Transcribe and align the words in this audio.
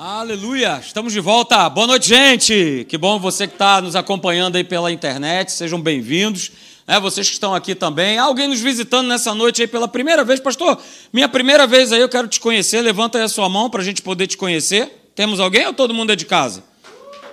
Aleluia! 0.00 0.80
Estamos 0.80 1.12
de 1.12 1.18
volta. 1.18 1.68
Boa 1.68 1.88
noite, 1.88 2.06
gente. 2.06 2.86
Que 2.88 2.96
bom 2.96 3.18
você 3.18 3.48
que 3.48 3.54
está 3.54 3.80
nos 3.80 3.96
acompanhando 3.96 4.54
aí 4.54 4.62
pela 4.62 4.92
internet. 4.92 5.50
Sejam 5.50 5.80
bem-vindos. 5.80 6.52
É, 6.86 7.00
vocês 7.00 7.26
que 7.26 7.32
estão 7.32 7.52
aqui 7.52 7.74
também. 7.74 8.16
Alguém 8.16 8.46
nos 8.46 8.60
visitando 8.60 9.08
nessa 9.08 9.34
noite 9.34 9.60
aí 9.60 9.66
pela 9.66 9.88
primeira 9.88 10.22
vez. 10.22 10.38
Pastor, 10.38 10.80
minha 11.12 11.28
primeira 11.28 11.66
vez 11.66 11.90
aí, 11.90 12.00
eu 12.00 12.08
quero 12.08 12.28
te 12.28 12.38
conhecer. 12.38 12.80
Levanta 12.80 13.18
aí 13.18 13.24
a 13.24 13.28
sua 13.28 13.48
mão 13.48 13.68
para 13.68 13.82
a 13.82 13.84
gente 13.84 14.00
poder 14.00 14.28
te 14.28 14.36
conhecer. 14.36 15.10
Temos 15.16 15.40
alguém 15.40 15.66
ou 15.66 15.74
todo 15.74 15.92
mundo 15.92 16.12
é 16.12 16.14
de 16.14 16.26
casa? 16.26 16.62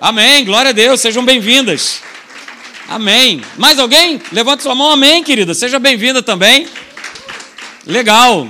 Amém. 0.02 0.44
Glória 0.44 0.70
a 0.70 0.74
Deus. 0.74 1.00
Sejam 1.00 1.24
bem-vindas. 1.24 2.02
Amém. 2.90 3.44
Mais 3.60 3.78
alguém? 3.78 4.20
Levanta 4.32 4.64
sua 4.64 4.74
mão. 4.74 4.90
Amém, 4.90 5.24
querida. 5.24 5.54
Seja 5.54 5.78
bem-vinda 5.78 6.24
também. 6.24 6.68
Legal. 7.86 8.48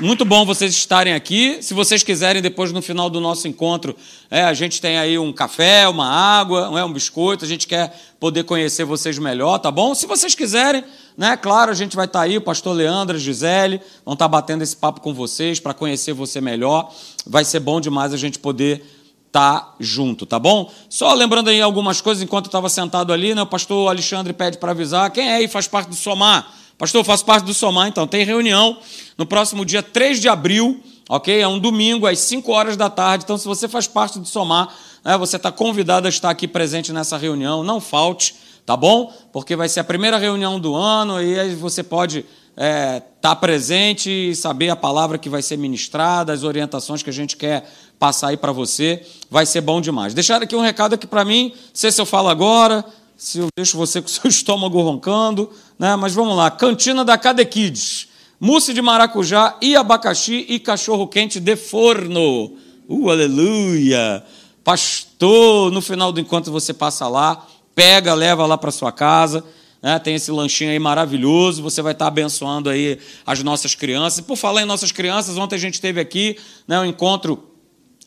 Muito 0.00 0.24
bom 0.24 0.46
vocês 0.46 0.72
estarem 0.72 1.12
aqui. 1.12 1.62
Se 1.62 1.74
vocês 1.74 2.02
quiserem, 2.02 2.40
depois 2.40 2.72
no 2.72 2.80
final 2.80 3.10
do 3.10 3.20
nosso 3.20 3.46
encontro, 3.46 3.94
é, 4.30 4.40
a 4.40 4.54
gente 4.54 4.80
tem 4.80 4.96
aí 4.96 5.18
um 5.18 5.30
café, 5.30 5.86
uma 5.86 6.08
água, 6.08 6.80
é, 6.80 6.82
um 6.82 6.90
biscoito. 6.90 7.44
A 7.44 7.48
gente 7.48 7.66
quer 7.66 7.94
poder 8.18 8.44
conhecer 8.44 8.84
vocês 8.84 9.18
melhor, 9.18 9.58
tá 9.58 9.70
bom? 9.70 9.94
Se 9.94 10.06
vocês 10.06 10.34
quiserem, 10.34 10.82
né? 11.18 11.36
Claro, 11.36 11.70
a 11.70 11.74
gente 11.74 11.94
vai 11.96 12.06
estar 12.06 12.22
aí, 12.22 12.38
o 12.38 12.40
pastor 12.40 12.74
Leandro, 12.74 13.16
a 13.16 13.20
Gisele, 13.20 13.78
vão 14.02 14.14
estar 14.14 14.26
batendo 14.26 14.62
esse 14.62 14.74
papo 14.74 15.02
com 15.02 15.12
vocês 15.12 15.60
para 15.60 15.74
conhecer 15.74 16.14
você 16.14 16.40
melhor. 16.40 16.90
Vai 17.26 17.44
ser 17.44 17.60
bom 17.60 17.78
demais 17.78 18.14
a 18.14 18.16
gente 18.16 18.38
poder 18.38 18.82
estar 19.26 19.76
junto, 19.78 20.24
tá 20.24 20.38
bom? 20.38 20.72
Só 20.88 21.12
lembrando 21.12 21.48
aí 21.48 21.60
algumas 21.60 22.00
coisas 22.00 22.22
enquanto 22.22 22.46
eu 22.46 22.48
estava 22.48 22.70
sentado 22.70 23.12
ali, 23.12 23.34
né? 23.34 23.42
O 23.42 23.46
pastor 23.46 23.90
Alexandre 23.90 24.32
pede 24.32 24.56
para 24.56 24.70
avisar 24.70 25.10
quem 25.10 25.28
é 25.28 25.36
aí 25.36 25.46
faz 25.46 25.68
parte 25.68 25.90
do 25.90 25.94
Somar. 25.94 26.54
Pastor, 26.80 27.02
eu 27.02 27.04
faço 27.04 27.26
parte 27.26 27.44
do 27.44 27.52
Somar, 27.52 27.88
então. 27.88 28.06
Tem 28.06 28.24
reunião 28.24 28.78
no 29.18 29.26
próximo 29.26 29.66
dia 29.66 29.82
3 29.82 30.18
de 30.18 30.30
abril, 30.30 30.82
ok? 31.10 31.38
É 31.38 31.46
um 31.46 31.58
domingo, 31.58 32.06
às 32.06 32.20
5 32.20 32.50
horas 32.50 32.74
da 32.74 32.88
tarde. 32.88 33.24
Então, 33.24 33.36
se 33.36 33.46
você 33.46 33.68
faz 33.68 33.86
parte 33.86 34.18
do 34.18 34.26
Somar, 34.26 34.74
né, 35.04 35.18
você 35.18 35.36
está 35.36 35.52
convidado 35.52 36.06
a 36.06 36.08
estar 36.08 36.30
aqui 36.30 36.48
presente 36.48 36.90
nessa 36.90 37.18
reunião. 37.18 37.62
Não 37.62 37.82
falte, 37.82 38.34
tá 38.64 38.78
bom? 38.78 39.12
Porque 39.30 39.54
vai 39.54 39.68
ser 39.68 39.80
a 39.80 39.84
primeira 39.84 40.16
reunião 40.16 40.58
do 40.58 40.74
ano 40.74 41.22
e 41.22 41.38
aí 41.38 41.54
você 41.54 41.82
pode 41.82 42.20
estar 42.20 42.28
é, 42.56 43.00
tá 43.20 43.36
presente 43.36 44.30
e 44.30 44.34
saber 44.34 44.70
a 44.70 44.76
palavra 44.76 45.18
que 45.18 45.28
vai 45.28 45.42
ser 45.42 45.58
ministrada, 45.58 46.32
as 46.32 46.44
orientações 46.44 47.02
que 47.02 47.10
a 47.10 47.12
gente 47.12 47.36
quer 47.36 47.70
passar 47.98 48.28
aí 48.28 48.38
para 48.38 48.52
você. 48.52 49.06
Vai 49.30 49.44
ser 49.44 49.60
bom 49.60 49.82
demais. 49.82 50.14
Deixar 50.14 50.42
aqui 50.42 50.56
um 50.56 50.62
recado 50.62 50.94
aqui 50.94 51.06
para 51.06 51.26
mim, 51.26 51.50
não 51.54 51.60
sei 51.74 51.92
se 51.92 52.00
eu 52.00 52.06
falo 52.06 52.30
agora, 52.30 52.82
se 53.20 53.38
eu 53.38 53.48
deixo 53.54 53.76
você 53.76 54.00
com 54.00 54.08
seu 54.08 54.26
estômago 54.30 54.80
roncando, 54.80 55.50
né? 55.78 55.94
mas 55.94 56.14
vamos 56.14 56.34
lá. 56.34 56.50
Cantina 56.50 57.04
da 57.04 57.18
Cadequides. 57.18 58.08
Mousse 58.40 58.72
de 58.72 58.80
maracujá 58.80 59.58
e 59.60 59.76
abacaxi 59.76 60.46
e 60.48 60.58
cachorro-quente 60.58 61.38
de 61.38 61.54
forno. 61.54 62.56
Uh, 62.88 63.10
aleluia! 63.10 64.24
Pastor, 64.64 65.70
no 65.70 65.82
final 65.82 66.10
do 66.10 66.18
encontro 66.18 66.50
você 66.50 66.72
passa 66.72 67.06
lá, 67.08 67.46
pega, 67.74 68.14
leva 68.14 68.46
lá 68.46 68.56
para 68.56 68.70
sua 68.70 68.90
casa. 68.90 69.44
Né? 69.82 69.98
Tem 69.98 70.14
esse 70.14 70.30
lanchinho 70.30 70.70
aí 70.70 70.78
maravilhoso. 70.78 71.62
Você 71.62 71.82
vai 71.82 71.92
estar 71.92 72.06
abençoando 72.06 72.70
aí 72.70 72.98
as 73.26 73.42
nossas 73.42 73.74
crianças. 73.74 74.20
E 74.20 74.22
por 74.22 74.36
falar 74.36 74.62
em 74.62 74.66
nossas 74.66 74.92
crianças, 74.92 75.36
ontem 75.36 75.56
a 75.56 75.58
gente 75.58 75.78
teve 75.78 76.00
aqui 76.00 76.38
né, 76.66 76.80
um 76.80 76.86
encontro 76.86 77.49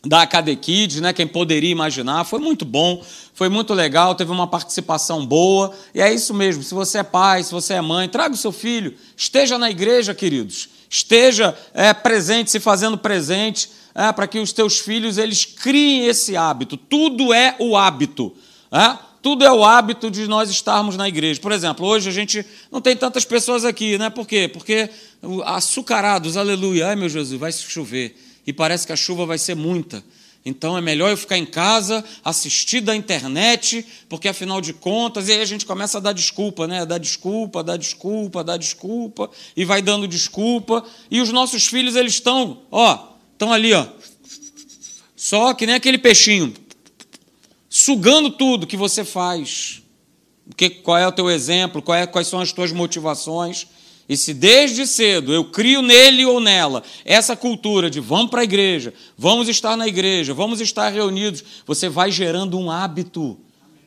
da 0.04 0.26
Kids, 0.26 1.00
né? 1.00 1.12
Quem 1.12 1.26
poderia 1.26 1.70
imaginar. 1.70 2.24
Foi 2.24 2.38
muito 2.38 2.64
bom, 2.64 3.02
foi 3.32 3.48
muito 3.48 3.72
legal, 3.72 4.14
teve 4.14 4.30
uma 4.30 4.46
participação 4.46 5.24
boa. 5.24 5.72
E 5.94 6.00
é 6.00 6.12
isso 6.12 6.34
mesmo. 6.34 6.62
Se 6.62 6.74
você 6.74 6.98
é 6.98 7.02
pai, 7.02 7.42
se 7.42 7.52
você 7.52 7.74
é 7.74 7.80
mãe, 7.80 8.08
traga 8.08 8.34
o 8.34 8.38
seu 8.38 8.52
filho, 8.52 8.94
esteja 9.16 9.58
na 9.58 9.70
igreja, 9.70 10.14
queridos. 10.14 10.68
Esteja 10.90 11.56
é, 11.72 11.92
presente, 11.92 12.50
se 12.50 12.60
fazendo 12.60 12.98
presente, 12.98 13.70
é, 13.94 14.12
para 14.12 14.26
que 14.26 14.38
os 14.38 14.52
teus 14.52 14.78
filhos 14.78 15.18
eles 15.18 15.44
criem 15.44 16.06
esse 16.06 16.36
hábito. 16.36 16.76
Tudo 16.76 17.32
é 17.32 17.56
o 17.58 17.76
hábito. 17.76 18.34
É? 18.70 18.98
Tudo 19.22 19.42
é 19.42 19.50
o 19.50 19.64
hábito 19.64 20.10
de 20.10 20.28
nós 20.28 20.50
estarmos 20.50 20.96
na 20.96 21.08
igreja. 21.08 21.40
Por 21.40 21.50
exemplo, 21.50 21.86
hoje 21.86 22.10
a 22.10 22.12
gente 22.12 22.44
não 22.70 22.80
tem 22.80 22.94
tantas 22.94 23.24
pessoas 23.24 23.64
aqui, 23.64 23.96
né? 23.96 24.10
Por 24.10 24.26
quê? 24.26 24.48
Porque 24.48 24.90
açucarados, 25.46 26.36
aleluia, 26.36 26.88
ai 26.88 26.96
meu 26.96 27.08
Jesus, 27.08 27.40
vai 27.40 27.50
chover 27.50 28.14
e 28.46 28.52
parece 28.52 28.86
que 28.86 28.92
a 28.92 28.96
chuva 28.96 29.26
vai 29.26 29.38
ser 29.38 29.54
muita. 29.54 30.04
Então 30.44 30.76
é 30.76 30.80
melhor 30.80 31.10
eu 31.10 31.16
ficar 31.16 31.38
em 31.38 31.46
casa, 31.46 32.04
assistir 32.22 32.82
da 32.82 32.94
internet, 32.94 33.84
porque 34.10 34.28
afinal 34.28 34.60
de 34.60 34.74
contas, 34.74 35.28
e 35.28 35.32
aí 35.32 35.40
a 35.40 35.46
gente 35.46 35.64
começa 35.64 35.96
a 35.96 36.00
dar 36.00 36.12
desculpa, 36.12 36.66
né? 36.66 36.84
Dar 36.84 36.98
desculpa, 36.98 37.62
dar 37.64 37.78
desculpa, 37.78 38.44
dar 38.44 38.58
desculpa, 38.58 39.30
e 39.56 39.64
vai 39.64 39.80
dando 39.80 40.06
desculpa. 40.06 40.84
E 41.10 41.22
os 41.22 41.30
nossos 41.30 41.66
filhos, 41.66 41.96
eles 41.96 42.14
estão, 42.14 42.62
ó, 42.70 43.14
estão 43.32 43.52
ali, 43.52 43.72
ó. 43.72 43.86
Só 45.16 45.54
que 45.54 45.64
nem 45.64 45.76
aquele 45.76 45.96
peixinho, 45.96 46.52
sugando 47.70 48.30
tudo 48.30 48.66
que 48.66 48.76
você 48.76 49.02
faz. 49.02 49.80
Que, 50.58 50.68
qual 50.68 50.98
é 50.98 51.06
o 51.08 51.12
teu 51.12 51.30
exemplo? 51.30 51.82
É, 51.94 52.06
quais 52.06 52.28
são 52.28 52.40
as 52.40 52.52
tuas 52.52 52.70
motivações? 52.70 53.66
E 54.08 54.16
se 54.16 54.34
desde 54.34 54.86
cedo 54.86 55.32
eu 55.32 55.44
crio 55.44 55.80
nele 55.80 56.26
ou 56.26 56.40
nela 56.40 56.82
essa 57.04 57.34
cultura 57.34 57.88
de 57.88 58.00
vamos 58.00 58.30
para 58.30 58.42
a 58.42 58.44
igreja, 58.44 58.92
vamos 59.16 59.48
estar 59.48 59.76
na 59.76 59.88
igreja, 59.88 60.34
vamos 60.34 60.60
estar 60.60 60.90
reunidos, 60.90 61.42
você 61.66 61.88
vai 61.88 62.10
gerando 62.10 62.58
um 62.58 62.70
hábito. 62.70 63.38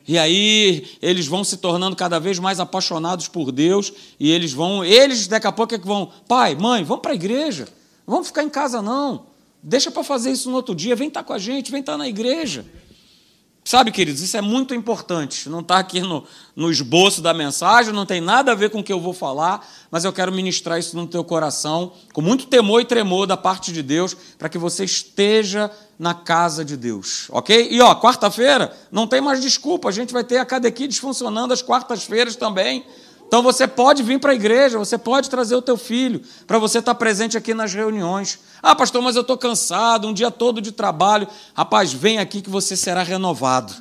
E 0.06 0.18
aí 0.18 0.86
eles 1.00 1.26
vão 1.26 1.44
se 1.44 1.58
tornando 1.58 1.94
cada 1.94 2.18
vez 2.18 2.38
mais 2.38 2.58
apaixonados 2.58 3.28
por 3.28 3.52
Deus 3.52 3.92
e 4.18 4.30
eles 4.30 4.52
vão, 4.52 4.84
eles 4.84 5.28
daqui 5.28 5.46
a 5.46 5.52
pouco 5.52 5.74
é 5.74 5.78
que 5.78 5.86
vão, 5.86 6.10
pai, 6.26 6.54
mãe, 6.54 6.82
vamos 6.82 7.02
para 7.02 7.12
a 7.12 7.14
igreja, 7.14 7.68
vamos 8.06 8.28
ficar 8.28 8.42
em 8.42 8.48
casa 8.48 8.80
não, 8.80 9.26
deixa 9.62 9.90
para 9.90 10.02
fazer 10.02 10.32
isso 10.32 10.50
no 10.50 10.56
outro 10.56 10.74
dia, 10.74 10.96
vem 10.96 11.08
estar 11.08 11.20
tá 11.20 11.26
com 11.26 11.32
a 11.34 11.38
gente, 11.38 11.70
vem 11.70 11.80
estar 11.80 11.92
tá 11.92 11.98
na 11.98 12.08
igreja. 12.08 12.64
Sabe, 13.68 13.92
queridos, 13.92 14.22
isso 14.22 14.34
é 14.34 14.40
muito 14.40 14.74
importante. 14.74 15.46
Não 15.46 15.60
está 15.60 15.76
aqui 15.76 16.00
no, 16.00 16.24
no 16.56 16.70
esboço 16.70 17.20
da 17.20 17.34
mensagem, 17.34 17.92
não 17.92 18.06
tem 18.06 18.18
nada 18.18 18.52
a 18.52 18.54
ver 18.54 18.70
com 18.70 18.80
o 18.80 18.82
que 18.82 18.90
eu 18.90 18.98
vou 18.98 19.12
falar, 19.12 19.62
mas 19.90 20.06
eu 20.06 20.12
quero 20.14 20.32
ministrar 20.32 20.78
isso 20.78 20.96
no 20.96 21.06
teu 21.06 21.22
coração, 21.22 21.92
com 22.14 22.22
muito 22.22 22.46
temor 22.46 22.80
e 22.80 22.86
tremor 22.86 23.26
da 23.26 23.36
parte 23.36 23.70
de 23.70 23.82
Deus, 23.82 24.16
para 24.38 24.48
que 24.48 24.56
você 24.56 24.86
esteja 24.86 25.70
na 25.98 26.14
casa 26.14 26.64
de 26.64 26.78
Deus, 26.78 27.26
ok? 27.28 27.68
E 27.70 27.78
ó, 27.82 27.94
quarta-feira 27.94 28.74
não 28.90 29.06
tem 29.06 29.20
mais 29.20 29.38
desculpa, 29.42 29.90
a 29.90 29.92
gente 29.92 30.14
vai 30.14 30.24
ter 30.24 30.38
a 30.38 30.46
Cadequides 30.46 30.96
funcionando 30.96 31.52
às 31.52 31.60
quartas-feiras 31.60 32.36
também. 32.36 32.86
Então 33.28 33.42
você 33.42 33.68
pode 33.68 34.02
vir 34.02 34.18
para 34.18 34.32
a 34.32 34.34
igreja, 34.34 34.78
você 34.78 34.96
pode 34.96 35.28
trazer 35.28 35.54
o 35.54 35.60
teu 35.60 35.76
filho 35.76 36.22
para 36.46 36.58
você 36.58 36.78
estar 36.78 36.94
presente 36.94 37.36
aqui 37.36 37.52
nas 37.52 37.74
reuniões. 37.74 38.38
Ah, 38.62 38.74
pastor, 38.74 39.02
mas 39.02 39.16
eu 39.16 39.20
estou 39.20 39.36
cansado, 39.36 40.08
um 40.08 40.14
dia 40.14 40.30
todo 40.30 40.62
de 40.62 40.72
trabalho. 40.72 41.28
Rapaz, 41.54 41.92
vem 41.92 42.18
aqui 42.18 42.40
que 42.40 42.48
você 42.48 42.74
será 42.74 43.02
renovado. 43.02 43.74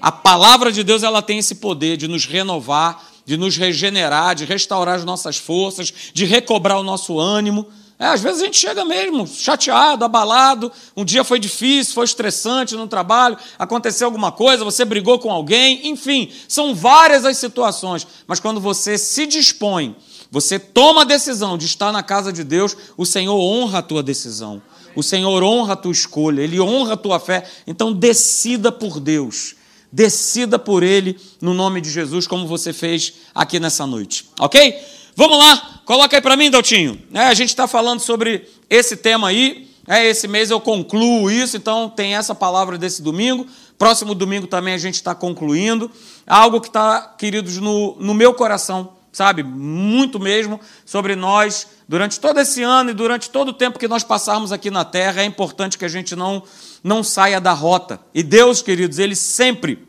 A 0.00 0.10
palavra 0.10 0.72
de 0.72 0.82
Deus 0.82 1.02
ela 1.02 1.20
tem 1.20 1.38
esse 1.38 1.56
poder 1.56 1.98
de 1.98 2.08
nos 2.08 2.24
renovar, 2.24 3.04
de 3.26 3.36
nos 3.36 3.58
regenerar, 3.58 4.34
de 4.34 4.46
restaurar 4.46 4.96
as 4.96 5.04
nossas 5.04 5.36
forças, 5.36 5.92
de 6.14 6.24
recobrar 6.24 6.78
o 6.78 6.82
nosso 6.82 7.18
ânimo. 7.20 7.66
É, 7.98 8.06
às 8.06 8.20
vezes 8.20 8.42
a 8.42 8.44
gente 8.46 8.58
chega 8.58 8.84
mesmo 8.84 9.26
chateado, 9.26 10.04
abalado. 10.04 10.70
Um 10.96 11.04
dia 11.04 11.22
foi 11.22 11.38
difícil, 11.38 11.94
foi 11.94 12.04
estressante 12.04 12.74
no 12.74 12.88
trabalho, 12.88 13.38
aconteceu 13.58 14.06
alguma 14.06 14.32
coisa, 14.32 14.64
você 14.64 14.84
brigou 14.84 15.18
com 15.18 15.30
alguém, 15.30 15.88
enfim, 15.88 16.30
são 16.48 16.74
várias 16.74 17.24
as 17.24 17.36
situações. 17.36 18.06
Mas 18.26 18.40
quando 18.40 18.60
você 18.60 18.98
se 18.98 19.26
dispõe, 19.26 19.94
você 20.30 20.58
toma 20.58 21.02
a 21.02 21.04
decisão 21.04 21.56
de 21.56 21.66
estar 21.66 21.92
na 21.92 22.02
casa 22.02 22.32
de 22.32 22.42
Deus, 22.42 22.76
o 22.96 23.06
Senhor 23.06 23.36
honra 23.38 23.78
a 23.78 23.82
tua 23.82 24.02
decisão. 24.02 24.60
O 24.96 25.02
Senhor 25.02 25.42
honra 25.42 25.74
a 25.74 25.76
tua 25.76 25.92
escolha, 25.92 26.42
Ele 26.42 26.60
honra 26.60 26.94
a 26.94 26.96
tua 26.96 27.20
fé. 27.20 27.48
Então 27.66 27.92
decida 27.92 28.72
por 28.72 28.98
Deus. 29.00 29.54
Decida 29.92 30.58
por 30.58 30.82
Ele 30.82 31.18
no 31.40 31.54
nome 31.54 31.80
de 31.80 31.90
Jesus, 31.90 32.26
como 32.26 32.48
você 32.48 32.72
fez 32.72 33.12
aqui 33.32 33.60
nessa 33.60 33.86
noite. 33.86 34.28
Ok? 34.40 34.76
Vamos 35.16 35.38
lá, 35.38 35.73
coloca 35.84 36.16
aí 36.16 36.22
para 36.22 36.36
mim, 36.36 36.50
Daltinho. 36.50 37.00
É, 37.12 37.20
a 37.20 37.34
gente 37.34 37.50
está 37.50 37.66
falando 37.66 38.00
sobre 38.00 38.48
esse 38.68 38.96
tema 38.96 39.28
aí. 39.28 39.68
É, 39.86 40.06
esse 40.06 40.26
mês 40.26 40.50
eu 40.50 40.60
concluo 40.60 41.30
isso, 41.30 41.56
então 41.56 41.88
tem 41.88 42.14
essa 42.14 42.34
palavra 42.34 42.78
desse 42.78 43.02
domingo. 43.02 43.46
Próximo 43.78 44.14
domingo 44.14 44.46
também 44.46 44.74
a 44.74 44.78
gente 44.78 44.94
está 44.94 45.14
concluindo. 45.14 45.90
Algo 46.26 46.60
que 46.60 46.68
está, 46.68 47.14
queridos, 47.18 47.58
no, 47.58 47.96
no 48.00 48.14
meu 48.14 48.32
coração, 48.32 48.94
sabe? 49.12 49.42
Muito 49.42 50.18
mesmo, 50.18 50.58
sobre 50.86 51.14
nós, 51.14 51.66
durante 51.86 52.18
todo 52.18 52.40
esse 52.40 52.62
ano 52.62 52.90
e 52.90 52.94
durante 52.94 53.28
todo 53.28 53.48
o 53.48 53.52
tempo 53.52 53.78
que 53.78 53.86
nós 53.86 54.02
passarmos 54.02 54.52
aqui 54.52 54.70
na 54.70 54.84
terra. 54.84 55.20
É 55.20 55.24
importante 55.24 55.76
que 55.76 55.84
a 55.84 55.88
gente 55.88 56.16
não, 56.16 56.42
não 56.82 57.02
saia 57.04 57.40
da 57.40 57.52
rota. 57.52 58.00
E 58.14 58.22
Deus, 58.22 58.62
queridos, 58.62 58.98
Ele 58.98 59.14
sempre 59.14 59.86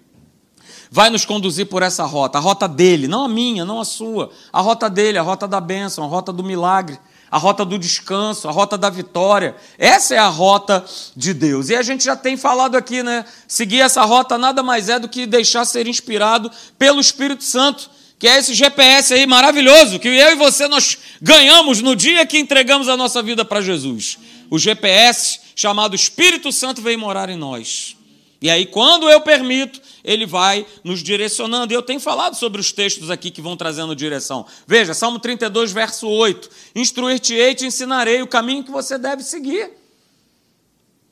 vai 0.91 1.09
nos 1.09 1.25
conduzir 1.25 1.67
por 1.67 1.81
essa 1.81 2.03
rota, 2.03 2.37
a 2.37 2.41
rota 2.41 2.67
dele, 2.67 3.07
não 3.07 3.25
a 3.25 3.29
minha, 3.29 3.65
não 3.65 3.79
a 3.79 3.85
sua, 3.85 4.31
a 4.51 4.61
rota 4.61 4.89
dele, 4.89 5.17
a 5.17 5.21
rota 5.21 5.47
da 5.47 5.59
bênção, 5.59 6.03
a 6.03 6.07
rota 6.07 6.31
do 6.31 6.43
milagre, 6.43 6.99
a 7.29 7.37
rota 7.37 7.65
do 7.65 7.77
descanso, 7.77 8.47
a 8.47 8.51
rota 8.51 8.77
da 8.77 8.89
vitória. 8.89 9.55
Essa 9.77 10.15
é 10.15 10.17
a 10.17 10.27
rota 10.27 10.85
de 11.15 11.33
Deus. 11.33 11.69
E 11.69 11.75
a 11.75 11.81
gente 11.81 12.05
já 12.05 12.15
tem 12.15 12.37
falado 12.37 12.75
aqui, 12.75 13.03
né? 13.03 13.25
Seguir 13.47 13.81
essa 13.81 14.03
rota 14.03 14.37
nada 14.37 14.63
mais 14.63 14.89
é 14.89 14.99
do 14.99 15.09
que 15.09 15.25
deixar 15.25 15.65
ser 15.65 15.87
inspirado 15.87 16.49
pelo 16.77 17.01
Espírito 17.01 17.43
Santo, 17.43 17.89
que 18.17 18.27
é 18.27 18.37
esse 18.37 18.53
GPS 18.53 19.13
aí 19.13 19.27
maravilhoso 19.27 19.99
que 19.99 20.07
eu 20.07 20.31
e 20.31 20.35
você 20.35 20.67
nós 20.67 20.97
ganhamos 21.21 21.81
no 21.81 21.95
dia 21.95 22.25
que 22.25 22.39
entregamos 22.39 22.87
a 22.87 22.95
nossa 22.95 23.21
vida 23.21 23.43
para 23.43 23.59
Jesus. 23.59 24.17
O 24.49 24.57
GPS 24.57 25.39
chamado 25.55 25.95
Espírito 25.95 26.51
Santo 26.51 26.81
veio 26.81 26.99
morar 26.99 27.29
em 27.29 27.37
nós. 27.37 27.94
E 28.45 28.49
aí, 28.51 28.67
quando 28.67 29.09
eu 29.09 29.21
permito, 29.21 29.81
ele 30.03 30.23
vai 30.23 30.67
nos 30.83 31.01
direcionando. 31.01 31.73
E 31.73 31.75
eu 31.75 31.81
tenho 31.81 31.99
falado 31.99 32.35
sobre 32.35 32.61
os 32.61 32.71
textos 32.71 33.09
aqui 33.09 33.31
que 33.31 33.41
vão 33.41 33.57
trazendo 33.57 33.95
direção. 33.95 34.45
Veja, 34.67 34.93
Salmo 34.93 35.17
32, 35.17 35.71
verso 35.71 36.07
8: 36.07 36.47
Instruir-te-ei 36.75 37.55
te 37.55 37.65
ensinarei 37.65 38.21
o 38.21 38.27
caminho 38.27 38.63
que 38.63 38.69
você 38.69 38.99
deve 38.99 39.23
seguir. 39.23 39.71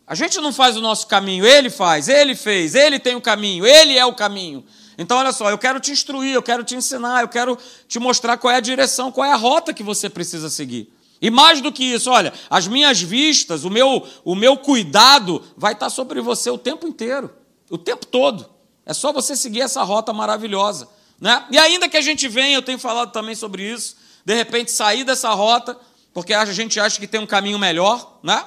A 0.05 0.13
gente 0.13 0.39
não 0.41 0.53
faz 0.53 0.77
o 0.77 0.79
nosso 0.79 1.07
caminho, 1.07 1.43
ele 1.43 1.71
faz, 1.71 2.07
ele 2.07 2.35
fez, 2.35 2.75
ele 2.75 2.99
tem 2.99 3.15
o 3.15 3.21
caminho, 3.21 3.65
ele 3.65 3.97
é 3.97 4.05
o 4.05 4.13
caminho. 4.13 4.63
Então, 4.95 5.17
olha 5.17 5.31
só, 5.31 5.49
eu 5.49 5.57
quero 5.57 5.79
te 5.79 5.89
instruir, 5.91 6.35
eu 6.35 6.43
quero 6.43 6.63
te 6.63 6.75
ensinar, 6.75 7.21
eu 7.21 7.27
quero 7.27 7.57
te 7.87 7.97
mostrar 7.97 8.37
qual 8.37 8.53
é 8.53 8.57
a 8.57 8.59
direção, 8.59 9.11
qual 9.11 9.25
é 9.25 9.31
a 9.31 9.35
rota 9.35 9.73
que 9.73 9.81
você 9.81 10.07
precisa 10.07 10.51
seguir. 10.51 10.92
E 11.23 11.31
mais 11.31 11.61
do 11.61 11.71
que 11.71 11.85
isso, 11.85 12.11
olha, 12.11 12.33
as 12.49 12.67
minhas 12.67 13.01
vistas, 13.01 13.63
o 13.63 13.69
meu, 13.69 14.05
o 14.25 14.35
meu 14.35 14.57
cuidado 14.57 15.41
vai 15.55 15.71
estar 15.71 15.89
sobre 15.89 16.19
você 16.19 16.49
o 16.49 16.57
tempo 16.57 16.85
inteiro, 16.85 17.33
o 17.69 17.77
tempo 17.77 18.05
todo. 18.05 18.45
É 18.85 18.93
só 18.93 19.13
você 19.13 19.33
seguir 19.33 19.61
essa 19.61 19.81
rota 19.83 20.11
maravilhosa. 20.11 20.85
Né? 21.21 21.45
E 21.49 21.57
ainda 21.57 21.87
que 21.87 21.95
a 21.95 22.01
gente 22.01 22.27
venha, 22.27 22.57
eu 22.57 22.61
tenho 22.61 22.77
falado 22.77 23.13
também 23.13 23.35
sobre 23.35 23.63
isso, 23.63 23.95
de 24.25 24.35
repente 24.35 24.69
sair 24.69 25.05
dessa 25.05 25.29
rota, 25.29 25.79
porque 26.13 26.33
a 26.33 26.43
gente 26.43 26.77
acha 26.77 26.99
que 26.99 27.07
tem 27.07 27.21
um 27.21 27.25
caminho 27.25 27.57
melhor, 27.57 28.19
né? 28.21 28.43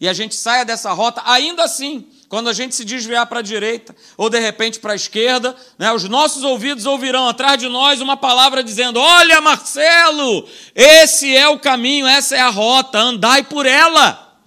e 0.00 0.08
a 0.08 0.12
gente 0.12 0.36
saia 0.36 0.64
dessa 0.64 0.92
rota, 0.92 1.22
ainda 1.24 1.64
assim, 1.64 2.06
quando 2.32 2.48
a 2.48 2.54
gente 2.54 2.74
se 2.74 2.82
desviar 2.82 3.26
para 3.26 3.40
a 3.40 3.42
direita 3.42 3.94
ou 4.16 4.30
de 4.30 4.40
repente 4.40 4.80
para 4.80 4.94
a 4.94 4.96
esquerda, 4.96 5.54
né, 5.78 5.92
os 5.92 6.04
nossos 6.04 6.42
ouvidos 6.42 6.86
ouvirão 6.86 7.28
atrás 7.28 7.58
de 7.58 7.68
nós 7.68 8.00
uma 8.00 8.16
palavra 8.16 8.64
dizendo: 8.64 8.98
Olha, 8.98 9.38
Marcelo, 9.42 10.48
esse 10.74 11.36
é 11.36 11.46
o 11.46 11.58
caminho, 11.58 12.06
essa 12.06 12.34
é 12.34 12.40
a 12.40 12.48
rota, 12.48 12.98
andai 12.98 13.42
por 13.42 13.66
ela. 13.66 14.40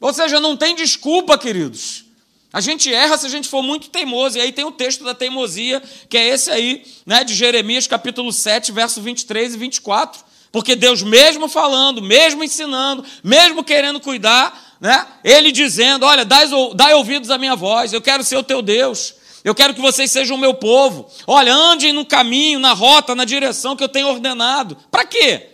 Ou 0.00 0.12
seja, 0.12 0.40
não 0.40 0.56
tem 0.56 0.74
desculpa, 0.74 1.38
queridos. 1.38 2.06
A 2.52 2.60
gente 2.60 2.92
erra 2.92 3.16
se 3.16 3.26
a 3.26 3.30
gente 3.30 3.48
for 3.48 3.62
muito 3.62 3.88
teimoso. 3.88 4.36
E 4.36 4.40
aí 4.40 4.50
tem 4.50 4.64
o 4.64 4.72
texto 4.72 5.04
da 5.04 5.14
teimosia, 5.14 5.80
que 6.08 6.18
é 6.18 6.30
esse 6.30 6.50
aí, 6.50 6.84
né, 7.06 7.22
de 7.22 7.32
Jeremias, 7.32 7.86
capítulo 7.86 8.32
7, 8.32 8.72
verso 8.72 9.00
23 9.00 9.54
e 9.54 9.56
24. 9.56 10.24
Porque 10.50 10.74
Deus, 10.74 11.00
mesmo 11.00 11.46
falando, 11.46 12.02
mesmo 12.02 12.42
ensinando, 12.42 13.04
mesmo 13.22 13.62
querendo 13.62 14.00
cuidar, 14.00 14.69
né? 14.80 15.06
Ele 15.22 15.52
dizendo: 15.52 16.06
Olha, 16.06 16.24
dai, 16.24 16.48
dai 16.74 16.94
ouvidos 16.94 17.30
à 17.30 17.36
minha 17.36 17.54
voz, 17.54 17.92
eu 17.92 18.00
quero 18.00 18.24
ser 18.24 18.36
o 18.36 18.42
teu 18.42 18.62
Deus, 18.62 19.14
eu 19.44 19.54
quero 19.54 19.74
que 19.74 19.80
vocês 19.80 20.10
sejam 20.10 20.36
o 20.36 20.40
meu 20.40 20.54
povo. 20.54 21.10
Olha, 21.26 21.54
andem 21.54 21.92
no 21.92 22.04
caminho, 22.04 22.58
na 22.58 22.72
rota, 22.72 23.14
na 23.14 23.24
direção 23.24 23.76
que 23.76 23.84
eu 23.84 23.88
tenho 23.88 24.08
ordenado. 24.08 24.76
Para 24.90 25.04
quê? 25.04 25.48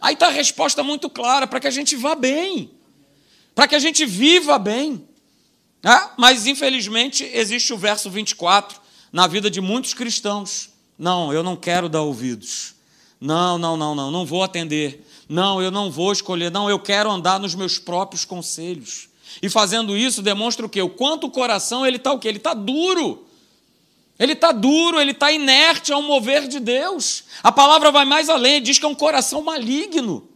Aí 0.00 0.14
está 0.14 0.26
a 0.26 0.30
resposta 0.30 0.82
muito 0.82 1.08
clara: 1.08 1.46
para 1.46 1.60
que 1.60 1.66
a 1.66 1.70
gente 1.70 1.96
vá 1.96 2.14
bem, 2.14 2.70
para 3.54 3.66
que 3.66 3.74
a 3.74 3.78
gente 3.78 4.04
viva 4.04 4.58
bem. 4.58 5.06
Ah, 5.84 6.12
mas, 6.16 6.46
infelizmente, 6.46 7.28
existe 7.32 7.72
o 7.72 7.76
verso 7.76 8.08
24 8.08 8.80
na 9.12 9.26
vida 9.26 9.50
de 9.50 9.60
muitos 9.60 9.92
cristãos. 9.94 10.70
Não, 10.96 11.32
eu 11.32 11.42
não 11.42 11.56
quero 11.56 11.88
dar 11.88 12.02
ouvidos. 12.02 12.74
Não, 13.20 13.58
não, 13.58 13.76
não, 13.76 13.94
não, 13.94 14.10
não 14.10 14.24
vou 14.24 14.44
atender. 14.44 15.04
Não, 15.32 15.62
eu 15.62 15.70
não 15.70 15.90
vou 15.90 16.12
escolher. 16.12 16.50
Não, 16.50 16.68
eu 16.68 16.78
quero 16.78 17.10
andar 17.10 17.40
nos 17.40 17.54
meus 17.54 17.78
próprios 17.78 18.22
conselhos. 18.22 19.08
E 19.40 19.48
fazendo 19.48 19.96
isso 19.96 20.20
demonstra 20.20 20.66
o 20.66 20.68
quê? 20.68 20.82
O 20.82 20.90
quanto 20.90 21.26
o 21.26 21.30
coração 21.30 21.86
ele 21.86 21.96
está 21.96 22.12
o 22.12 22.18
quê? 22.18 22.28
Ele 22.28 22.36
está 22.36 22.52
duro. 22.52 23.26
Ele 24.18 24.34
está 24.34 24.52
duro, 24.52 25.00
ele 25.00 25.12
está 25.12 25.32
inerte 25.32 25.90
ao 25.90 26.02
mover 26.02 26.46
de 26.46 26.60
Deus. 26.60 27.24
A 27.42 27.50
palavra 27.50 27.90
vai 27.90 28.04
mais 28.04 28.28
além, 28.28 28.60
diz 28.60 28.78
que 28.78 28.84
é 28.84 28.88
um 28.88 28.94
coração 28.94 29.40
maligno. 29.40 30.28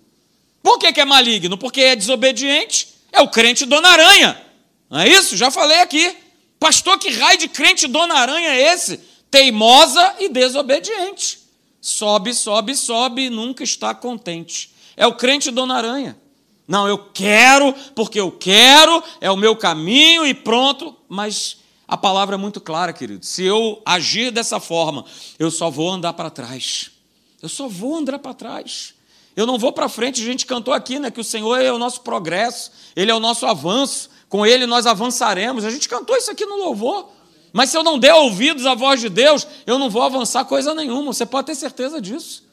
Por 0.62 0.78
que, 0.78 0.90
que 0.90 1.00
é 1.02 1.04
maligno? 1.04 1.58
Porque 1.58 1.82
é 1.82 1.94
desobediente. 1.94 2.88
É 3.12 3.20
o 3.20 3.28
crente 3.28 3.66
Dona 3.66 3.90
Aranha. 3.90 4.42
Não 4.88 5.00
é 5.00 5.08
isso? 5.10 5.37
Já 5.37 5.50
falei 5.50 5.81
aqui. 5.81 6.16
Pastor, 6.58 6.99
que 6.99 7.10
raio 7.10 7.38
de 7.38 7.49
crente 7.49 7.87
Dona 7.87 8.14
Aranha 8.14 8.49
é 8.49 8.72
esse? 8.72 8.99
Teimosa 9.31 10.16
e 10.20 10.31
desobediente. 10.31 11.38
Sobe, 11.82 12.32
sobe, 12.32 12.75
sobe 12.75 13.26
e 13.26 13.31
nunca 13.31 13.62
está 13.62 13.94
contente. 13.94 14.75
É 14.96 15.06
o 15.06 15.14
crente 15.14 15.50
Dona 15.50 15.76
Aranha. 15.76 16.16
Não, 16.66 16.88
eu 16.88 16.98
quero, 16.98 17.72
porque 17.94 18.19
eu 18.19 18.32
quero, 18.32 19.02
é 19.20 19.31
o 19.31 19.37
meu 19.37 19.54
caminho 19.54 20.26
e 20.26 20.34
pronto. 20.34 20.96
Mas 21.08 21.58
a 21.87 21.96
palavra 21.96 22.34
é 22.34 22.38
muito 22.38 22.60
clara, 22.60 22.93
querido. 22.93 23.25
Se 23.25 23.44
eu 23.44 23.81
agir 23.84 24.31
dessa 24.32 24.58
forma, 24.58 25.04
eu 25.38 25.50
só 25.50 25.70
vou 25.70 25.90
andar 25.90 26.14
para 26.14 26.31
trás. 26.31 26.90
Eu 27.40 27.48
só 27.48 27.69
vou 27.69 27.96
andar 27.96 28.19
para 28.19 28.34
trás. 28.34 28.94
Eu 29.37 29.46
não 29.46 29.58
vou 29.58 29.72
para 29.72 29.88
frente. 29.88 30.22
A 30.22 30.25
gente 30.25 30.46
cantou 30.46 30.75
aqui, 30.75 30.99
né, 30.99 31.10
que 31.10 31.20
o 31.20 31.25
Senhor 31.25 31.60
é 31.60 31.70
o 31.70 31.78
nosso 31.78 32.00
progresso, 32.00 32.72
ele 32.96 33.10
é 33.10 33.14
o 33.14 33.20
nosso 33.20 33.46
avanço. 33.46 34.10
Com 34.28 34.44
ele 34.44 34.66
nós 34.66 34.87
avançaremos. 34.87 35.64
A 35.64 35.70
gente 35.70 35.88
cantou 35.88 36.16
isso 36.16 36.31
aqui 36.31 36.44
no 36.44 36.56
louvor. 36.56 37.10
Mas 37.52 37.70
se 37.70 37.76
eu 37.76 37.84
não 37.84 37.99
der 37.99 38.14
ouvidos 38.14 38.66
à 38.66 38.75
voz 38.75 39.00
de 39.00 39.08
Deus, 39.08 39.46
eu 39.64 39.78
não 39.78 39.88
vou 39.88 40.02
avançar 40.02 40.44
coisa 40.44 40.75
nenhuma. 40.75 41.12
Você 41.12 41.25
pode 41.25 41.46
ter 41.46 41.54
certeza 41.54 42.00
disso. 42.00 42.45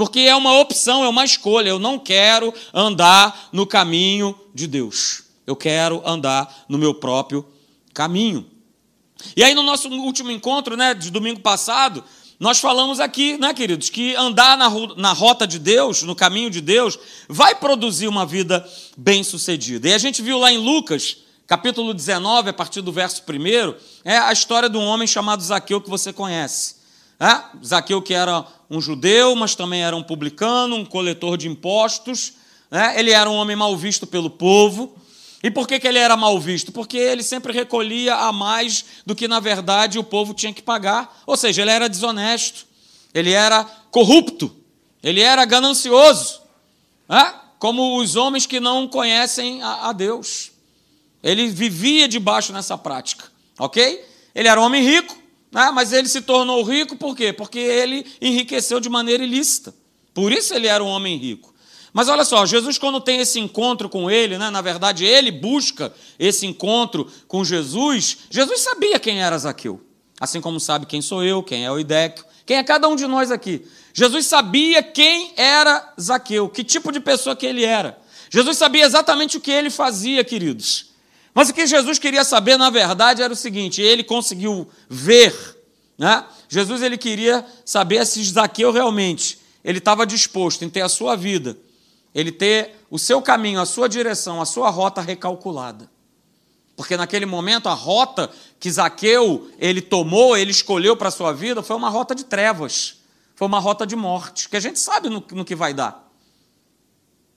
Porque 0.00 0.20
é 0.20 0.34
uma 0.34 0.58
opção, 0.58 1.04
é 1.04 1.08
uma 1.10 1.26
escolha. 1.26 1.68
Eu 1.68 1.78
não 1.78 1.98
quero 1.98 2.54
andar 2.72 3.50
no 3.52 3.66
caminho 3.66 4.34
de 4.54 4.66
Deus. 4.66 5.24
Eu 5.46 5.54
quero 5.54 6.00
andar 6.08 6.64
no 6.70 6.78
meu 6.78 6.94
próprio 6.94 7.46
caminho. 7.92 8.46
E 9.36 9.44
aí, 9.44 9.52
no 9.52 9.62
nosso 9.62 9.90
último 9.90 10.30
encontro, 10.30 10.74
né, 10.74 10.94
de 10.94 11.10
domingo 11.10 11.40
passado, 11.40 12.02
nós 12.38 12.58
falamos 12.58 12.98
aqui, 12.98 13.36
né, 13.36 13.52
queridos, 13.52 13.90
que 13.90 14.16
andar 14.16 14.56
na, 14.56 14.70
na 14.96 15.12
rota 15.12 15.46
de 15.46 15.58
Deus, 15.58 16.02
no 16.02 16.16
caminho 16.16 16.48
de 16.48 16.62
Deus, 16.62 16.98
vai 17.28 17.54
produzir 17.54 18.08
uma 18.08 18.24
vida 18.24 18.66
bem-sucedida. 18.96 19.86
E 19.86 19.92
a 19.92 19.98
gente 19.98 20.22
viu 20.22 20.38
lá 20.38 20.50
em 20.50 20.56
Lucas, 20.56 21.18
capítulo 21.46 21.92
19, 21.92 22.48
a 22.48 22.54
partir 22.54 22.80
do 22.80 22.90
verso 22.90 23.22
1, 23.28 23.74
é 24.02 24.16
a 24.16 24.32
história 24.32 24.70
de 24.70 24.78
um 24.78 24.86
homem 24.86 25.06
chamado 25.06 25.42
Zaqueu 25.42 25.78
que 25.78 25.90
você 25.90 26.10
conhece. 26.10 26.76
É? 27.20 27.38
Zaqueu 27.62 28.00
que 28.00 28.14
era 28.14 28.46
um 28.70 28.80
judeu, 28.80 29.34
mas 29.34 29.56
também 29.56 29.82
era 29.82 29.96
um 29.96 30.02
publicano, 30.02 30.76
um 30.76 30.84
coletor 30.84 31.36
de 31.36 31.48
impostos. 31.48 32.34
Né? 32.70 32.94
Ele 32.98 33.10
era 33.10 33.28
um 33.28 33.34
homem 33.34 33.56
mal 33.56 33.76
visto 33.76 34.06
pelo 34.06 34.30
povo. 34.30 34.96
E 35.42 35.50
por 35.50 35.66
que, 35.66 35.80
que 35.80 35.88
ele 35.88 35.98
era 35.98 36.16
mal 36.16 36.38
visto? 36.38 36.70
Porque 36.70 36.96
ele 36.96 37.22
sempre 37.22 37.52
recolhia 37.52 38.14
a 38.14 38.30
mais 38.30 38.84
do 39.04 39.14
que, 39.14 39.26
na 39.26 39.40
verdade, 39.40 39.98
o 39.98 40.04
povo 40.04 40.32
tinha 40.34 40.52
que 40.52 40.62
pagar. 40.62 41.22
Ou 41.26 41.36
seja, 41.36 41.62
ele 41.62 41.70
era 41.70 41.88
desonesto, 41.88 42.66
ele 43.12 43.32
era 43.32 43.64
corrupto, 43.90 44.54
ele 45.02 45.20
era 45.20 45.44
ganancioso, 45.44 46.42
né? 47.08 47.34
como 47.58 47.98
os 47.98 48.16
homens 48.16 48.46
que 48.46 48.60
não 48.60 48.86
conhecem 48.86 49.62
a, 49.62 49.88
a 49.88 49.92
Deus. 49.92 50.52
Ele 51.22 51.48
vivia 51.48 52.06
debaixo 52.06 52.52
nessa 52.52 52.78
prática, 52.78 53.24
ok? 53.58 54.04
Ele 54.34 54.46
era 54.46 54.60
um 54.60 54.64
homem 54.64 54.82
rico, 54.82 55.19
né? 55.50 55.70
mas 55.72 55.92
ele 55.92 56.08
se 56.08 56.20
tornou 56.20 56.62
rico 56.62 56.96
por 56.96 57.16
quê? 57.16 57.32
Porque 57.32 57.58
ele 57.58 58.06
enriqueceu 58.20 58.80
de 58.80 58.88
maneira 58.88 59.24
ilícita. 59.24 59.74
Por 60.14 60.32
isso 60.32 60.54
ele 60.54 60.66
era 60.66 60.82
um 60.82 60.88
homem 60.88 61.16
rico. 61.16 61.50
Mas 61.92 62.08
olha 62.08 62.24
só, 62.24 62.46
Jesus, 62.46 62.78
quando 62.78 63.00
tem 63.00 63.20
esse 63.20 63.40
encontro 63.40 63.88
com 63.88 64.10
ele, 64.10 64.38
né? 64.38 64.48
na 64.48 64.60
verdade, 64.60 65.04
ele 65.04 65.30
busca 65.30 65.92
esse 66.18 66.46
encontro 66.46 67.10
com 67.26 67.44
Jesus. 67.44 68.18
Jesus 68.30 68.60
sabia 68.60 68.98
quem 68.98 69.20
era 69.20 69.36
Zaqueu, 69.36 69.80
assim 70.20 70.40
como 70.40 70.60
sabe 70.60 70.86
quem 70.86 71.02
sou 71.02 71.24
eu, 71.24 71.42
quem 71.42 71.64
é 71.64 71.70
o 71.70 71.80
Idéquio, 71.80 72.24
quem 72.46 72.58
é 72.58 72.62
cada 72.62 72.88
um 72.88 72.94
de 72.94 73.06
nós 73.06 73.30
aqui. 73.30 73.66
Jesus 73.92 74.26
sabia 74.26 74.82
quem 74.82 75.32
era 75.36 75.94
Zaqueu, 76.00 76.48
que 76.48 76.62
tipo 76.62 76.92
de 76.92 77.00
pessoa 77.00 77.34
que 77.34 77.46
ele 77.46 77.64
era. 77.64 77.98
Jesus 78.30 78.56
sabia 78.56 78.84
exatamente 78.84 79.36
o 79.36 79.40
que 79.40 79.50
ele 79.50 79.70
fazia, 79.70 80.22
queridos. 80.22 80.89
Mas 81.34 81.48
o 81.48 81.54
que 81.54 81.66
Jesus 81.66 81.98
queria 81.98 82.24
saber, 82.24 82.56
na 82.56 82.70
verdade, 82.70 83.22
era 83.22 83.32
o 83.32 83.36
seguinte: 83.36 83.80
ele 83.80 84.02
conseguiu 84.02 84.68
ver, 84.88 85.34
né? 85.96 86.24
Jesus 86.48 86.82
ele 86.82 86.98
queria 86.98 87.46
saber 87.64 88.04
se 88.06 88.22
Zaqueu 88.24 88.72
realmente 88.72 89.38
ele 89.62 89.78
estava 89.78 90.06
disposto 90.06 90.64
em 90.64 90.70
ter 90.70 90.80
a 90.80 90.88
sua 90.88 91.14
vida, 91.14 91.56
ele 92.14 92.32
ter 92.32 92.84
o 92.90 92.98
seu 92.98 93.22
caminho, 93.22 93.60
a 93.60 93.66
sua 93.66 93.88
direção, 93.88 94.40
a 94.40 94.46
sua 94.46 94.70
rota 94.70 95.00
recalculada. 95.00 95.88
Porque 96.74 96.96
naquele 96.96 97.26
momento 97.26 97.68
a 97.68 97.74
rota 97.74 98.30
que 98.58 98.70
Zaqueu 98.70 99.50
ele 99.58 99.82
tomou, 99.82 100.36
ele 100.36 100.50
escolheu 100.50 100.96
para 100.96 101.08
a 101.08 101.12
sua 101.12 101.32
vida, 101.32 101.62
foi 101.62 101.76
uma 101.76 101.90
rota 101.90 102.14
de 102.14 102.24
trevas, 102.24 102.96
foi 103.36 103.46
uma 103.46 103.58
rota 103.58 103.86
de 103.86 103.94
morte, 103.94 104.48
que 104.48 104.56
a 104.56 104.60
gente 104.60 104.78
sabe 104.78 105.08
no, 105.08 105.22
no 105.32 105.44
que 105.44 105.54
vai 105.54 105.74
dar. 105.74 106.08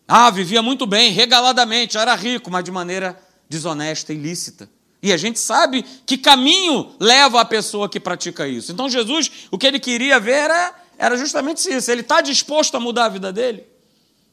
Ah, 0.07 0.29
vivia 0.29 0.61
muito 0.61 0.85
bem, 0.85 1.11
regaladamente, 1.11 1.97
era 1.97 2.15
rico, 2.15 2.49
mas 2.49 2.63
de 2.63 2.71
maneira 2.71 3.21
desonesta, 3.53 4.11
ilícita. 4.11 4.67
E 5.01 5.13
a 5.13 5.17
gente 5.17 5.39
sabe 5.39 5.85
que 6.05 6.17
caminho 6.17 6.91
leva 6.99 7.39
a 7.39 7.45
pessoa 7.45 7.87
que 7.87 7.99
pratica 7.99 8.47
isso. 8.47 8.71
Então 8.71 8.89
Jesus, 8.89 9.29
o 9.51 9.57
que 9.57 9.67
ele 9.67 9.79
queria 9.79 10.19
ver 10.19 10.31
era, 10.31 10.75
era 10.97 11.17
justamente 11.17 11.69
isso. 11.71 11.91
Ele 11.91 12.01
está 12.01 12.19
disposto 12.19 12.75
a 12.75 12.79
mudar 12.79 13.05
a 13.05 13.09
vida 13.09 13.31
dele. 13.31 13.63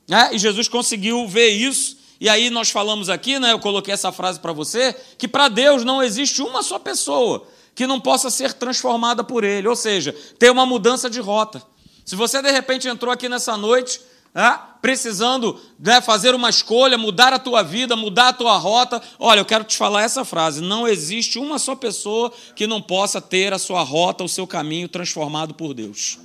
Né? 0.09 0.31
E 0.33 0.39
Jesus 0.39 0.69
conseguiu 0.69 1.27
ver 1.29 1.49
isso. 1.49 1.99
E 2.19 2.29
aí 2.29 2.49
nós 2.50 2.71
falamos 2.71 3.09
aqui, 3.09 3.39
né, 3.39 3.53
eu 3.53 3.59
coloquei 3.59 3.95
essa 3.95 4.12
frase 4.12 4.39
para 4.39 4.53
você, 4.53 4.95
que 5.17 5.27
para 5.27 5.49
Deus 5.49 5.85
não 5.85 6.03
existe 6.03 6.43
uma 6.43 6.62
só 6.62 6.79
pessoa 6.79 7.47
que 7.75 7.87
não 7.87 7.99
possa 7.99 8.29
ser 8.31 8.53
transformada 8.53 9.25
por 9.25 9.43
Ele. 9.43 9.67
Ou 9.69 9.77
seja, 9.77 10.15
ter 10.39 10.50
uma 10.50 10.65
mudança 10.65 11.11
de 11.11 11.21
rota. 11.21 11.62
Se 12.05 12.15
você 12.15 12.41
de 12.41 12.50
repente 12.50 12.89
entrou 12.89 13.12
aqui 13.12 13.29
nessa 13.29 13.57
noite 13.57 14.00
precisando 14.80 15.60
né, 15.78 16.00
fazer 16.00 16.34
uma 16.34 16.49
escolha, 16.49 16.96
mudar 16.96 17.32
a 17.32 17.38
tua 17.38 17.62
vida, 17.62 17.96
mudar 17.96 18.28
a 18.28 18.32
tua 18.32 18.56
rota. 18.56 19.00
Olha, 19.18 19.40
eu 19.40 19.44
quero 19.44 19.64
te 19.64 19.76
falar 19.76 20.02
essa 20.02 20.25
frase: 20.25 20.60
não 20.60 20.87
existe 20.87 21.38
uma 21.38 21.58
só 21.58 21.75
pessoa 21.75 22.32
que 22.54 22.66
não 22.66 22.80
possa 22.80 23.20
ter 23.20 23.52
a 23.52 23.58
sua 23.58 23.82
rota, 23.82 24.25
o 24.25 24.28
seu 24.28 24.46
caminho 24.46 24.88
transformado 24.88 25.54
por 25.54 25.75
Deus. 25.75 26.18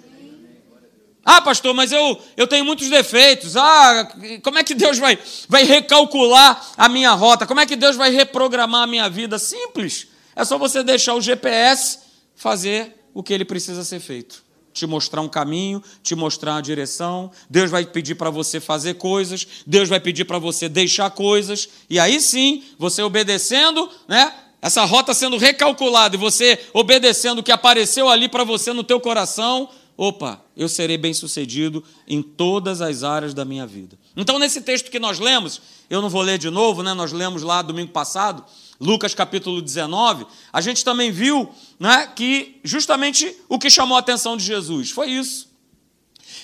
Ah, 1.27 1.41
pastor, 1.41 1.73
mas 1.73 1.91
eu, 1.91 2.21
eu 2.37 2.45
tenho 2.45 2.63
muitos 2.63 2.87
defeitos. 2.87 3.57
Ah, 3.57 4.07
como 4.43 4.59
é 4.59 4.63
que 4.63 4.75
Deus 4.75 4.99
vai, 4.99 5.17
vai 5.49 5.63
recalcular 5.63 6.73
a 6.77 6.87
minha 6.87 7.11
rota? 7.13 7.47
Como 7.47 7.59
é 7.59 7.65
que 7.65 7.75
Deus 7.75 7.95
vai 7.95 8.11
reprogramar 8.11 8.83
a 8.83 8.87
minha 8.87 9.09
vida? 9.09 9.39
Simples. 9.39 10.07
É 10.35 10.45
só 10.45 10.59
você 10.59 10.83
deixar 10.83 11.15
o 11.15 11.21
GPS 11.21 11.99
fazer 12.35 13.07
o 13.11 13.23
que 13.23 13.33
ele 13.33 13.45
precisa 13.45 13.83
ser 13.83 13.99
feito 13.99 14.44
te 14.75 14.85
mostrar 14.85 15.21
um 15.21 15.29
caminho, 15.29 15.81
te 16.03 16.13
mostrar 16.13 16.55
uma 16.55 16.61
direção. 16.61 17.31
Deus 17.49 17.71
vai 17.71 17.85
pedir 17.85 18.15
para 18.15 18.29
você 18.29 18.59
fazer 18.59 18.95
coisas, 18.95 19.47
Deus 19.65 19.87
vai 19.87 20.01
pedir 20.01 20.25
para 20.25 20.37
você 20.37 20.67
deixar 20.67 21.09
coisas, 21.09 21.69
e 21.89 21.97
aí 21.97 22.19
sim, 22.19 22.61
você 22.77 23.01
obedecendo, 23.01 23.89
né? 24.07 24.31
Essa 24.61 24.83
rota 24.83 25.13
sendo 25.13 25.37
recalculada 25.37 26.15
e 26.15 26.19
você 26.19 26.59
obedecendo 26.73 27.39
o 27.39 27.43
que 27.43 27.51
apareceu 27.51 28.09
ali 28.09 28.27
para 28.27 28.43
você 28.43 28.73
no 28.73 28.83
teu 28.83 28.99
coração, 28.99 29.69
opa, 29.95 30.43
eu 30.57 30.67
serei 30.67 30.97
bem-sucedido 30.97 31.83
em 32.07 32.21
todas 32.21 32.81
as 32.81 33.03
áreas 33.03 33.33
da 33.33 33.45
minha 33.45 33.65
vida. 33.65 33.97
Então, 34.17 34.39
nesse 34.39 34.61
texto 34.61 34.91
que 34.91 34.99
nós 34.99 35.19
lemos, 35.19 35.61
eu 35.89 36.01
não 36.01 36.09
vou 36.09 36.21
ler 36.21 36.37
de 36.37 36.49
novo, 36.49 36.83
né? 36.83 36.93
Nós 36.93 37.11
lemos 37.13 37.43
lá 37.43 37.61
domingo 37.61 37.91
passado, 37.91 38.43
Lucas 38.79 39.13
capítulo 39.13 39.61
19, 39.61 40.25
a 40.51 40.61
gente 40.61 40.83
também 40.83 41.11
viu 41.11 41.49
né, 41.79 42.11
que 42.15 42.59
justamente 42.63 43.35
o 43.47 43.57
que 43.57 43.69
chamou 43.69 43.95
a 43.95 43.99
atenção 43.99 44.35
de 44.35 44.43
Jesus 44.43 44.91
foi 44.91 45.11
isso. 45.11 45.49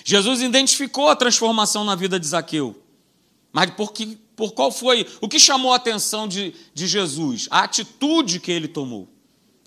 Jesus 0.04 0.40
identificou 0.40 1.08
a 1.08 1.16
transformação 1.16 1.84
na 1.84 1.94
vida 1.94 2.18
de 2.18 2.26
Zaqueu. 2.26 2.82
Mas 3.52 3.70
por, 3.70 3.92
que, 3.92 4.18
por 4.34 4.52
qual 4.52 4.72
foi? 4.72 5.06
O 5.20 5.28
que 5.28 5.38
chamou 5.38 5.72
a 5.72 5.76
atenção 5.76 6.26
de, 6.26 6.54
de 6.72 6.86
Jesus? 6.86 7.48
A 7.50 7.60
atitude 7.60 8.40
que 8.40 8.50
ele 8.50 8.66
tomou. 8.66 9.08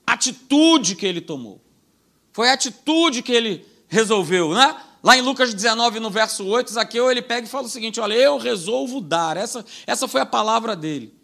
A 0.05 0.13
atitude 0.13 0.95
que 0.95 1.05
ele 1.05 1.21
tomou. 1.21 1.61
Foi 2.33 2.49
a 2.49 2.53
atitude 2.53 3.21
que 3.21 3.31
ele 3.31 3.65
resolveu, 3.87 4.53
né? 4.53 4.75
Lá 5.01 5.15
em 5.15 5.21
Lucas 5.21 5.53
19, 5.53 5.99
no 5.99 6.09
verso 6.09 6.43
8, 6.43 6.73
Zaqueu 6.73 7.11
ele 7.11 7.21
pega 7.21 7.45
e 7.45 7.49
fala 7.49 7.67
o 7.67 7.69
seguinte: 7.69 7.99
olha, 7.99 8.15
eu 8.15 8.37
resolvo 8.37 8.99
dar. 8.99 9.37
Essa, 9.37 9.63
essa 9.85 10.07
foi 10.07 10.19
a 10.19 10.25
palavra 10.25 10.75
dele. 10.75 11.14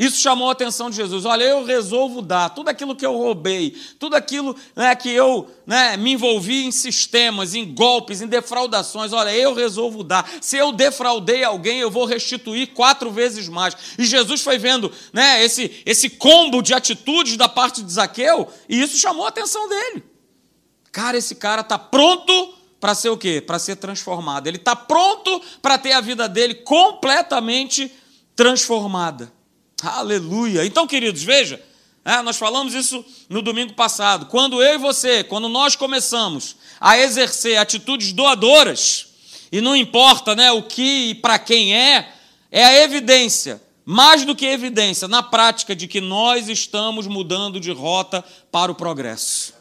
Isso 0.00 0.16
chamou 0.16 0.48
a 0.48 0.52
atenção 0.52 0.88
de 0.88 0.96
Jesus. 0.96 1.26
Olha, 1.26 1.44
eu 1.44 1.62
resolvo 1.62 2.22
dar 2.22 2.48
tudo 2.48 2.70
aquilo 2.70 2.96
que 2.96 3.04
eu 3.04 3.18
roubei, 3.18 3.76
tudo 3.98 4.16
aquilo 4.16 4.56
né, 4.74 4.96
que 4.96 5.10
eu 5.10 5.46
né, 5.66 5.94
me 5.98 6.12
envolvi 6.12 6.64
em 6.64 6.72
sistemas, 6.72 7.54
em 7.54 7.74
golpes, 7.74 8.22
em 8.22 8.26
defraudações. 8.26 9.12
Olha, 9.12 9.28
eu 9.28 9.52
resolvo 9.52 10.02
dar. 10.02 10.26
Se 10.40 10.56
eu 10.56 10.72
defraudei 10.72 11.44
alguém, 11.44 11.80
eu 11.80 11.90
vou 11.90 12.06
restituir 12.06 12.68
quatro 12.68 13.10
vezes 13.10 13.46
mais. 13.46 13.76
E 13.98 14.06
Jesus 14.06 14.40
foi 14.40 14.56
vendo 14.56 14.90
né, 15.12 15.44
esse, 15.44 15.82
esse 15.84 16.08
combo 16.08 16.62
de 16.62 16.72
atitudes 16.72 17.36
da 17.36 17.46
parte 17.46 17.82
de 17.82 17.92
Zaqueu 17.92 18.48
e 18.70 18.80
isso 18.80 18.96
chamou 18.96 19.26
a 19.26 19.28
atenção 19.28 19.68
dele. 19.68 20.02
Cara, 20.90 21.18
esse 21.18 21.34
cara 21.34 21.60
está 21.60 21.78
pronto 21.78 22.54
para 22.80 22.94
ser 22.94 23.10
o 23.10 23.18
quê? 23.18 23.42
Para 23.46 23.58
ser 23.58 23.76
transformado. 23.76 24.46
Ele 24.46 24.56
está 24.56 24.74
pronto 24.74 25.42
para 25.60 25.76
ter 25.76 25.92
a 25.92 26.00
vida 26.00 26.26
dele 26.26 26.54
completamente 26.54 27.92
transformada. 28.34 29.30
Aleluia. 29.82 30.64
Então, 30.64 30.86
queridos, 30.86 31.22
veja, 31.22 31.60
é, 32.04 32.22
nós 32.22 32.36
falamos 32.36 32.74
isso 32.74 33.04
no 33.28 33.42
domingo 33.42 33.74
passado. 33.74 34.26
Quando 34.26 34.62
eu 34.62 34.74
e 34.74 34.78
você, 34.78 35.22
quando 35.22 35.48
nós 35.48 35.76
começamos 35.76 36.56
a 36.80 36.98
exercer 36.98 37.58
atitudes 37.58 38.12
doadoras, 38.12 39.06
e 39.52 39.60
não 39.60 39.76
importa 39.76 40.34
né, 40.34 40.50
o 40.50 40.62
que 40.62 41.10
e 41.10 41.14
para 41.14 41.38
quem 41.38 41.74
é, 41.76 42.12
é 42.50 42.64
a 42.64 42.82
evidência, 42.82 43.62
mais 43.84 44.24
do 44.24 44.34
que 44.34 44.46
evidência, 44.46 45.08
na 45.08 45.22
prática, 45.22 45.74
de 45.74 45.86
que 45.88 46.00
nós 46.00 46.48
estamos 46.48 47.06
mudando 47.06 47.60
de 47.60 47.70
rota 47.70 48.24
para 48.50 48.70
o 48.70 48.74
progresso. 48.74 49.54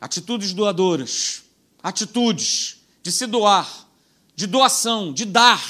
Atitudes 0.00 0.52
doadoras, 0.52 1.42
atitudes 1.82 2.78
de 3.02 3.10
se 3.10 3.26
doar, 3.26 3.68
de 4.34 4.46
doação, 4.46 5.12
de 5.12 5.24
dar. 5.24 5.62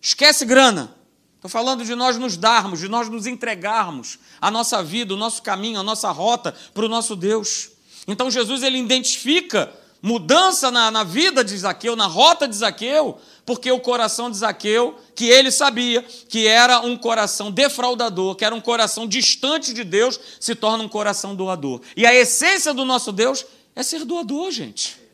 Esquece 0.00 0.44
grana. 0.44 0.95
Estou 1.36 1.50
falando 1.50 1.84
de 1.84 1.94
nós 1.94 2.16
nos 2.16 2.36
darmos, 2.36 2.80
de 2.80 2.88
nós 2.88 3.08
nos 3.08 3.26
entregarmos 3.26 4.18
a 4.40 4.50
nossa 4.50 4.82
vida, 4.82 5.14
o 5.14 5.16
nosso 5.16 5.42
caminho, 5.42 5.78
a 5.78 5.82
nossa 5.82 6.10
rota 6.10 6.54
para 6.74 6.84
o 6.84 6.88
nosso 6.88 7.14
Deus. 7.14 7.70
Então 8.08 8.30
Jesus 8.30 8.62
ele 8.62 8.78
identifica 8.78 9.72
mudança 10.02 10.70
na, 10.70 10.90
na 10.90 11.04
vida 11.04 11.44
de 11.44 11.56
Zaqueu, 11.56 11.96
na 11.96 12.06
rota 12.06 12.46
de 12.46 12.56
Zaqueu, 12.56 13.18
porque 13.44 13.70
o 13.70 13.80
coração 13.80 14.30
de 14.30 14.36
Zaqueu, 14.38 14.98
que 15.14 15.26
ele 15.26 15.50
sabia 15.50 16.02
que 16.02 16.46
era 16.46 16.80
um 16.80 16.96
coração 16.96 17.50
defraudador, 17.50 18.34
que 18.34 18.44
era 18.44 18.54
um 18.54 18.60
coração 18.60 19.06
distante 19.06 19.72
de 19.72 19.84
Deus, 19.84 20.18
se 20.40 20.54
torna 20.54 20.84
um 20.84 20.88
coração 20.88 21.34
doador. 21.34 21.80
E 21.96 22.06
a 22.06 22.14
essência 22.14 22.72
do 22.72 22.84
nosso 22.84 23.12
Deus 23.12 23.44
é 23.74 23.82
ser 23.82 24.04
doador, 24.04 24.50
gente. 24.50 25.05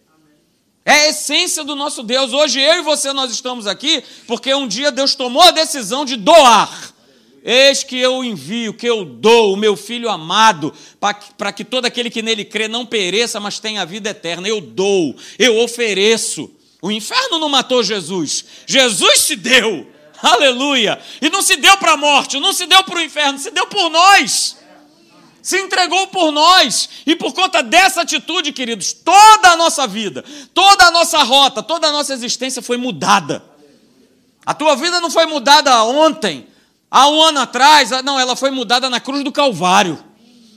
É 0.85 0.93
a 0.93 1.09
essência 1.11 1.63
do 1.63 1.77
nosso 1.77 2.03
Deus. 2.03 2.33
Hoje 2.33 2.61
eu 2.61 2.81
e 2.81 2.83
você 2.83 3.13
nós 3.13 3.31
estamos 3.31 3.67
aqui 3.67 4.03
porque 4.27 4.53
um 4.53 4.67
dia 4.67 4.91
Deus 4.91 5.15
tomou 5.15 5.43
a 5.43 5.53
decisão 5.53 6.05
de 6.05 6.17
doar. 6.17 6.93
Eis 7.45 7.83
que 7.83 7.99
eu 7.99 8.23
envio, 8.23 8.75
que 8.75 8.89
eu 8.89 9.05
dou 9.05 9.53
o 9.53 9.57
meu 9.57 9.77
filho 9.77 10.09
amado, 10.09 10.73
para 11.37 11.53
que 11.53 11.65
todo 11.65 11.87
aquele 11.87 12.09
que 12.09 12.23
nele 12.23 12.45
crê 12.45 12.69
não 12.69 12.87
pereça, 12.87 13.41
mas 13.41 13.59
tenha 13.59 13.85
vida 13.85 14.11
eterna. 14.11 14.47
Eu 14.47 14.61
dou, 14.61 15.17
eu 15.39 15.59
ofereço. 15.59 16.51
O 16.81 16.91
inferno 16.91 17.39
não 17.39 17.49
matou 17.49 17.83
Jesus, 17.83 18.45
Jesus 18.67 19.21
se 19.21 19.37
deu, 19.37 19.87
aleluia. 20.21 21.01
E 21.21 21.31
não 21.31 21.43
se 21.43 21.57
deu 21.57 21.77
para 21.79 21.93
a 21.93 21.97
morte, 21.97 22.41
não 22.41 22.53
se 22.53 22.67
deu 22.67 22.83
para 22.83 22.99
o 22.99 23.03
inferno, 23.03 23.39
se 23.39 23.53
deu 23.53 23.67
por 23.69 23.89
nós 23.89 24.62
se 25.43 25.59
entregou 25.61 26.07
por 26.07 26.31
nós. 26.31 26.89
E 27.05 27.17
por 27.17 27.35
conta 27.35 27.63
dessa 27.63 28.03
atitude, 28.03 28.53
queridos, 28.53 28.93
toda 28.93 29.51
a 29.51 29.57
nossa 29.57 29.87
vida, 29.87 30.25
toda 30.55 30.87
a 30.87 30.91
nossa 30.91 31.23
rota, 31.23 31.63
toda 31.63 31.89
a 31.89 31.93
nossa 31.93 32.15
existência 32.15 32.63
foi 32.63 32.77
mudada. 32.77 33.45
A 34.47 34.55
tua 34.55 34.77
vida 34.77 35.01
não 35.01 35.11
foi 35.11 35.27
mudada 35.27 35.83
ontem, 35.85 36.47
há 36.91 37.09
um 37.09 37.21
ano 37.21 37.41
atrás, 37.41 37.91
não, 38.05 38.19
ela 38.19 38.37
foi 38.37 38.51
mudada 38.51 38.89
na 38.89 39.01
cruz 39.01 39.23
do 39.23 39.31
Calvário, 39.31 40.03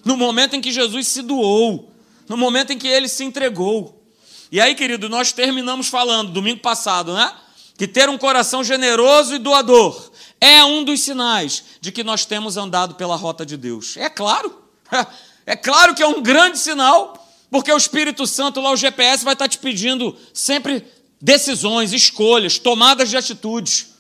no 0.04 0.16
momento 0.16 0.56
em 0.56 0.62
que 0.62 0.72
Jesus 0.72 1.08
se 1.08 1.22
doou, 1.22 1.92
no 2.28 2.38
momento 2.38 2.72
em 2.72 2.78
que 2.78 2.88
ele 2.88 3.08
se 3.08 3.24
entregou. 3.24 4.04
E 4.52 4.62
aí, 4.62 4.76
querido, 4.76 5.10
nós 5.10 5.32
terminamos 5.32 5.88
falando 5.88 6.32
domingo 6.32 6.62
passado, 6.62 7.14
né? 7.14 7.32
Que 7.78 7.88
ter 7.88 8.08
um 8.10 8.18
coração 8.18 8.64
generoso 8.64 9.36
e 9.36 9.40
doador 9.40 10.12
é 10.40 10.64
um 10.64 10.84
dos 10.84 11.02
sinais 11.02 11.64
de 11.82 11.92
que 11.92 12.04
nós 12.04 12.26
temos 12.26 12.56
andado 12.56 12.96
pela 12.96 13.16
rota 13.16 13.46
de 13.46 13.58
Deus. 13.58 13.98
É 13.98 14.10
claro. 14.10 14.65
É 15.46 15.56
claro 15.56 15.94
que 15.94 16.02
é 16.02 16.08
um 16.08 16.24
grande 16.24 16.58
sinal, 16.58 17.24
porque 17.52 17.72
o 17.72 17.78
Espírito 17.78 18.26
Santo 18.26 18.60
lá, 18.60 18.72
o 18.72 18.76
GPS, 18.76 19.24
vai 19.24 19.34
estar 19.34 19.48
te 19.48 19.60
pedindo 19.60 20.18
sempre 20.34 20.84
decisões, 21.22 21.94
escolhas, 21.94 22.58
tomadas 22.58 23.10
de 23.10 23.18
atitudes. 23.18 23.94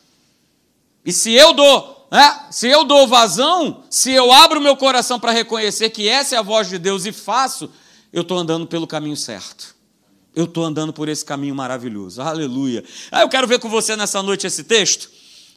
E 1.06 1.14
se 1.14 1.32
eu 1.34 1.54
dou, 1.54 2.08
né, 2.12 2.48
se 2.50 2.68
eu 2.68 2.84
dou 2.84 3.08
vazão, 3.08 3.84
se 3.92 4.12
eu 4.12 4.32
abro 4.32 4.60
meu 4.60 4.76
coração 4.76 5.20
para 5.20 5.32
reconhecer 5.32 5.92
que 5.92 6.10
essa 6.10 6.36
é 6.36 6.40
a 6.40 6.42
voz 6.42 6.68
de 6.68 6.80
Deus 6.80 7.06
e 7.06 7.12
faço, 7.12 7.70
eu 8.12 8.24
estou 8.24 8.38
andando 8.38 8.66
pelo 8.66 8.88
caminho 8.88 9.16
certo. 9.16 9.76
Eu 10.36 10.46
estou 10.46 10.66
andando 10.66 10.92
por 10.92 11.08
esse 11.08 11.24
caminho 11.24 11.56
maravilhoso. 11.56 12.22
Aleluia. 12.22 12.84
Ah, 13.12 13.22
eu 13.22 13.30
quero 13.30 13.48
ver 13.48 13.60
com 13.60 13.70
você 13.70 13.96
nessa 13.96 14.22
noite 14.22 14.48
esse 14.48 14.64
texto. 14.64 15.10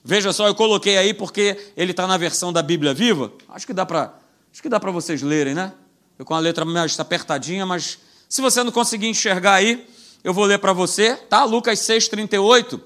Veja 0.04 0.32
só, 0.32 0.46
eu 0.46 0.54
coloquei 0.54 0.96
aí 0.96 1.12
porque 1.12 1.72
ele 1.76 1.90
está 1.90 2.06
na 2.06 2.16
versão 2.16 2.52
da 2.52 2.62
Bíblia 2.62 2.94
Viva. 2.94 3.32
Acho 3.48 3.66
que 3.66 3.72
dá 3.72 3.84
para 3.84 4.14
Acho 4.58 4.62
que 4.64 4.68
dá 4.68 4.80
para 4.80 4.90
vocês 4.90 5.22
lerem, 5.22 5.54
né? 5.54 5.72
Eu 6.18 6.24
com 6.24 6.34
a 6.34 6.40
letra 6.40 6.64
mais 6.64 6.98
apertadinha, 6.98 7.64
mas 7.64 7.96
se 8.28 8.42
você 8.42 8.64
não 8.64 8.72
conseguir 8.72 9.06
enxergar 9.06 9.52
aí, 9.52 9.86
eu 10.24 10.34
vou 10.34 10.44
ler 10.44 10.58
para 10.58 10.72
você, 10.72 11.14
tá? 11.14 11.44
Lucas 11.44 11.78
6,38, 11.78 12.80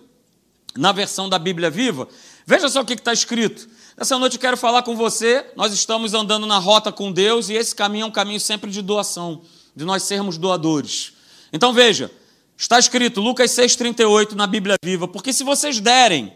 na 0.76 0.92
versão 0.92 1.30
da 1.30 1.38
Bíblia 1.38 1.70
Viva. 1.70 2.06
Veja 2.44 2.68
só 2.68 2.82
o 2.82 2.84
que 2.84 2.92
está 2.92 3.10
escrito. 3.10 3.66
Nessa 3.96 4.18
noite 4.18 4.34
eu 4.34 4.40
quero 4.40 4.54
falar 4.58 4.82
com 4.82 4.94
você. 4.94 5.46
Nós 5.56 5.72
estamos 5.72 6.12
andando 6.12 6.44
na 6.44 6.58
rota 6.58 6.92
com 6.92 7.10
Deus 7.10 7.48
e 7.48 7.54
esse 7.54 7.74
caminho 7.74 8.02
é 8.02 8.06
um 8.06 8.12
caminho 8.12 8.38
sempre 8.38 8.70
de 8.70 8.82
doação, 8.82 9.40
de 9.74 9.86
nós 9.86 10.02
sermos 10.02 10.36
doadores. 10.36 11.14
Então 11.54 11.72
veja, 11.72 12.10
está 12.54 12.78
escrito 12.78 13.18
Lucas 13.18 13.50
6,38 13.50 14.32
na 14.32 14.46
Bíblia 14.46 14.74
Viva, 14.84 15.08
porque 15.08 15.32
se 15.32 15.42
vocês 15.42 15.80
derem, 15.80 16.34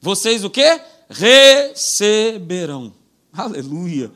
vocês 0.00 0.42
o 0.42 0.50
quê? 0.50 0.80
Receberão. 1.08 2.92
Aleluia 3.32 4.10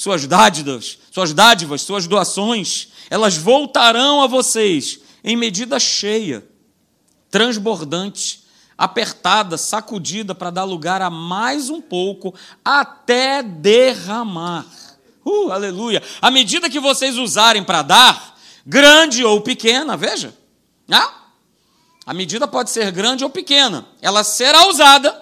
suas 0.00 0.26
dádivas, 0.26 0.98
suas 1.10 1.34
dádivas, 1.34 1.82
suas 1.82 2.06
doações, 2.06 2.88
elas 3.10 3.36
voltarão 3.36 4.22
a 4.22 4.26
vocês 4.26 4.98
em 5.22 5.36
medida 5.36 5.78
cheia, 5.78 6.42
transbordante, 7.30 8.42
apertada, 8.78 9.58
sacudida 9.58 10.34
para 10.34 10.48
dar 10.48 10.64
lugar 10.64 11.02
a 11.02 11.10
mais 11.10 11.68
um 11.68 11.82
pouco 11.82 12.34
até 12.64 13.42
derramar. 13.42 14.64
Uh, 15.22 15.52
aleluia! 15.52 16.02
À 16.22 16.30
medida 16.30 16.70
que 16.70 16.80
vocês 16.80 17.18
usarem 17.18 17.62
para 17.62 17.82
dar, 17.82 18.38
grande 18.64 19.22
ou 19.22 19.42
pequena, 19.42 19.98
veja, 19.98 20.34
ah, 20.90 21.12
A 22.06 22.14
medida 22.14 22.48
pode 22.48 22.70
ser 22.70 22.90
grande 22.90 23.22
ou 23.22 23.28
pequena. 23.28 23.86
Ela 24.00 24.24
será 24.24 24.66
usada, 24.66 25.14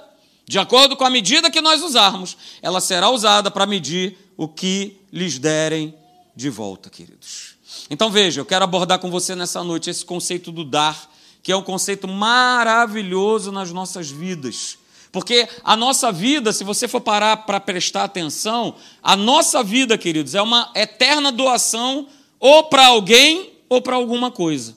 de 0.47 0.56
acordo 0.56 0.97
com 0.97 1.04
a 1.04 1.11
medida 1.11 1.50
que 1.50 1.61
nós 1.61 1.82
usarmos, 1.82 2.37
ela 2.62 2.80
será 2.80 3.11
usada 3.11 3.50
para 3.50 3.66
medir 3.66 4.27
o 4.38 4.47
que 4.47 4.97
lhes 5.12 5.37
derem 5.38 5.92
de 6.35 6.49
volta, 6.49 6.88
queridos. 6.88 7.57
Então 7.90 8.09
veja, 8.09 8.40
eu 8.40 8.47
quero 8.47 8.62
abordar 8.62 9.00
com 9.00 9.11
você 9.11 9.35
nessa 9.35 9.64
noite 9.64 9.90
esse 9.90 10.04
conceito 10.04 10.52
do 10.52 10.64
dar, 10.64 11.11
que 11.42 11.50
é 11.50 11.57
um 11.57 11.62
conceito 11.62 12.07
maravilhoso 12.07 13.50
nas 13.50 13.73
nossas 13.73 14.09
vidas. 14.09 14.78
Porque 15.11 15.49
a 15.64 15.75
nossa 15.75 16.12
vida, 16.12 16.52
se 16.52 16.62
você 16.62 16.87
for 16.87 17.00
parar 17.00 17.38
para 17.38 17.59
prestar 17.59 18.04
atenção, 18.04 18.76
a 19.02 19.16
nossa 19.16 19.64
vida, 19.64 19.99
queridos, 19.99 20.37
é 20.37 20.40
uma 20.40 20.71
eterna 20.76 21.33
doação 21.33 22.07
ou 22.38 22.64
para 22.64 22.87
alguém 22.87 23.54
ou 23.68 23.83
para 23.83 23.97
alguma 23.97 24.30
coisa. 24.30 24.76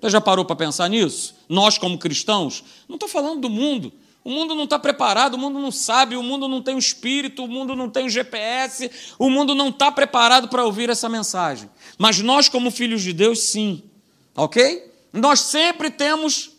Você 0.00 0.10
já 0.10 0.20
parou 0.20 0.44
para 0.44 0.54
pensar 0.54 0.88
nisso? 0.90 1.34
Nós, 1.48 1.78
como 1.78 1.96
cristãos, 1.96 2.62
não 2.86 2.96
estou 2.96 3.08
falando 3.08 3.40
do 3.40 3.48
mundo. 3.48 3.90
O 4.28 4.30
mundo 4.30 4.54
não 4.54 4.64
está 4.64 4.78
preparado, 4.78 5.32
o 5.32 5.38
mundo 5.38 5.58
não 5.58 5.70
sabe, 5.70 6.14
o 6.14 6.22
mundo 6.22 6.46
não 6.48 6.60
tem 6.60 6.74
o 6.74 6.78
espírito, 6.78 7.44
o 7.44 7.48
mundo 7.48 7.74
não 7.74 7.88
tem 7.88 8.04
o 8.04 8.10
GPS, 8.10 8.90
o 9.18 9.30
mundo 9.30 9.54
não 9.54 9.70
está 9.70 9.90
preparado 9.90 10.48
para 10.48 10.66
ouvir 10.66 10.90
essa 10.90 11.08
mensagem. 11.08 11.70
Mas 11.96 12.18
nós, 12.18 12.46
como 12.46 12.70
filhos 12.70 13.00
de 13.00 13.14
Deus, 13.14 13.38
sim. 13.38 13.82
Ok? 14.36 14.92
Nós 15.14 15.40
sempre 15.40 15.90
temos 15.90 16.50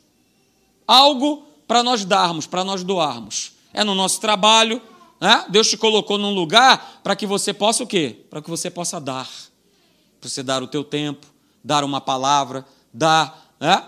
algo 0.87 1.45
para 1.67 1.83
nós 1.83 2.03
darmos, 2.03 2.47
para 2.47 2.63
nós 2.63 2.81
doarmos. 2.81 3.51
É 3.71 3.83
no 3.83 3.93
nosso 3.93 4.19
trabalho, 4.19 4.81
né? 5.21 5.45
Deus 5.47 5.69
te 5.69 5.77
colocou 5.77 6.17
num 6.17 6.33
lugar 6.33 6.99
para 7.03 7.15
que 7.15 7.27
você 7.27 7.53
possa 7.53 7.83
o 7.83 7.87
quê? 7.87 8.25
Para 8.31 8.41
que 8.41 8.49
você 8.49 8.71
possa 8.71 8.99
dar. 8.99 9.29
Para 10.19 10.27
você 10.27 10.41
dar 10.41 10.63
o 10.63 10.67
teu 10.67 10.83
tempo, 10.83 11.27
dar 11.63 11.83
uma 11.83 12.01
palavra, 12.01 12.65
dar. 12.91 13.53
Né? 13.59 13.87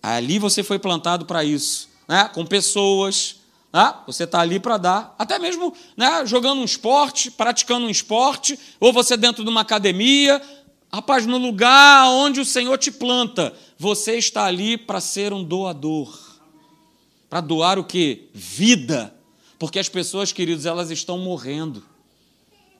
Ali 0.00 0.38
você 0.38 0.62
foi 0.62 0.78
plantado 0.78 1.26
para 1.26 1.42
isso. 1.42 1.87
Né? 2.08 2.30
Com 2.32 2.46
pessoas. 2.46 3.36
Né? 3.72 3.94
Você 4.06 4.24
está 4.24 4.40
ali 4.40 4.58
para 4.58 4.78
dar. 4.78 5.14
Até 5.18 5.38
mesmo 5.38 5.74
né? 5.96 6.24
jogando 6.24 6.60
um 6.60 6.64
esporte, 6.64 7.30
praticando 7.30 7.86
um 7.86 7.90
esporte, 7.90 8.58
ou 8.80 8.92
você 8.92 9.16
dentro 9.16 9.44
de 9.44 9.50
uma 9.50 9.60
academia. 9.60 10.40
Rapaz, 10.90 11.26
no 11.26 11.36
lugar 11.36 12.08
onde 12.08 12.40
o 12.40 12.44
Senhor 12.44 12.78
te 12.78 12.90
planta, 12.90 13.54
você 13.78 14.16
está 14.16 14.46
ali 14.46 14.78
para 14.78 15.00
ser 15.00 15.32
um 15.34 15.44
doador 15.44 16.28
para 17.28 17.40
doar 17.40 17.78
o 17.78 17.84
que? 17.84 18.28
Vida. 18.32 19.14
Porque 19.58 19.78
as 19.78 19.88
pessoas, 19.88 20.32
queridos, 20.32 20.66
elas 20.66 20.90
estão 20.90 21.18
morrendo. 21.18 21.84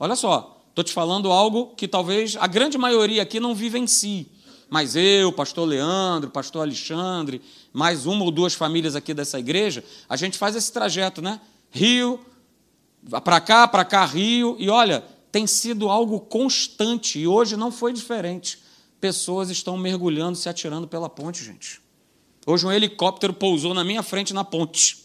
Olha 0.01 0.17
só, 0.17 0.61
estou 0.69 0.85
te 0.85 0.93
falando 0.93 1.31
algo 1.31 1.75
que 1.77 1.89
talvez 1.89 2.37
a 2.37 2.47
grande 2.47 2.79
maioria 2.79 3.23
aqui 3.23 3.41
não 3.41 3.55
vive 3.55 3.79
em 3.79 3.87
si. 3.87 4.29
Mas 4.69 4.97
eu, 4.97 5.33
pastor 5.33 5.67
Leandro, 5.67 6.31
pastor 6.31 6.63
Alexandre, 6.63 7.41
mais 7.73 8.07
uma 8.07 8.25
ou 8.25 8.31
duas 8.31 8.55
famílias 8.55 8.95
aqui 8.95 9.15
dessa 9.15 9.39
igreja, 9.39 9.83
a 10.09 10.17
gente 10.17 10.37
faz 10.37 10.55
esse 10.55 10.73
trajeto, 10.73 11.23
né? 11.23 11.41
Rio, 11.71 12.21
para 13.25 13.41
cá, 13.41 13.67
para 13.67 13.85
cá, 13.85 14.05
Rio, 14.05 14.57
e 14.59 14.69
olha, 14.69 15.05
tem 15.33 15.47
sido 15.47 15.89
algo 15.89 16.21
constante, 16.21 17.19
e 17.19 17.27
hoje 17.27 17.57
não 17.57 17.71
foi 17.71 17.93
diferente. 17.93 18.59
Pessoas 19.01 19.49
estão 19.49 19.77
mergulhando, 19.77 20.37
se 20.37 20.49
atirando 20.49 20.89
pela 20.89 21.09
ponte, 21.09 21.45
gente. 21.45 21.81
Hoje 22.47 22.67
um 22.67 22.73
helicóptero 22.73 23.33
pousou 23.33 23.73
na 23.73 23.85
minha 23.85 24.03
frente 24.03 24.35
na 24.35 24.43
ponte. 24.43 25.05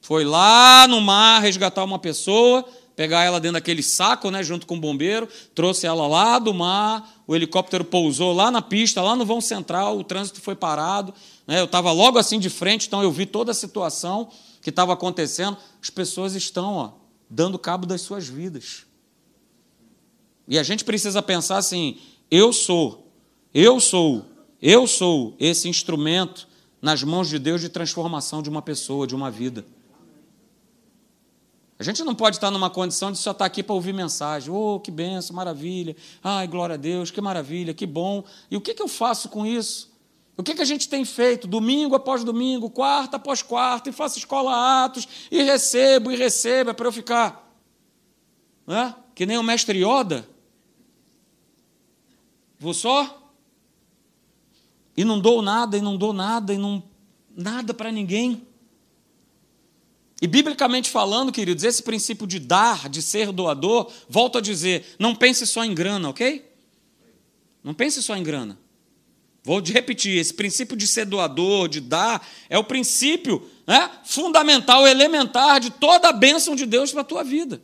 Foi 0.00 0.24
lá 0.24 0.86
no 0.88 1.00
mar 1.00 1.40
resgatar 1.40 1.84
uma 1.84 1.98
pessoa, 1.98 2.64
pegar 3.00 3.24
ela 3.24 3.40
dentro 3.40 3.54
daquele 3.54 3.82
saco, 3.82 4.30
né, 4.30 4.42
junto 4.42 4.66
com 4.66 4.76
o 4.76 4.78
bombeiro, 4.78 5.26
trouxe 5.54 5.86
ela 5.86 6.06
lá 6.06 6.38
do 6.38 6.52
mar, 6.52 7.22
o 7.26 7.34
helicóptero 7.34 7.82
pousou 7.82 8.34
lá 8.34 8.50
na 8.50 8.60
pista, 8.60 9.00
lá 9.00 9.16
no 9.16 9.24
vão 9.24 9.40
central, 9.40 9.98
o 9.98 10.04
trânsito 10.04 10.38
foi 10.42 10.54
parado. 10.54 11.14
Né, 11.46 11.60
eu 11.60 11.64
estava 11.64 11.92
logo 11.92 12.18
assim 12.18 12.38
de 12.38 12.50
frente, 12.50 12.88
então 12.88 13.02
eu 13.02 13.10
vi 13.10 13.24
toda 13.24 13.52
a 13.52 13.54
situação 13.54 14.28
que 14.60 14.68
estava 14.68 14.92
acontecendo. 14.92 15.56
As 15.82 15.88
pessoas 15.88 16.34
estão 16.34 16.74
ó, 16.74 16.90
dando 17.30 17.58
cabo 17.58 17.86
das 17.86 18.02
suas 18.02 18.28
vidas. 18.28 18.84
E 20.46 20.58
a 20.58 20.62
gente 20.62 20.84
precisa 20.84 21.22
pensar 21.22 21.56
assim: 21.56 21.96
eu 22.30 22.52
sou, 22.52 23.10
eu 23.54 23.80
sou 23.80 24.26
eu 24.60 24.86
sou 24.86 25.34
esse 25.40 25.70
instrumento 25.70 26.46
nas 26.82 27.02
mãos 27.02 27.30
de 27.30 27.38
Deus 27.38 27.62
de 27.62 27.70
transformação 27.70 28.42
de 28.42 28.50
uma 28.50 28.60
pessoa, 28.60 29.06
de 29.06 29.14
uma 29.14 29.30
vida. 29.30 29.64
A 31.80 31.82
gente 31.82 32.04
não 32.04 32.14
pode 32.14 32.36
estar 32.36 32.50
numa 32.50 32.68
condição 32.68 33.10
de 33.10 33.16
só 33.16 33.30
estar 33.30 33.46
aqui 33.46 33.62
para 33.62 33.74
ouvir 33.74 33.94
mensagem. 33.94 34.52
Oh, 34.52 34.78
que 34.78 34.90
benção, 34.90 35.34
maravilha. 35.34 35.96
Ai, 36.22 36.46
glória 36.46 36.74
a 36.74 36.76
Deus, 36.76 37.10
que 37.10 37.22
maravilha, 37.22 37.72
que 37.72 37.86
bom. 37.86 38.22
E 38.50 38.56
o 38.58 38.60
que, 38.60 38.74
que 38.74 38.82
eu 38.82 38.86
faço 38.86 39.30
com 39.30 39.46
isso? 39.46 39.90
O 40.36 40.42
que, 40.42 40.54
que 40.54 40.60
a 40.60 40.66
gente 40.66 40.90
tem 40.90 41.06
feito 41.06 41.48
domingo 41.48 41.94
após 41.94 42.22
domingo, 42.22 42.68
quarta 42.68 43.16
após 43.16 43.40
quarta, 43.40 43.88
e 43.88 43.92
faço 43.92 44.18
escola 44.18 44.84
atos, 44.84 45.08
e 45.30 45.42
recebo, 45.42 46.12
e 46.12 46.16
recebo, 46.16 46.68
é 46.68 46.74
para 46.74 46.86
eu 46.86 46.92
ficar. 46.92 47.50
Não 48.66 48.76
é? 48.76 48.94
Que 49.14 49.24
nem 49.24 49.38
o 49.38 49.42
mestre 49.42 49.82
Yoda. 49.82 50.28
Vou 52.58 52.74
só 52.74 53.32
e 54.94 55.02
não 55.02 55.18
dou 55.18 55.40
nada, 55.40 55.78
e 55.78 55.80
não 55.80 55.96
dou 55.96 56.12
nada, 56.12 56.52
e 56.52 56.58
não 56.58 56.82
nada 57.34 57.72
para 57.72 57.90
ninguém. 57.90 58.46
E 60.20 60.26
biblicamente 60.26 60.90
falando, 60.90 61.32
queridos, 61.32 61.64
esse 61.64 61.82
princípio 61.82 62.26
de 62.26 62.38
dar, 62.38 62.88
de 62.88 63.00
ser 63.00 63.32
doador, 63.32 63.90
volto 64.08 64.38
a 64.38 64.40
dizer, 64.40 64.84
não 64.98 65.14
pense 65.14 65.46
só 65.46 65.64
em 65.64 65.74
grana, 65.74 66.10
ok? 66.10 66.44
Não 67.64 67.72
pense 67.72 68.02
só 68.02 68.14
em 68.14 68.22
grana. 68.22 68.58
Vou 69.42 69.60
repetir, 69.60 70.18
esse 70.18 70.34
princípio 70.34 70.76
de 70.76 70.86
ser 70.86 71.06
doador, 71.06 71.68
de 71.68 71.80
dar, 71.80 72.26
é 72.50 72.58
o 72.58 72.64
princípio 72.64 73.48
né, 73.66 73.90
fundamental, 74.04 74.86
elementar 74.86 75.58
de 75.58 75.70
toda 75.70 76.10
a 76.10 76.12
bênção 76.12 76.54
de 76.54 76.66
Deus 76.66 76.92
para 76.92 77.00
a 77.00 77.04
tua 77.04 77.24
vida. 77.24 77.62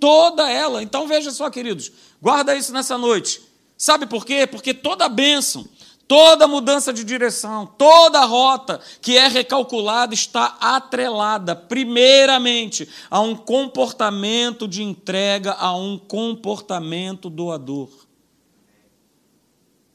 Toda 0.00 0.48
ela. 0.48 0.80
Então 0.80 1.08
veja 1.08 1.32
só, 1.32 1.50
queridos, 1.50 1.90
guarda 2.22 2.54
isso 2.54 2.72
nessa 2.72 2.96
noite. 2.96 3.40
Sabe 3.76 4.06
por 4.06 4.24
quê? 4.24 4.46
Porque 4.46 4.72
toda 4.72 5.06
a 5.06 5.08
bênção, 5.08 5.68
Toda 6.08 6.48
mudança 6.48 6.90
de 6.90 7.04
direção, 7.04 7.66
toda 7.66 8.24
rota 8.24 8.80
que 9.02 9.18
é 9.18 9.28
recalculada 9.28 10.14
está 10.14 10.56
atrelada, 10.58 11.54
primeiramente, 11.54 12.88
a 13.10 13.20
um 13.20 13.36
comportamento 13.36 14.66
de 14.66 14.82
entrega, 14.82 15.52
a 15.52 15.76
um 15.76 15.98
comportamento 15.98 17.28
doador. 17.28 17.90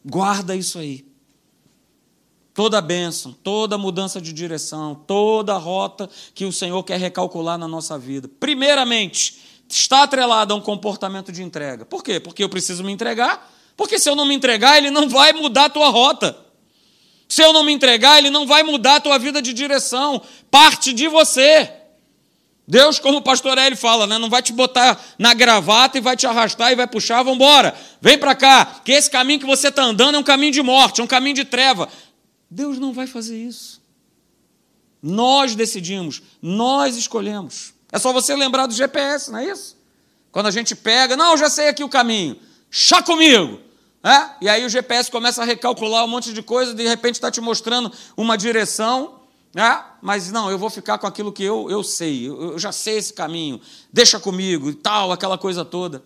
Guarda 0.06 0.56
isso 0.56 0.78
aí. 0.78 1.04
Toda 2.54 2.80
bênção, 2.80 3.34
toda 3.34 3.76
mudança 3.76 4.22
de 4.22 4.32
direção, 4.32 4.94
toda 4.94 5.58
rota 5.58 6.08
que 6.36 6.46
o 6.46 6.54
Senhor 6.54 6.84
quer 6.84 7.00
recalcular 7.00 7.58
na 7.58 7.68
nossa 7.68 7.98
vida, 7.98 8.30
primeiramente, 8.40 9.64
está 9.68 10.04
atrelada 10.04 10.54
a 10.54 10.58
um 10.58 10.62
comportamento 10.62 11.32
de 11.32 11.42
entrega. 11.42 11.84
Por 11.86 12.04
quê? 12.04 12.20
Porque 12.20 12.44
eu 12.44 12.50
preciso 12.50 12.84
me 12.84 12.92
entregar 12.92 13.52
porque 13.76 14.00
se 14.00 14.10
eu 14.10 14.16
não 14.16 14.26
me 14.26 14.34
entregar, 14.34 14.78
ele 14.78 14.92
não 14.92 15.10
vai 15.10 15.34
mudar 15.34 15.66
a 15.66 15.70
tua 15.70 15.90
rota. 15.90 16.38
Se 17.28 17.42
eu 17.42 17.52
não 17.52 17.64
me 17.64 17.74
entregar, 17.74 18.20
ele 18.20 18.30
não 18.30 18.46
vai 18.46 18.62
mudar 18.62 18.98
a 18.98 19.00
tua 19.00 19.18
vida 19.18 19.42
de 19.42 19.54
direção. 19.54 20.22
Parte 20.52 20.94
de 20.94 21.08
você. 21.08 21.72
Deus, 22.68 23.00
como 23.00 23.18
o 23.18 23.22
pastor 23.22 23.58
Hélio 23.58 23.78
fala, 23.78 24.08
né, 24.08 24.18
não 24.18 24.30
vai 24.30 24.42
te 24.42 24.54
botar 24.54 25.04
na 25.18 25.34
gravata 25.34 25.98
e 25.98 26.02
vai 26.02 26.16
te 26.16 26.26
arrastar 26.26 26.72
e 26.72 26.76
vai 26.76 26.88
puxar, 26.88 27.18
vamos 27.18 27.36
embora. 27.36 27.76
Vem 28.00 28.18
para 28.18 28.36
cá, 28.36 28.82
que 28.86 28.92
esse 28.92 29.10
caminho 29.10 29.40
que 29.40 29.46
você 29.46 29.68
está 29.68 29.84
andando 29.84 30.16
é 30.16 30.20
um 30.20 30.24
caminho 30.24 30.54
de 30.54 30.62
morte, 30.62 31.02
é 31.02 31.04
um 31.04 31.08
caminho 31.08 31.36
de 31.36 31.44
treva. 31.44 31.90
Deus 32.50 32.80
não 32.80 32.94
vai 32.94 33.08
fazer 33.08 33.38
isso. 33.38 33.82
Nós 35.02 35.56
decidimos, 35.56 36.22
nós 36.42 36.96
escolhemos. 36.96 37.74
É 37.92 38.00
só 38.00 38.14
você 38.14 38.34
lembrar 38.34 38.68
do 38.68 38.74
GPS, 38.74 39.30
não 39.30 39.40
é 39.40 39.50
isso? 39.50 39.76
Quando 40.32 40.46
a 40.46 40.52
gente 40.52 40.74
pega, 40.74 41.18
não, 41.18 41.36
já 41.36 41.50
sei 41.50 41.68
aqui 41.68 41.84
o 41.84 41.90
caminho 41.90 42.40
chá 42.76 43.04
comigo. 43.04 43.60
É? 44.04 44.30
E 44.42 44.50
aí 44.50 44.66
o 44.66 44.70
GPS 44.70 45.10
começa 45.10 45.44
a 45.44 45.46
recalcular 45.46 46.04
um 46.04 46.08
monte 46.08 46.34
de 46.34 46.42
coisa, 46.42 46.74
de 46.74 46.86
repente 46.86 47.16
está 47.16 47.32
te 47.32 47.40
mostrando 47.40 47.90
uma 48.18 48.38
direção, 48.38 49.22
é? 49.56 49.82
mas 50.02 50.30
não, 50.30 50.52
eu 50.52 50.58
vou 50.58 50.70
ficar 50.70 50.98
com 50.98 51.08
aquilo 51.08 51.32
que 51.32 51.44
eu, 51.44 51.70
eu 51.70 51.82
sei, 51.84 52.28
eu, 52.28 52.52
eu 52.52 52.60
já 52.60 52.74
sei 52.74 52.98
esse 52.98 53.14
caminho, 53.14 53.62
deixa 53.94 54.20
comigo 54.20 54.70
e 54.70 54.74
tal, 54.74 55.12
aquela 55.14 55.38
coisa 55.38 55.64
toda. 55.64 56.04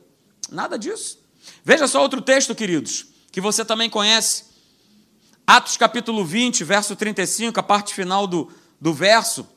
Nada 0.51 0.77
disso. 0.77 1.17
Veja 1.63 1.87
só 1.87 2.01
outro 2.01 2.21
texto, 2.21 2.53
queridos, 2.53 3.07
que 3.31 3.41
você 3.41 3.65
também 3.65 3.89
conhece. 3.89 4.43
Atos 5.47 5.77
capítulo 5.77 6.23
20, 6.23 6.63
verso 6.63 6.95
35, 6.95 7.59
a 7.59 7.63
parte 7.63 7.95
final 7.95 8.27
do, 8.27 8.51
do 8.79 8.93
verso. 8.93 9.47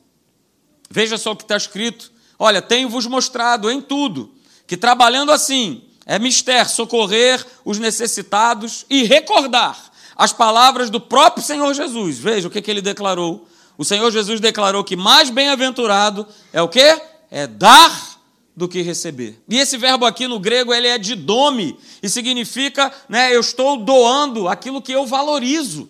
Veja 0.89 1.17
só 1.17 1.33
o 1.33 1.35
que 1.35 1.43
está 1.43 1.57
escrito. 1.57 2.11
Olha, 2.39 2.61
tenho-vos 2.61 3.05
mostrado 3.05 3.69
em 3.69 3.81
tudo 3.81 4.33
que 4.65 4.75
trabalhando 4.75 5.31
assim, 5.31 5.83
é 6.05 6.17
mister 6.19 6.69
socorrer 6.69 7.45
os 7.63 7.79
necessitados 7.79 8.85
e 8.89 9.03
recordar 9.03 9.91
as 10.15 10.33
palavras 10.33 10.89
do 10.89 10.99
próprio 10.99 11.43
Senhor 11.43 11.73
Jesus. 11.73 12.17
Veja 12.17 12.47
o 12.47 12.51
que, 12.51 12.61
que 12.61 12.69
ele 12.69 12.81
declarou. 12.81 13.47
O 13.77 13.85
Senhor 13.85 14.11
Jesus 14.11 14.39
declarou 14.39 14.83
que 14.83 14.95
mais 14.95 15.29
bem-aventurado 15.29 16.27
é 16.53 16.61
o 16.61 16.67
quê? 16.67 17.01
É 17.29 17.47
dar 17.47 18.19
do 18.55 18.67
que 18.67 18.81
receber. 18.81 19.41
E 19.49 19.57
esse 19.57 19.77
verbo 19.77 20.05
aqui 20.05 20.27
no 20.27 20.39
grego 20.39 20.73
ele 20.73 20.87
é 20.87 20.97
didome 20.97 21.77
e 22.03 22.09
significa, 22.09 22.93
né, 23.07 23.33
eu 23.35 23.39
estou 23.39 23.77
doando 23.77 24.47
aquilo 24.47 24.81
que 24.81 24.91
eu 24.91 25.05
valorizo. 25.05 25.89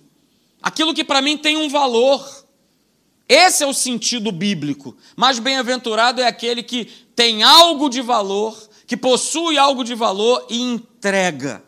aquilo 0.61 0.93
que 0.93 1.03
para 1.03 1.21
mim 1.21 1.37
tem 1.37 1.57
um 1.57 1.67
valor. 1.67 2.23
Esse 3.27 3.63
é 3.63 3.67
o 3.67 3.73
sentido 3.73 4.31
bíblico. 4.31 4.95
Mais 5.15 5.39
bem-aventurado 5.39 6.21
é 6.21 6.27
aquele 6.27 6.61
que 6.61 6.85
tem 7.15 7.43
algo 7.43 7.89
de 7.89 8.01
valor, 8.01 8.55
que 8.91 8.97
possui 8.97 9.57
algo 9.57 9.85
de 9.85 9.95
valor 9.95 10.45
e 10.49 10.59
entrega. 10.59 11.63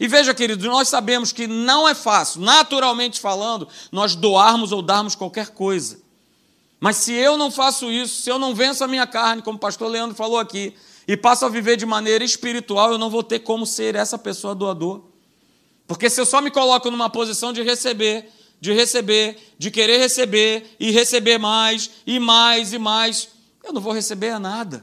E 0.00 0.08
veja, 0.08 0.32
queridos, 0.32 0.64
nós 0.64 0.88
sabemos 0.88 1.30
que 1.30 1.46
não 1.46 1.86
é 1.86 1.94
fácil, 1.94 2.40
naturalmente 2.40 3.20
falando, 3.20 3.68
nós 3.92 4.14
doarmos 4.14 4.72
ou 4.72 4.80
darmos 4.80 5.14
qualquer 5.14 5.48
coisa. 5.48 6.00
Mas 6.80 6.96
se 6.96 7.12
eu 7.12 7.36
não 7.36 7.50
faço 7.50 7.92
isso, 7.92 8.22
se 8.22 8.30
eu 8.30 8.38
não 8.38 8.54
venço 8.54 8.82
a 8.82 8.88
minha 8.88 9.06
carne, 9.06 9.42
como 9.42 9.58
o 9.58 9.60
pastor 9.60 9.90
Leandro 9.90 10.16
falou 10.16 10.38
aqui, 10.38 10.72
e 11.06 11.18
passo 11.18 11.44
a 11.44 11.50
viver 11.50 11.76
de 11.76 11.84
maneira 11.84 12.24
espiritual, 12.24 12.92
eu 12.92 12.98
não 12.98 13.10
vou 13.10 13.22
ter 13.22 13.40
como 13.40 13.66
ser 13.66 13.94
essa 13.94 14.16
pessoa 14.16 14.54
doador. 14.54 15.02
Porque 15.86 16.08
se 16.08 16.18
eu 16.18 16.24
só 16.24 16.40
me 16.40 16.50
coloco 16.50 16.90
numa 16.90 17.10
posição 17.10 17.52
de 17.52 17.62
receber, 17.62 18.32
de 18.58 18.72
receber, 18.72 19.36
de 19.58 19.70
querer 19.70 19.98
receber 19.98 20.76
e 20.80 20.90
receber 20.92 21.36
mais 21.36 21.90
e 22.06 22.18
mais 22.18 22.72
e 22.72 22.78
mais, 22.78 23.28
eu 23.62 23.70
não 23.70 23.82
vou 23.82 23.92
receber 23.92 24.38
nada. 24.38 24.82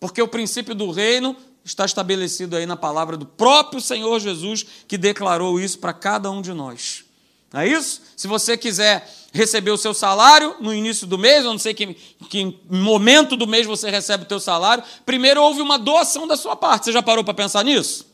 Porque 0.00 0.22
o 0.22 0.26
princípio 0.26 0.74
do 0.74 0.90
reino 0.90 1.36
está 1.62 1.84
estabelecido 1.84 2.56
aí 2.56 2.64
na 2.64 2.76
palavra 2.76 3.16
do 3.16 3.26
próprio 3.26 3.80
Senhor 3.80 4.18
Jesus, 4.18 4.66
que 4.88 4.96
declarou 4.96 5.60
isso 5.60 5.78
para 5.78 5.92
cada 5.92 6.30
um 6.30 6.40
de 6.40 6.52
nós. 6.52 7.04
Não 7.52 7.60
é 7.60 7.68
isso? 7.68 8.00
Se 8.16 8.26
você 8.26 8.56
quiser 8.56 9.08
receber 9.32 9.70
o 9.70 9.76
seu 9.76 9.92
salário 9.92 10.56
no 10.60 10.74
início 10.74 11.06
do 11.06 11.18
mês, 11.18 11.44
eu 11.44 11.50
não 11.50 11.58
sei 11.58 11.74
que, 11.74 11.94
que 12.28 12.58
momento 12.68 13.36
do 13.36 13.46
mês 13.46 13.66
você 13.66 13.90
recebe 13.90 14.24
o 14.24 14.26
teu 14.26 14.40
salário, 14.40 14.82
primeiro 15.04 15.42
houve 15.42 15.60
uma 15.60 15.78
doação 15.78 16.26
da 16.26 16.36
sua 16.36 16.56
parte. 16.56 16.86
Você 16.86 16.92
já 16.92 17.02
parou 17.02 17.22
para 17.22 17.34
pensar 17.34 17.64
nisso? 17.64 18.09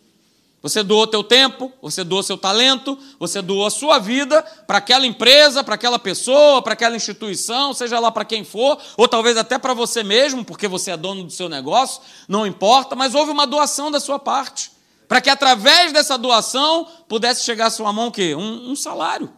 Você 0.62 0.83
doou 0.83 1.07
teu 1.07 1.23
tempo, 1.23 1.73
você 1.81 2.03
doou 2.03 2.23
seu 2.23 2.37
talento, 2.37 2.99
você 3.21 3.42
doou 3.42 3.66
a 3.66 3.71
sua 3.71 3.99
vida 3.99 4.42
para 4.66 4.79
aquela 4.79 5.07
empresa, 5.07 5.62
para 5.62 5.75
aquela 5.75 5.99
pessoa, 5.99 6.62
para 6.62 6.73
aquela 6.73 6.97
instituição, 6.97 7.73
seja 7.73 8.01
lá 8.01 8.11
para 8.11 8.25
quem 8.25 8.42
for, 8.42 8.79
ou 8.97 9.07
talvez 9.07 9.37
até 9.37 9.59
para 9.59 9.75
você 9.75 10.03
mesmo, 10.03 10.45
porque 10.45 10.66
você 10.66 10.90
é 10.90 10.97
dono 10.97 11.25
do 11.25 11.31
seu 11.31 11.49
negócio, 11.49 12.01
não 12.27 12.47
importa, 12.47 12.97
mas 12.97 13.14
houve 13.14 13.31
uma 13.31 13.47
doação 13.47 13.90
da 13.90 14.01
sua 14.01 14.19
parte, 14.19 14.73
para 15.07 15.21
que 15.21 15.31
através 15.31 15.92
dessa 15.92 16.16
doação 16.16 16.88
pudesse 17.07 17.45
chegar 17.45 17.66
à 17.66 17.71
sua 17.71 17.92
mão 17.92 18.09
o 18.09 18.12
quê? 18.12 18.35
Um, 18.35 18.71
um 18.71 18.77
salário. 18.77 19.33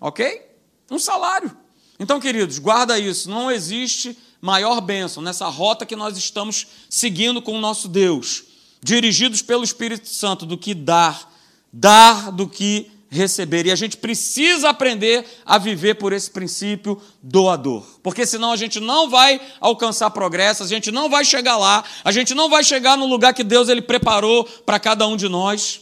Ok? 0.00 0.50
Um 0.90 0.98
salário. 0.98 1.54
Então, 1.98 2.18
queridos, 2.18 2.58
guarda 2.58 2.98
isso, 2.98 3.30
não 3.30 3.50
existe 3.52 4.18
maior 4.40 4.80
bênção 4.80 5.22
nessa 5.22 5.46
rota 5.46 5.84
que 5.84 5.94
nós 5.94 6.16
estamos 6.16 6.66
seguindo 6.88 7.42
com 7.42 7.56
o 7.56 7.60
nosso 7.60 7.86
Deus 7.86 8.49
dirigidos 8.82 9.42
pelo 9.42 9.64
Espírito 9.64 10.08
Santo, 10.08 10.46
do 10.46 10.56
que 10.56 10.74
dar, 10.74 11.30
dar 11.72 12.30
do 12.32 12.48
que 12.48 12.90
receber. 13.10 13.66
E 13.66 13.72
a 13.72 13.76
gente 13.76 13.96
precisa 13.96 14.70
aprender 14.70 15.26
a 15.44 15.58
viver 15.58 15.96
por 15.96 16.12
esse 16.12 16.30
princípio 16.30 17.00
doador. 17.22 17.84
Porque 18.02 18.24
senão 18.24 18.52
a 18.52 18.56
gente 18.56 18.78
não 18.78 19.10
vai 19.10 19.40
alcançar 19.60 20.10
progresso, 20.10 20.62
a 20.62 20.66
gente 20.66 20.90
não 20.90 21.10
vai 21.10 21.24
chegar 21.24 21.56
lá, 21.58 21.84
a 22.04 22.12
gente 22.12 22.34
não 22.34 22.48
vai 22.48 22.62
chegar 22.62 22.96
no 22.96 23.06
lugar 23.06 23.34
que 23.34 23.42
Deus 23.42 23.68
ele 23.68 23.82
preparou 23.82 24.44
para 24.44 24.78
cada 24.78 25.06
um 25.06 25.16
de 25.16 25.28
nós. 25.28 25.80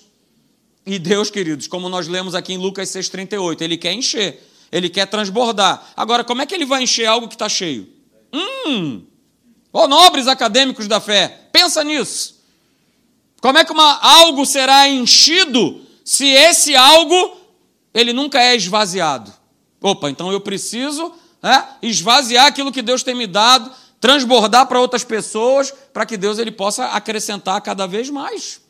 E 0.86 0.98
Deus, 0.98 1.30
queridos, 1.30 1.66
como 1.66 1.88
nós 1.90 2.08
lemos 2.08 2.34
aqui 2.34 2.54
em 2.54 2.58
Lucas 2.58 2.88
6,38, 2.88 3.60
Ele 3.60 3.76
quer 3.76 3.92
encher, 3.92 4.42
Ele 4.72 4.88
quer 4.88 5.06
transbordar. 5.06 5.92
Agora, 5.94 6.24
como 6.24 6.40
é 6.40 6.46
que 6.46 6.54
Ele 6.54 6.64
vai 6.64 6.82
encher 6.82 7.04
algo 7.04 7.28
que 7.28 7.34
está 7.34 7.46
cheio? 7.46 7.86
Hum! 8.32 9.02
Ó, 9.70 9.86
nobres 9.86 10.26
acadêmicos 10.26 10.88
da 10.88 10.98
fé, 10.98 11.48
pensa 11.52 11.84
nisso. 11.84 12.37
Como 13.40 13.58
é 13.58 13.64
que 13.64 13.72
uma, 13.72 13.98
algo 14.00 14.44
será 14.44 14.88
enchido 14.88 15.80
se 16.04 16.26
esse 16.26 16.74
algo 16.74 17.36
ele 17.94 18.12
nunca 18.12 18.40
é 18.40 18.56
esvaziado? 18.56 19.32
Opa, 19.80 20.10
então 20.10 20.32
eu 20.32 20.40
preciso 20.40 21.12
é, 21.42 21.64
esvaziar 21.82 22.46
aquilo 22.46 22.72
que 22.72 22.82
Deus 22.82 23.02
tem 23.02 23.14
me 23.14 23.26
dado, 23.26 23.70
transbordar 24.00 24.66
para 24.66 24.80
outras 24.80 25.04
pessoas, 25.04 25.72
para 25.92 26.04
que 26.04 26.16
Deus 26.16 26.38
ele 26.38 26.50
possa 26.50 26.86
acrescentar 26.86 27.60
cada 27.60 27.86
vez 27.86 28.10
mais. 28.10 28.60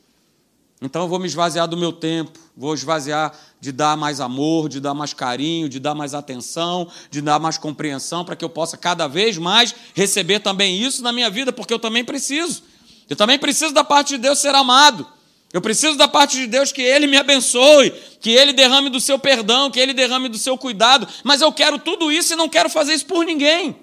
Então 0.81 1.03
eu 1.03 1.09
vou 1.09 1.19
me 1.19 1.27
esvaziar 1.27 1.67
do 1.67 1.77
meu 1.77 1.93
tempo, 1.93 2.39
vou 2.57 2.73
esvaziar 2.73 3.33
de 3.61 3.73
dar 3.73 3.97
mais 3.97 4.21
amor, 4.21 4.69
de 4.69 4.81
dar 4.81 4.95
mais 4.95 5.13
carinho, 5.13 5.69
de 5.69 5.81
dar 5.81 5.95
mais 5.95 6.15
atenção, 6.15 6.89
de 7.11 7.21
dar 7.21 7.41
mais 7.41 7.59
compreensão, 7.59 8.25
para 8.25 8.37
que 8.37 8.45
eu 8.45 8.51
possa 8.51 8.77
cada 8.77 9.09
vez 9.09 9.37
mais 9.39 9.75
receber 9.95 10.41
também 10.41 10.81
isso 10.81 11.03
na 11.03 11.13
minha 11.13 11.31
vida, 11.31 11.53
porque 11.53 11.75
eu 11.75 11.79
também 11.79 12.05
preciso. 12.05 12.63
Eu 13.09 13.17
também 13.17 13.39
preciso 13.39 13.73
da 13.73 13.83
parte 13.85 14.11
de 14.11 14.19
Deus 14.19 14.39
ser 14.39 14.55
amado. 14.55 15.07
Eu 15.53 15.63
preciso 15.63 15.97
da 15.97 16.07
parte 16.07 16.37
de 16.37 16.47
Deus 16.47 16.73
que 16.73 16.83
Ele 16.83 17.07
me 17.07 17.17
abençoe, 17.17 17.91
que 18.21 18.31
Ele 18.31 18.53
derrame 18.53 18.91
do 18.91 19.01
seu 19.01 19.19
perdão, 19.19 19.71
que 19.71 19.81
Ele 19.81 19.95
derrame 19.95 20.29
do 20.29 20.37
seu 20.37 20.59
cuidado. 20.59 21.09
Mas 21.25 21.41
eu 21.41 21.51
quero 21.51 21.79
tudo 21.79 22.13
isso 22.13 22.35
e 22.35 22.37
não 22.37 22.49
quero 22.49 22.69
fazer 22.69 22.93
isso 22.93 23.07
por 23.07 23.25
ninguém. 23.25 23.77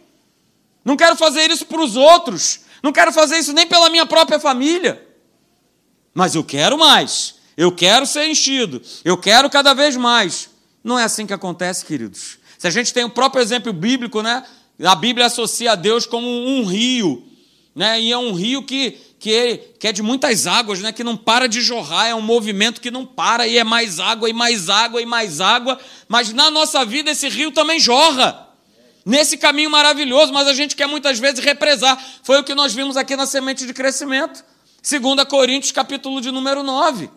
Não 0.83 0.95
quero 0.95 1.15
fazer 1.15 1.49
isso 1.49 1.65
para 1.65 1.81
os 1.81 1.95
outros. 1.95 2.59
Não 2.83 2.91
quero 2.91 3.11
fazer 3.11 3.39
isso 3.39 3.51
nem 3.51 3.65
pela 3.65 3.89
minha 3.89 4.05
própria 4.05 4.39
família. 4.39 5.03
Mas 6.13 6.35
eu 6.35 6.43
quero 6.43 6.77
mais. 6.77 7.35
Eu 7.57 7.71
quero 7.71 8.05
ser 8.05 8.27
enchido. 8.27 8.79
Eu 9.03 9.17
quero 9.17 9.49
cada 9.49 9.73
vez 9.73 9.97
mais. 9.97 10.49
Não 10.83 10.99
é 10.99 11.03
assim 11.03 11.25
que 11.25 11.33
acontece, 11.33 11.83
queridos. 11.83 12.37
Se 12.59 12.67
a 12.67 12.69
gente 12.69 12.93
tem 12.93 13.03
o 13.03 13.09
próprio 13.09 13.41
exemplo 13.41 13.73
bíblico, 13.73 14.21
né? 14.21 14.43
A 14.83 14.93
Bíblia 14.93 15.25
associa 15.25 15.71
a 15.71 15.75
Deus 15.75 16.05
como 16.05 16.27
um 16.27 16.63
rio, 16.63 17.25
né? 17.73 17.99
E 17.99 18.11
é 18.11 18.17
um 18.17 18.33
rio 18.33 18.63
que 18.63 18.99
que 19.25 19.57
que 19.79 19.87
é 19.87 19.91
de 19.91 20.03
muitas 20.03 20.45
águas, 20.45 20.81
né, 20.81 20.91
que 20.91 21.03
não 21.03 21.17
para 21.17 21.47
de 21.47 21.59
jorrar, 21.59 22.07
é 22.07 22.13
um 22.13 22.21
movimento 22.21 22.79
que 22.79 22.91
não 22.91 23.03
para, 23.03 23.47
e 23.47 23.57
é 23.57 23.63
mais 23.63 23.99
água, 23.99 24.29
e 24.29 24.33
mais 24.33 24.69
água, 24.69 25.01
e 25.01 25.05
mais 25.05 25.41
água, 25.41 25.79
mas 26.07 26.31
na 26.31 26.51
nossa 26.51 26.85
vida 26.85 27.09
esse 27.09 27.27
rio 27.27 27.51
também 27.51 27.79
jorra. 27.79 28.47
Nesse 29.03 29.35
caminho 29.35 29.71
maravilhoso, 29.71 30.31
mas 30.31 30.47
a 30.47 30.53
gente 30.53 30.75
quer 30.75 30.87
muitas 30.87 31.17
vezes 31.17 31.43
represar. 31.43 31.99
Foi 32.23 32.39
o 32.39 32.43
que 32.43 32.53
nós 32.53 32.73
vimos 32.73 32.97
aqui 32.97 33.15
na 33.15 33.25
semente 33.25 33.65
de 33.65 33.73
crescimento. 33.73 34.43
2 34.87 35.27
Coríntios, 35.27 35.71
capítulo 35.71 36.21
de 36.21 36.29
número 36.31 36.61
9. 36.61 37.09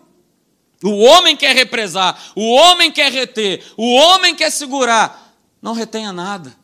O 0.83 1.03
homem 1.03 1.35
quer 1.35 1.55
represar, 1.55 2.19
o 2.35 2.51
homem 2.53 2.91
quer 2.91 3.11
reter, 3.11 3.63
o 3.77 3.93
homem 3.93 4.33
quer 4.33 4.51
segurar. 4.51 5.35
Não 5.61 5.73
retenha 5.73 6.11
nada. 6.11 6.55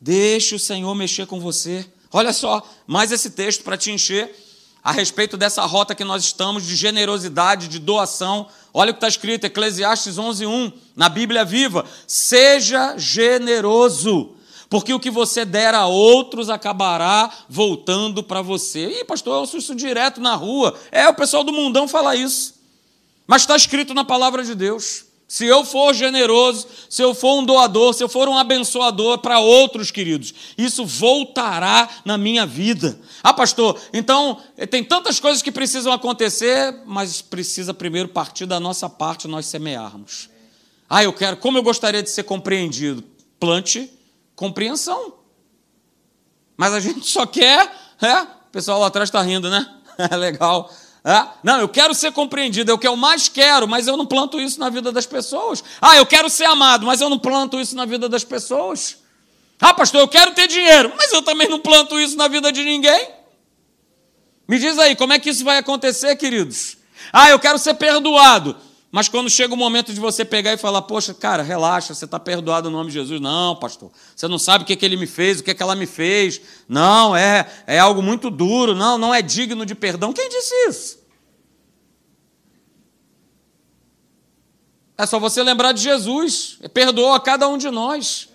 Deixe 0.00 0.54
o 0.54 0.58
Senhor 0.58 0.94
mexer 0.94 1.26
com 1.26 1.40
você. 1.40 1.86
Olha 2.12 2.32
só, 2.32 2.66
mais 2.86 3.12
esse 3.12 3.30
texto 3.30 3.62
para 3.62 3.76
te 3.76 3.90
encher 3.90 4.45
a 4.86 4.92
respeito 4.92 5.36
dessa 5.36 5.66
rota 5.66 5.96
que 5.96 6.04
nós 6.04 6.22
estamos 6.22 6.64
de 6.64 6.76
generosidade, 6.76 7.66
de 7.66 7.80
doação. 7.80 8.46
Olha 8.72 8.92
o 8.92 8.94
que 8.94 8.98
está 8.98 9.08
escrito, 9.08 9.44
Eclesiastes 9.44 10.16
11:1, 10.16 10.72
na 10.94 11.08
Bíblia 11.08 11.44
Viva: 11.44 11.84
seja 12.06 12.96
generoso, 12.96 14.36
porque 14.70 14.94
o 14.94 15.00
que 15.00 15.10
você 15.10 15.44
der 15.44 15.74
a 15.74 15.86
outros 15.86 16.48
acabará 16.48 17.28
voltando 17.48 18.22
para 18.22 18.40
você. 18.40 19.00
Ih, 19.00 19.04
pastor, 19.04 19.34
eu 19.34 19.40
ouço 19.40 19.56
isso 19.56 19.74
direto 19.74 20.20
na 20.20 20.36
rua. 20.36 20.78
É, 20.92 21.08
o 21.08 21.14
pessoal 21.14 21.42
do 21.42 21.52
mundão 21.52 21.88
fala 21.88 22.14
isso. 22.14 22.54
Mas 23.26 23.42
está 23.42 23.56
escrito 23.56 23.92
na 23.92 24.04
palavra 24.04 24.44
de 24.44 24.54
Deus. 24.54 25.05
Se 25.28 25.44
eu 25.44 25.64
for 25.64 25.92
generoso, 25.92 26.68
se 26.88 27.02
eu 27.02 27.12
for 27.12 27.40
um 27.40 27.44
doador, 27.44 27.92
se 27.92 28.02
eu 28.02 28.08
for 28.08 28.28
um 28.28 28.38
abençoador 28.38 29.18
para 29.18 29.40
outros, 29.40 29.90
queridos, 29.90 30.32
isso 30.56 30.86
voltará 30.86 31.88
na 32.04 32.16
minha 32.16 32.46
vida. 32.46 32.98
Ah, 33.24 33.34
pastor, 33.34 33.80
então 33.92 34.40
tem 34.70 34.84
tantas 34.84 35.18
coisas 35.18 35.42
que 35.42 35.50
precisam 35.50 35.92
acontecer, 35.92 36.82
mas 36.86 37.20
precisa 37.20 37.74
primeiro 37.74 38.08
partir 38.08 38.46
da 38.46 38.60
nossa 38.60 38.88
parte 38.88 39.26
nós 39.26 39.46
semearmos. 39.46 40.30
Ah, 40.88 41.02
eu 41.02 41.12
quero, 41.12 41.36
como 41.38 41.58
eu 41.58 41.62
gostaria 41.62 42.02
de 42.02 42.10
ser 42.10 42.22
compreendido. 42.22 43.02
Plante 43.40 43.90
compreensão. 44.36 45.14
Mas 46.56 46.72
a 46.72 46.78
gente 46.78 47.04
só 47.06 47.26
quer, 47.26 47.70
é? 48.00 48.22
O 48.22 48.50
pessoal 48.52 48.78
lá 48.78 48.86
atrás 48.86 49.08
está 49.08 49.20
rindo, 49.22 49.50
né? 49.50 49.72
É 49.98 50.14
legal. 50.14 50.70
É? 51.06 51.24
Não, 51.40 51.60
eu 51.60 51.68
quero 51.68 51.94
ser 51.94 52.10
compreendido, 52.10 52.72
é 52.72 52.74
o 52.74 52.78
que 52.78 52.88
eu 52.88 52.96
mais 52.96 53.28
quero, 53.28 53.68
mas 53.68 53.86
eu 53.86 53.96
não 53.96 54.04
planto 54.04 54.40
isso 54.40 54.58
na 54.58 54.68
vida 54.68 54.90
das 54.90 55.06
pessoas. 55.06 55.62
Ah, 55.80 55.96
eu 55.96 56.04
quero 56.04 56.28
ser 56.28 56.46
amado, 56.46 56.84
mas 56.84 57.00
eu 57.00 57.08
não 57.08 57.16
planto 57.16 57.60
isso 57.60 57.76
na 57.76 57.84
vida 57.84 58.08
das 58.08 58.24
pessoas. 58.24 58.96
Ah, 59.60 59.72
pastor, 59.72 60.00
eu 60.00 60.08
quero 60.08 60.32
ter 60.32 60.48
dinheiro, 60.48 60.92
mas 60.98 61.12
eu 61.12 61.22
também 61.22 61.48
não 61.48 61.60
planto 61.60 62.00
isso 62.00 62.16
na 62.16 62.26
vida 62.26 62.50
de 62.50 62.64
ninguém. 62.64 63.08
Me 64.48 64.58
diz 64.58 64.76
aí, 64.80 64.96
como 64.96 65.12
é 65.12 65.20
que 65.20 65.30
isso 65.30 65.44
vai 65.44 65.58
acontecer, 65.58 66.16
queridos? 66.16 66.76
Ah, 67.12 67.30
eu 67.30 67.38
quero 67.38 67.56
ser 67.56 67.74
perdoado. 67.74 68.56
Mas 68.90 69.08
quando 69.08 69.28
chega 69.28 69.52
o 69.52 69.56
momento 69.56 69.92
de 69.92 70.00
você 70.00 70.24
pegar 70.24 70.52
e 70.52 70.56
falar, 70.56 70.82
poxa, 70.82 71.12
cara, 71.12 71.42
relaxa, 71.42 71.92
você 71.92 72.04
está 72.04 72.18
perdoado 72.20 72.70
no 72.70 72.78
nome 72.78 72.90
de 72.90 72.94
Jesus. 72.94 73.20
Não, 73.20 73.56
pastor, 73.56 73.90
você 74.14 74.28
não 74.28 74.38
sabe 74.38 74.64
o 74.64 74.66
que, 74.66 74.76
que 74.76 74.84
ele 74.84 74.96
me 74.96 75.06
fez, 75.06 75.40
o 75.40 75.42
que, 75.42 75.54
que 75.54 75.62
ela 75.62 75.74
me 75.74 75.86
fez. 75.86 76.40
Não, 76.68 77.14
é, 77.14 77.50
é 77.66 77.78
algo 77.78 78.00
muito 78.00 78.30
duro, 78.30 78.74
não, 78.74 78.96
não 78.96 79.12
é 79.12 79.20
digno 79.20 79.66
de 79.66 79.74
perdão. 79.74 80.12
Quem 80.12 80.28
disse 80.28 80.54
isso? 80.68 81.06
É 84.96 85.04
só 85.04 85.18
você 85.18 85.42
lembrar 85.42 85.72
de 85.72 85.82
Jesus, 85.82 86.58
perdoou 86.72 87.12
a 87.12 87.20
cada 87.20 87.48
um 87.48 87.58
de 87.58 87.70
nós. 87.70 88.30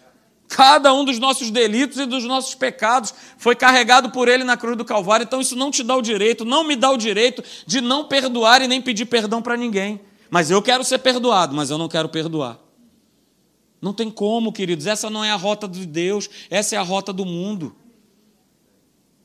Cada 0.47 0.93
um 0.93 1.05
dos 1.05 1.17
nossos 1.17 1.49
delitos 1.49 1.97
e 1.97 2.05
dos 2.05 2.25
nossos 2.25 2.53
pecados 2.53 3.13
foi 3.37 3.55
carregado 3.55 4.09
por 4.09 4.27
Ele 4.27 4.43
na 4.43 4.57
cruz 4.57 4.77
do 4.77 4.83
Calvário. 4.83 5.23
Então, 5.23 5.39
isso 5.39 5.55
não 5.55 5.71
te 5.71 5.81
dá 5.81 5.95
o 5.95 6.01
direito, 6.01 6.43
não 6.43 6.65
me 6.65 6.75
dá 6.75 6.91
o 6.91 6.97
direito 6.97 7.41
de 7.65 7.79
não 7.79 8.03
perdoar 8.03 8.61
e 8.61 8.67
nem 8.67 8.81
pedir 8.81 9.05
perdão 9.05 9.41
para 9.41 9.55
ninguém. 9.55 10.01
Mas 10.31 10.49
eu 10.49 10.61
quero 10.61 10.81
ser 10.85 10.99
perdoado, 10.99 11.53
mas 11.53 11.69
eu 11.69 11.77
não 11.77 11.89
quero 11.89 12.07
perdoar. 12.07 12.57
Não 13.81 13.91
tem 13.93 14.09
como, 14.09 14.53
queridos. 14.53 14.87
Essa 14.87 15.09
não 15.09 15.25
é 15.25 15.29
a 15.29 15.35
rota 15.35 15.67
de 15.67 15.85
Deus, 15.85 16.29
essa 16.49 16.73
é 16.73 16.77
a 16.77 16.81
rota 16.81 17.11
do 17.11 17.25
mundo. 17.25 17.75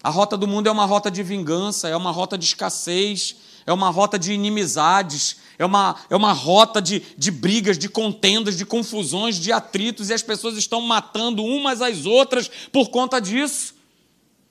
A 0.02 0.10
rota 0.10 0.36
do 0.36 0.48
mundo 0.48 0.66
é 0.66 0.72
uma 0.72 0.84
rota 0.84 1.08
de 1.08 1.22
vingança, 1.22 1.88
é 1.88 1.96
uma 1.96 2.10
rota 2.10 2.36
de 2.36 2.44
escassez, 2.44 3.36
é 3.64 3.72
uma 3.72 3.88
rota 3.88 4.18
de 4.18 4.32
inimizades, 4.32 5.36
é 5.56 5.64
uma, 5.64 5.96
é 6.10 6.16
uma 6.16 6.32
rota 6.32 6.82
de, 6.82 7.00
de 7.16 7.30
brigas, 7.30 7.78
de 7.78 7.88
contendas, 7.88 8.56
de 8.56 8.66
confusões, 8.66 9.36
de 9.36 9.52
atritos, 9.52 10.10
e 10.10 10.14
as 10.14 10.22
pessoas 10.22 10.56
estão 10.56 10.80
matando 10.80 11.44
umas 11.44 11.80
às 11.80 12.04
outras 12.04 12.50
por 12.72 12.88
conta 12.88 13.20
disso. 13.20 13.76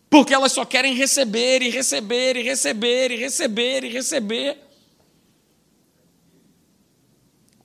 Porque 0.09 0.33
elas 0.33 0.53
só 0.53 0.63
querem 0.63 0.93
receber 0.93 1.61
e 1.61 1.69
receber 1.69 2.37
e 2.37 2.43
receber 2.43 3.11
e 3.11 3.17
receber 3.17 3.83
e 3.83 3.89
receber. 3.89 4.64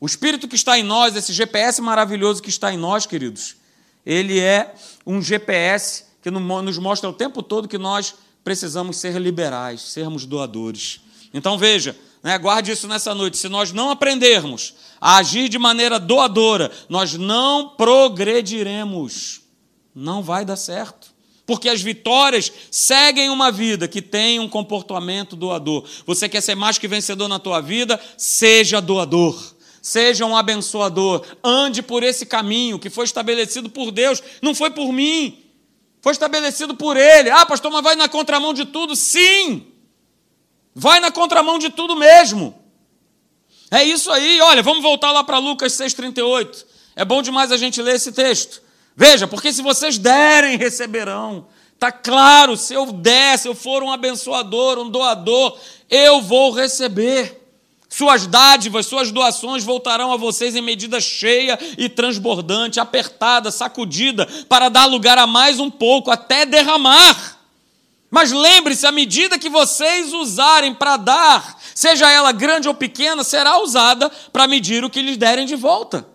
O 0.00 0.06
Espírito 0.06 0.48
que 0.48 0.56
está 0.56 0.78
em 0.78 0.82
nós, 0.82 1.14
esse 1.14 1.32
GPS 1.32 1.82
maravilhoso 1.82 2.42
que 2.42 2.48
está 2.48 2.72
em 2.72 2.78
nós, 2.78 3.04
queridos, 3.04 3.56
ele 4.04 4.40
é 4.40 4.74
um 5.06 5.20
GPS 5.20 6.04
que 6.22 6.30
nos 6.30 6.78
mostra 6.78 7.08
o 7.08 7.12
tempo 7.12 7.42
todo 7.42 7.68
que 7.68 7.76
nós 7.76 8.14
precisamos 8.42 8.96
ser 8.96 9.20
liberais, 9.20 9.82
sermos 9.82 10.24
doadores. 10.24 11.00
Então 11.34 11.58
veja, 11.58 11.94
né, 12.22 12.38
guarde 12.38 12.72
isso 12.72 12.88
nessa 12.88 13.14
noite. 13.14 13.36
Se 13.36 13.48
nós 13.48 13.72
não 13.72 13.90
aprendermos 13.90 14.74
a 15.00 15.18
agir 15.18 15.48
de 15.48 15.58
maneira 15.58 15.98
doadora, 15.98 16.70
nós 16.88 17.14
não 17.14 17.68
progrediremos. 17.68 19.42
Não 19.94 20.22
vai 20.22 20.44
dar 20.44 20.56
certo. 20.56 21.08
Porque 21.44 21.68
as 21.68 21.82
vitórias 21.82 22.50
seguem 22.70 23.28
uma 23.28 23.50
vida 23.50 23.88
que 23.88 24.00
tem 24.00 24.38
um 24.38 24.48
comportamento 24.48 25.34
doador. 25.34 25.84
Você 26.06 26.28
quer 26.28 26.40
ser 26.40 26.54
mais 26.54 26.78
que 26.78 26.86
vencedor 26.86 27.28
na 27.28 27.38
tua 27.38 27.60
vida? 27.60 28.00
Seja 28.16 28.80
doador. 28.80 29.59
Seja 29.82 30.26
um 30.26 30.36
abençoador. 30.36 31.24
Ande 31.42 31.82
por 31.82 32.02
esse 32.02 32.26
caminho 32.26 32.78
que 32.78 32.90
foi 32.90 33.04
estabelecido 33.04 33.70
por 33.70 33.90
Deus, 33.90 34.22
não 34.42 34.54
foi 34.54 34.70
por 34.70 34.92
mim. 34.92 35.44
Foi 36.00 36.12
estabelecido 36.12 36.74
por 36.74 36.96
Ele. 36.96 37.30
Ah, 37.30 37.44
pastor, 37.44 37.70
mas 37.70 37.82
vai 37.82 37.94
na 37.94 38.08
contramão 38.08 38.54
de 38.54 38.64
tudo? 38.64 38.96
Sim! 38.96 39.66
Vai 40.74 41.00
na 41.00 41.10
contramão 41.10 41.58
de 41.58 41.70
tudo 41.70 41.96
mesmo. 41.96 42.54
É 43.70 43.84
isso 43.84 44.10
aí. 44.10 44.40
Olha, 44.40 44.62
vamos 44.62 44.82
voltar 44.82 45.12
lá 45.12 45.22
para 45.22 45.38
Lucas 45.38 45.72
6,38. 45.74 46.64
É 46.96 47.04
bom 47.04 47.22
demais 47.22 47.52
a 47.52 47.56
gente 47.56 47.80
ler 47.80 47.96
esse 47.96 48.12
texto. 48.12 48.62
Veja, 48.96 49.26
porque 49.26 49.52
se 49.52 49.62
vocês 49.62 49.98
derem, 49.98 50.56
receberão. 50.56 51.46
Está 51.74 51.90
claro, 51.90 52.56
se 52.56 52.74
eu 52.74 52.92
der, 52.92 53.38
se 53.38 53.48
eu 53.48 53.54
for 53.54 53.82
um 53.82 53.90
abençoador, 53.90 54.78
um 54.78 54.90
doador, 54.90 55.58
eu 55.88 56.20
vou 56.20 56.50
receber. 56.50 57.39
Suas 57.92 58.24
dádivas, 58.24 58.86
suas 58.86 59.10
doações 59.10 59.64
voltarão 59.64 60.12
a 60.12 60.16
vocês 60.16 60.54
em 60.54 60.62
medida 60.62 61.00
cheia 61.00 61.58
e 61.76 61.88
transbordante, 61.88 62.78
apertada, 62.78 63.50
sacudida, 63.50 64.26
para 64.48 64.68
dar 64.68 64.86
lugar 64.86 65.18
a 65.18 65.26
mais 65.26 65.58
um 65.58 65.68
pouco, 65.68 66.08
até 66.08 66.46
derramar. 66.46 67.38
Mas 68.08 68.30
lembre-se, 68.30 68.86
à 68.86 68.92
medida 68.92 69.40
que 69.40 69.48
vocês 69.48 70.12
usarem 70.12 70.72
para 70.72 70.96
dar, 70.96 71.60
seja 71.74 72.08
ela 72.08 72.30
grande 72.30 72.68
ou 72.68 72.74
pequena, 72.74 73.24
será 73.24 73.60
usada 73.60 74.08
para 74.32 74.46
medir 74.46 74.84
o 74.84 74.90
que 74.90 75.02
lhes 75.02 75.16
derem 75.16 75.44
de 75.44 75.56
volta. 75.56 76.06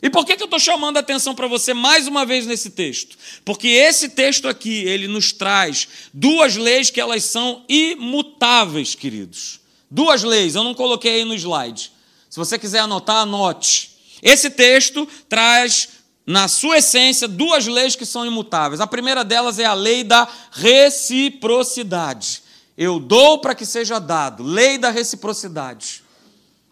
E 0.00 0.08
por 0.08 0.24
que, 0.24 0.34
que 0.34 0.42
eu 0.42 0.46
estou 0.46 0.60
chamando 0.60 0.96
a 0.96 1.00
atenção 1.00 1.34
para 1.34 1.46
você 1.46 1.74
mais 1.74 2.06
uma 2.06 2.24
vez 2.24 2.46
nesse 2.46 2.70
texto? 2.70 3.18
Porque 3.44 3.68
esse 3.68 4.08
texto 4.08 4.48
aqui, 4.48 4.84
ele 4.84 5.06
nos 5.06 5.32
traz 5.32 5.88
duas 6.14 6.56
leis 6.56 6.90
que 6.90 7.00
elas 7.00 7.24
são 7.24 7.64
imutáveis, 7.68 8.94
queridos. 8.94 9.57
Duas 9.90 10.22
leis, 10.22 10.54
eu 10.54 10.62
não 10.62 10.74
coloquei 10.74 11.16
aí 11.16 11.24
no 11.24 11.34
slide. 11.34 11.92
Se 12.28 12.38
você 12.38 12.58
quiser 12.58 12.80
anotar, 12.80 13.22
anote. 13.22 13.96
Esse 14.22 14.50
texto 14.50 15.08
traz 15.28 15.88
na 16.26 16.46
sua 16.46 16.76
essência, 16.76 17.26
duas 17.26 17.66
leis 17.66 17.96
que 17.96 18.04
são 18.04 18.26
imutáveis. 18.26 18.82
A 18.82 18.86
primeira 18.86 19.24
delas 19.24 19.58
é 19.58 19.64
a 19.64 19.72
lei 19.72 20.04
da 20.04 20.28
reciprocidade. 20.52 22.42
Eu 22.76 23.00
dou 23.00 23.38
para 23.38 23.54
que 23.54 23.64
seja 23.64 23.98
dado. 23.98 24.42
Lei 24.42 24.76
da 24.76 24.90
reciprocidade. 24.90 26.02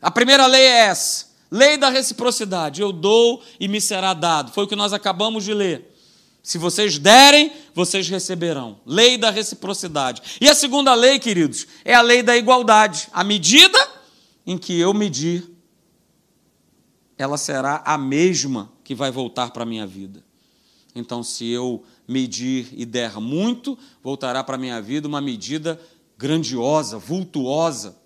A 0.03 0.11
primeira 0.11 0.47
lei 0.47 0.63
é 0.63 0.87
essa. 0.87 1.27
Lei 1.51 1.79
da 1.79 1.89
reciprocidade. 1.89 2.83
Eu 2.83 2.93
dou 2.93 3.43
e 3.59 3.67
me 3.67 3.81
será 3.81 4.13
dado. 4.13 4.53
Foi 4.53 4.65
o 4.65 4.69
que 4.69 4.77
nós 4.77 4.93
acabamos 4.93 5.43
de 5.43 5.55
ler. 5.55 5.96
Se 6.47 6.59
vocês 6.59 6.97
derem, 6.97 7.51
vocês 7.75 8.09
receberão. 8.09 8.79
Lei 8.87 9.19
da 9.19 9.31
reciprocidade. 9.31 10.39
E 10.41 10.49
a 10.49 10.55
segunda 10.55 10.95
lei, 10.95 11.19
queridos, 11.19 11.67
é 11.85 11.93
a 11.93 12.01
lei 12.01 12.23
da 12.23 12.37
igualdade. 12.37 13.09
A 13.13 13.25
medida 13.25 13.77
em 14.47 14.57
que 14.57 14.79
eu 14.79 14.95
medir, 14.95 15.45
ela 17.19 17.37
será 17.37 17.83
a 17.85 17.99
mesma 17.99 18.71
que 18.85 18.95
vai 18.95 19.11
voltar 19.11 19.51
para 19.51 19.65
a 19.65 19.67
minha 19.67 19.85
vida. 19.89 20.23
Então, 20.95 21.21
se 21.21 21.51
eu 21.51 21.83
medir 22.07 22.69
e 22.77 22.87
der 22.87 23.19
muito, 23.21 23.77
voltará 24.01 24.45
para 24.45 24.55
a 24.55 24.61
minha 24.61 24.81
vida 24.81 25.09
uma 25.09 25.21
medida 25.21 25.81
grandiosa, 26.17 26.97
vultuosa. 26.97 28.01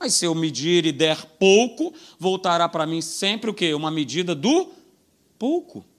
Mas 0.00 0.14
se 0.14 0.24
eu 0.24 0.34
medir 0.34 0.86
e 0.86 0.92
der 0.92 1.26
pouco, 1.38 1.92
voltará 2.18 2.66
para 2.70 2.86
mim 2.86 3.02
sempre 3.02 3.50
o 3.50 3.54
quê? 3.54 3.74
Uma 3.74 3.90
medida 3.90 4.34
do 4.34 4.70
pouco. 5.38 5.91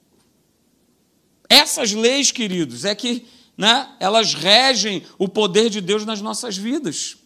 Essas 1.54 1.92
leis, 1.92 2.32
queridos, 2.32 2.84
é 2.84 2.96
que 2.96 3.28
né, 3.56 3.88
elas 4.00 4.34
regem 4.34 5.04
o 5.16 5.28
poder 5.28 5.70
de 5.70 5.80
Deus 5.80 6.04
nas 6.04 6.20
nossas 6.20 6.56
vidas. 6.56 7.16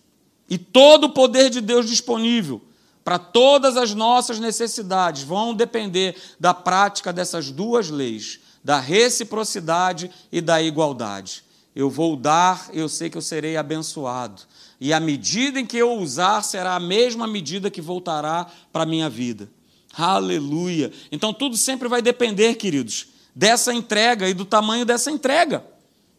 E 0.50 0.58
todo 0.58 1.04
o 1.04 1.10
poder 1.10 1.48
de 1.48 1.62
Deus 1.62 1.88
disponível 1.88 2.60
para 3.02 3.18
todas 3.18 3.78
as 3.78 3.94
nossas 3.94 4.38
necessidades 4.38 5.22
vão 5.22 5.54
depender 5.54 6.14
da 6.38 6.52
prática 6.52 7.10
dessas 7.10 7.50
duas 7.50 7.88
leis, 7.88 8.38
da 8.62 8.78
reciprocidade 8.78 10.10
e 10.30 10.42
da 10.42 10.60
igualdade. 10.60 11.42
Eu 11.74 11.88
vou 11.88 12.14
dar, 12.14 12.68
eu 12.74 12.86
sei 12.86 13.08
que 13.08 13.16
eu 13.16 13.22
serei 13.22 13.56
abençoado. 13.56 14.42
E 14.78 14.92
a 14.92 15.00
medida 15.00 15.58
em 15.58 15.64
que 15.64 15.78
eu 15.78 15.92
usar 15.94 16.42
será 16.42 16.74
a 16.74 16.80
mesma 16.80 17.26
medida 17.26 17.70
que 17.70 17.80
voltará 17.80 18.46
para 18.70 18.82
a 18.82 18.86
minha 18.86 19.08
vida. 19.08 19.48
Aleluia! 19.96 20.92
Então 21.10 21.32
tudo 21.32 21.56
sempre 21.56 21.88
vai 21.88 22.02
depender, 22.02 22.56
queridos, 22.56 23.06
dessa 23.38 23.72
entrega 23.72 24.28
e 24.28 24.34
do 24.34 24.44
tamanho 24.44 24.84
dessa 24.84 25.10
entrega. 25.10 25.64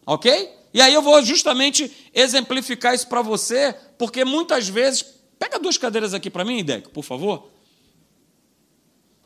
Ok? 0.05 0.49
E 0.73 0.81
aí 0.81 0.93
eu 0.93 1.01
vou 1.01 1.21
justamente 1.23 1.91
exemplificar 2.13 2.95
isso 2.95 3.07
para 3.07 3.21
você, 3.21 3.75
porque 3.97 4.23
muitas 4.23 4.67
vezes 4.67 5.19
Pega 5.39 5.57
duas 5.57 5.77
cadeiras 5.77 6.13
aqui 6.13 6.29
para 6.29 6.43
mim, 6.43 6.63
Deco, 6.63 6.89
por 6.89 7.03
favor. 7.03 7.49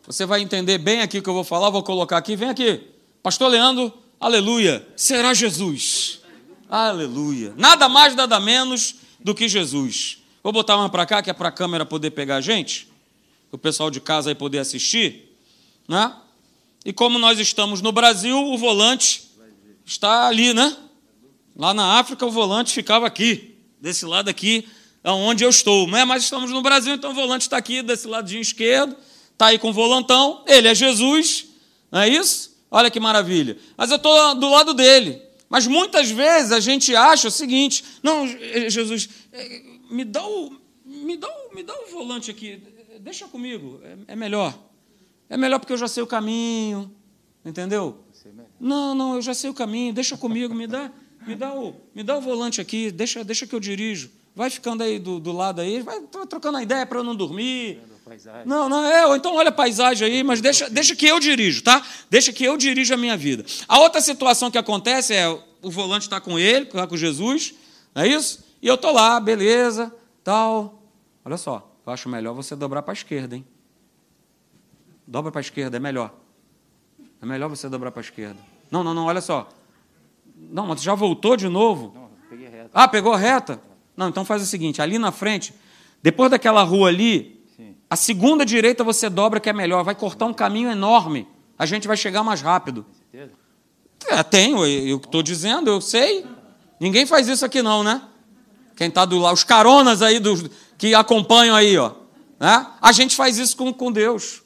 Você 0.06 0.26
vai 0.26 0.42
entender 0.42 0.78
bem 0.78 1.02
aqui 1.02 1.18
o 1.18 1.24
que 1.24 1.30
eu 1.30 1.34
vou 1.34 1.44
falar, 1.44 1.72
vou 1.72 1.82
colocar 1.82 2.18
aqui. 2.18 2.36
Vem 2.36 2.50
aqui. 2.50 2.88
Pastor 3.24 3.50
Leandro, 3.50 3.92
aleluia. 4.20 4.88
Será 4.96 5.34
Jesus. 5.34 6.20
Aleluia. 6.70 7.54
Nada 7.58 7.90
mais, 7.90 8.14
nada 8.16 8.40
menos 8.40 8.96
do 9.20 9.34
que 9.34 9.48
Jesus. 9.48 10.20
Vou 10.44 10.54
botar 10.54 10.78
uma 10.78 10.90
para 10.90 11.06
cá, 11.06 11.24
que 11.24 11.32
é 11.32 11.34
para 11.34 11.50
a 11.50 11.52
câmera 11.52 11.86
poder 11.86 12.12
pegar 12.12 12.36
a 12.36 12.42
gente. 12.42 12.88
O 13.52 13.58
pessoal 13.58 13.90
de 13.90 14.00
casa 14.00 14.30
aí 14.30 14.36
poder 14.36 14.60
assistir. 14.60 15.36
Né? 15.88 16.16
E 16.86 16.92
como 16.92 17.18
nós 17.18 17.40
estamos 17.40 17.82
no 17.82 17.92
Brasil, 17.92 18.38
o 18.38 18.58
volante 18.58 19.32
está 19.86 20.28
ali, 20.28 20.54
né? 20.54 20.76
Lá 21.56 21.74
na 21.74 22.00
África, 22.00 22.26
o 22.26 22.32
volante 22.32 22.74
ficava 22.74 23.08
aqui, 23.08 23.56
desse 23.80 24.06
lado 24.06 24.30
aqui 24.30 24.68
onde 25.04 25.44
eu 25.44 25.50
estou. 25.50 25.88
Né? 25.88 26.06
Mas 26.06 26.24
estamos 26.24 26.52
no 26.52 26.62
Brasil, 26.62 26.94
então 26.94 27.12
o 27.12 27.14
volante 27.14 27.44
está 27.44 27.58
aqui 27.58 27.82
desse 27.82 28.08
ladinho 28.08 28.42
esquerdo, 28.42 28.96
está 29.32 29.48
aí 29.48 29.60
com 29.60 29.70
o 29.70 29.74
volantão, 29.74 30.44
ele 30.48 30.68
é 30.68 30.76
Jesus, 30.76 31.48
não 31.92 32.02
é 32.02 32.10
isso? 32.10 32.54
Olha 32.72 32.90
que 32.90 33.00
maravilha. 33.00 33.58
Mas 33.78 33.92
eu 33.92 33.98
estou 33.98 34.36
do 34.36 34.50
lado 34.50 34.74
dele. 34.74 35.22
Mas 35.50 35.68
muitas 35.68 36.10
vezes 36.10 36.52
a 36.52 36.60
gente 36.60 36.96
acha 36.96 37.28
o 37.28 37.32
seguinte: 37.32 37.84
não, 38.02 38.28
Jesus, 38.28 39.08
é, 39.32 39.62
me 39.92 40.04
dá 40.04 40.26
o, 40.26 40.58
me 40.84 41.16
dá 41.16 41.28
o, 41.28 41.56
me 41.56 41.62
dá 41.62 41.74
o 41.74 41.92
volante 41.92 42.32
aqui, 42.32 42.60
deixa 43.00 43.28
comigo, 43.28 43.80
é, 43.84 44.14
é 44.14 44.16
melhor. 44.16 44.58
É 45.34 45.38
melhor 45.38 45.58
porque 45.58 45.74
eu 45.74 45.78
já 45.78 45.88
sei 45.88 46.04
o 46.04 46.06
caminho, 46.06 46.92
entendeu? 47.44 48.04
Não, 48.60 48.94
não, 48.94 49.16
eu 49.16 49.22
já 49.24 49.34
sei 49.34 49.50
o 49.50 49.54
caminho, 49.54 49.92
deixa 49.92 50.16
comigo, 50.16 50.54
me 50.54 50.68
dá, 50.68 50.92
me 51.26 51.36
dá 51.36 51.56
o, 51.56 51.74
me 51.96 52.04
dá 52.04 52.16
o 52.16 52.22
volante 52.22 52.62
aqui, 52.62 52.92
deixa, 52.92 53.24
deixa 53.24 53.48
que 53.48 53.56
eu 53.56 53.60
dirijo. 53.60 54.12
Vai 54.36 54.52
ficando 54.52 54.84
aí 54.84 55.00
do, 55.00 55.20
do 55.20 55.32
lado 55.32 55.60
aí, 55.60 55.82
vai 55.82 56.02
trocando 56.30 56.60
a 56.60 56.62
ideia 56.62 56.86
para 56.86 57.00
eu 57.00 57.04
não 57.04 57.16
dormir. 57.16 57.82
Não, 58.46 58.70
não, 58.70 58.86
é, 58.86 59.08
ou 59.08 59.16
então 59.16 59.34
olha 59.34 59.50
a 59.50 59.52
paisagem 59.52 60.08
aí, 60.08 60.24
mas 60.24 60.40
deixa, 60.40 60.70
deixa 60.70 60.96
que 60.96 61.08
eu 61.08 61.20
dirijo, 61.20 61.64
tá? 61.64 61.84
Deixa 62.12 62.32
que 62.32 62.44
eu 62.44 62.56
dirijo 62.56 62.94
a 62.94 62.98
minha 62.98 63.18
vida. 63.18 63.44
A 63.68 63.80
outra 63.80 64.02
situação 64.02 64.52
que 64.52 64.58
acontece 64.60 65.16
é 65.16 65.28
o 65.64 65.72
volante 65.72 66.04
está 66.04 66.22
com 66.22 66.38
ele, 66.38 66.66
está 66.66 66.86
com 66.86 66.96
Jesus, 66.96 67.56
não 67.96 68.04
é 68.04 68.08
isso? 68.08 68.46
E 68.62 68.68
eu 68.68 68.76
estou 68.76 68.92
lá, 68.92 69.20
beleza, 69.20 69.92
tal. 70.24 70.84
Olha 71.26 71.38
só, 71.38 71.76
eu 71.88 71.92
acho 71.92 72.08
melhor 72.08 72.36
você 72.36 72.56
dobrar 72.56 72.84
para 72.84 72.92
a 72.92 72.94
esquerda, 72.94 73.36
hein? 73.36 73.44
Dobra 75.14 75.32
para 75.32 75.42
a 75.42 75.44
esquerda, 75.44 75.78
é 75.78 75.80
melhor. 75.80 76.12
É 77.22 77.26
melhor 77.28 77.48
você 77.48 77.70
dobrar 77.70 77.92
para 77.92 78.00
a 78.00 78.02
esquerda. 78.02 78.40
Não, 78.72 78.84
não, 78.84 78.96
não, 78.96 79.06
olha 79.06 79.22
só. 79.22 79.48
Não, 80.36 80.66
mas 80.66 80.82
já 80.82 80.96
voltou 80.96 81.38
de 81.38 81.48
novo? 81.48 81.92
Não, 81.94 82.10
peguei 82.28 82.50
reta. 82.50 82.72
Ah, 82.74 82.88
pegou 82.88 83.14
reta? 83.14 83.62
Não, 83.96 84.10
então 84.10 84.26
faz 84.26 84.42
o 84.42 84.46
seguinte: 84.48 84.82
ali 84.82 84.98
na 84.98 85.12
frente, 85.12 85.54
depois 86.02 86.32
daquela 86.32 86.64
rua 86.64 86.88
ali, 86.88 87.40
Sim. 87.56 87.76
a 87.88 87.96
segunda 87.96 88.44
direita 88.44 88.84
você 88.84 89.08
dobra 89.08 89.40
que 89.40 89.48
é 89.48 89.54
melhor, 89.54 89.84
vai 89.84 89.94
cortar 89.94 90.26
um 90.26 90.34
caminho 90.34 90.72
enorme. 90.72 91.28
a 91.60 91.68
gente 91.68 91.88
vai 91.88 91.96
chegar 91.96 92.24
mais 92.24 92.42
rápido. 92.42 92.84
É, 94.08 94.24
tenho, 94.24 94.66
eu 94.66 94.98
estou 94.98 95.22
dizendo, 95.22 95.70
eu 95.70 95.80
sei. 95.80 96.26
Ninguém 96.80 97.06
faz 97.06 97.28
isso 97.28 97.46
aqui 97.46 97.62
não, 97.62 97.84
né? 97.84 98.02
Quem 98.76 98.88
está 98.88 99.06
do 99.06 99.20
lado, 99.20 99.36
os 99.36 99.44
caronas 99.44 100.02
aí 100.02 100.20
dos, 100.20 100.50
que 100.76 100.96
acompanham 100.96 101.56
aí, 101.56 101.78
ó. 101.78 101.92
Né? 102.40 102.68
A 102.82 102.92
gente 102.92 103.16
faz 103.16 103.38
isso 103.38 103.56
com, 103.56 103.72
com 103.72 103.92
Deus. 103.92 104.43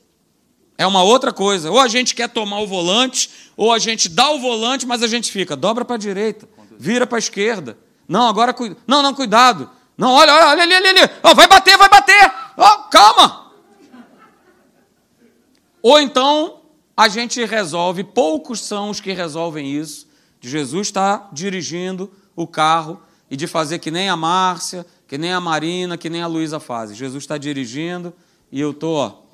É 0.78 0.86
uma 0.86 1.02
outra 1.04 1.34
coisa. 1.34 1.72
Ou 1.72 1.80
a 1.80 1.88
gente 1.88 2.14
quer 2.14 2.30
tomar 2.30 2.60
o 2.60 2.68
volante, 2.68 3.30
ou 3.56 3.74
a 3.74 3.80
gente 3.80 4.08
dá 4.08 4.30
o 4.30 4.40
volante, 4.40 4.86
mas 4.86 5.02
a 5.02 5.08
gente 5.08 5.32
fica, 5.32 5.56
dobra 5.56 5.84
para 5.84 5.96
a 5.96 6.00
direita, 6.00 6.48
vira 6.78 7.08
para 7.08 7.18
a 7.18 7.20
esquerda. 7.20 7.78
Não, 8.08 8.28
agora 8.28 8.54
cuida. 8.54 8.78
Não, 8.86 9.02
não, 9.02 9.14
cuidado. 9.14 9.70
Não, 9.98 10.12
olha, 10.12 10.34
olha, 10.34 10.48
olha 10.48 10.64
ali, 10.64 10.76
ali, 10.76 10.88
ali. 10.88 11.12
Oh, 11.24 11.34
vai 11.34 11.48
bater, 11.48 11.78
vai 11.78 11.90
bater. 11.90 12.32
Oh, 12.56 12.84
calma. 12.90 13.52
Ou 15.82 16.00
então 16.00 16.62
a 16.96 17.08
gente 17.08 17.44
resolve, 17.46 18.04
poucos 18.04 18.60
são 18.62 18.90
os 18.90 19.00
que 19.00 19.12
resolvem 19.12 19.72
isso, 19.72 20.08
de 20.40 20.50
Jesus 20.50 20.88
estar 20.88 21.18
tá 21.20 21.30
dirigindo 21.32 22.12
o 22.36 22.48
carro 22.48 23.02
e 23.30 23.36
de 23.36 23.46
fazer 23.46 23.80
que 23.80 23.92
nem 23.92 24.10
a 24.10 24.16
Márcia, 24.16 24.86
que 25.08 25.18
nem 25.18 25.32
a 25.32 25.40
Marina, 25.40 25.98
que 25.98 26.10
nem 26.10 26.22
a 26.22 26.28
Luísa 26.28 26.60
fazem. 26.60 26.96
Jesus 26.96 27.24
está 27.24 27.38
dirigindo 27.38 28.14
e 28.52 28.60
eu 28.60 28.72
estou, 28.72 29.27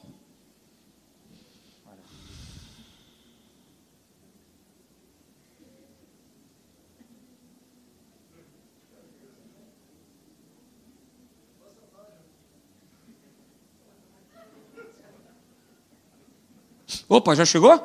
Opa, 17.13 17.35
já 17.35 17.45
chegou? 17.45 17.77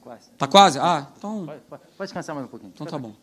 Quase. 0.00 0.30
Tá 0.38 0.46
quase? 0.46 0.78
Ah, 0.78 1.06
então. 1.14 1.44
Pode, 1.44 1.60
pode, 1.68 1.82
pode 1.82 2.08
descansar 2.08 2.34
mais 2.34 2.46
um 2.46 2.48
pouquinho. 2.48 2.72
Então 2.74 2.86
tá 2.86 2.98
bom. 2.98 3.14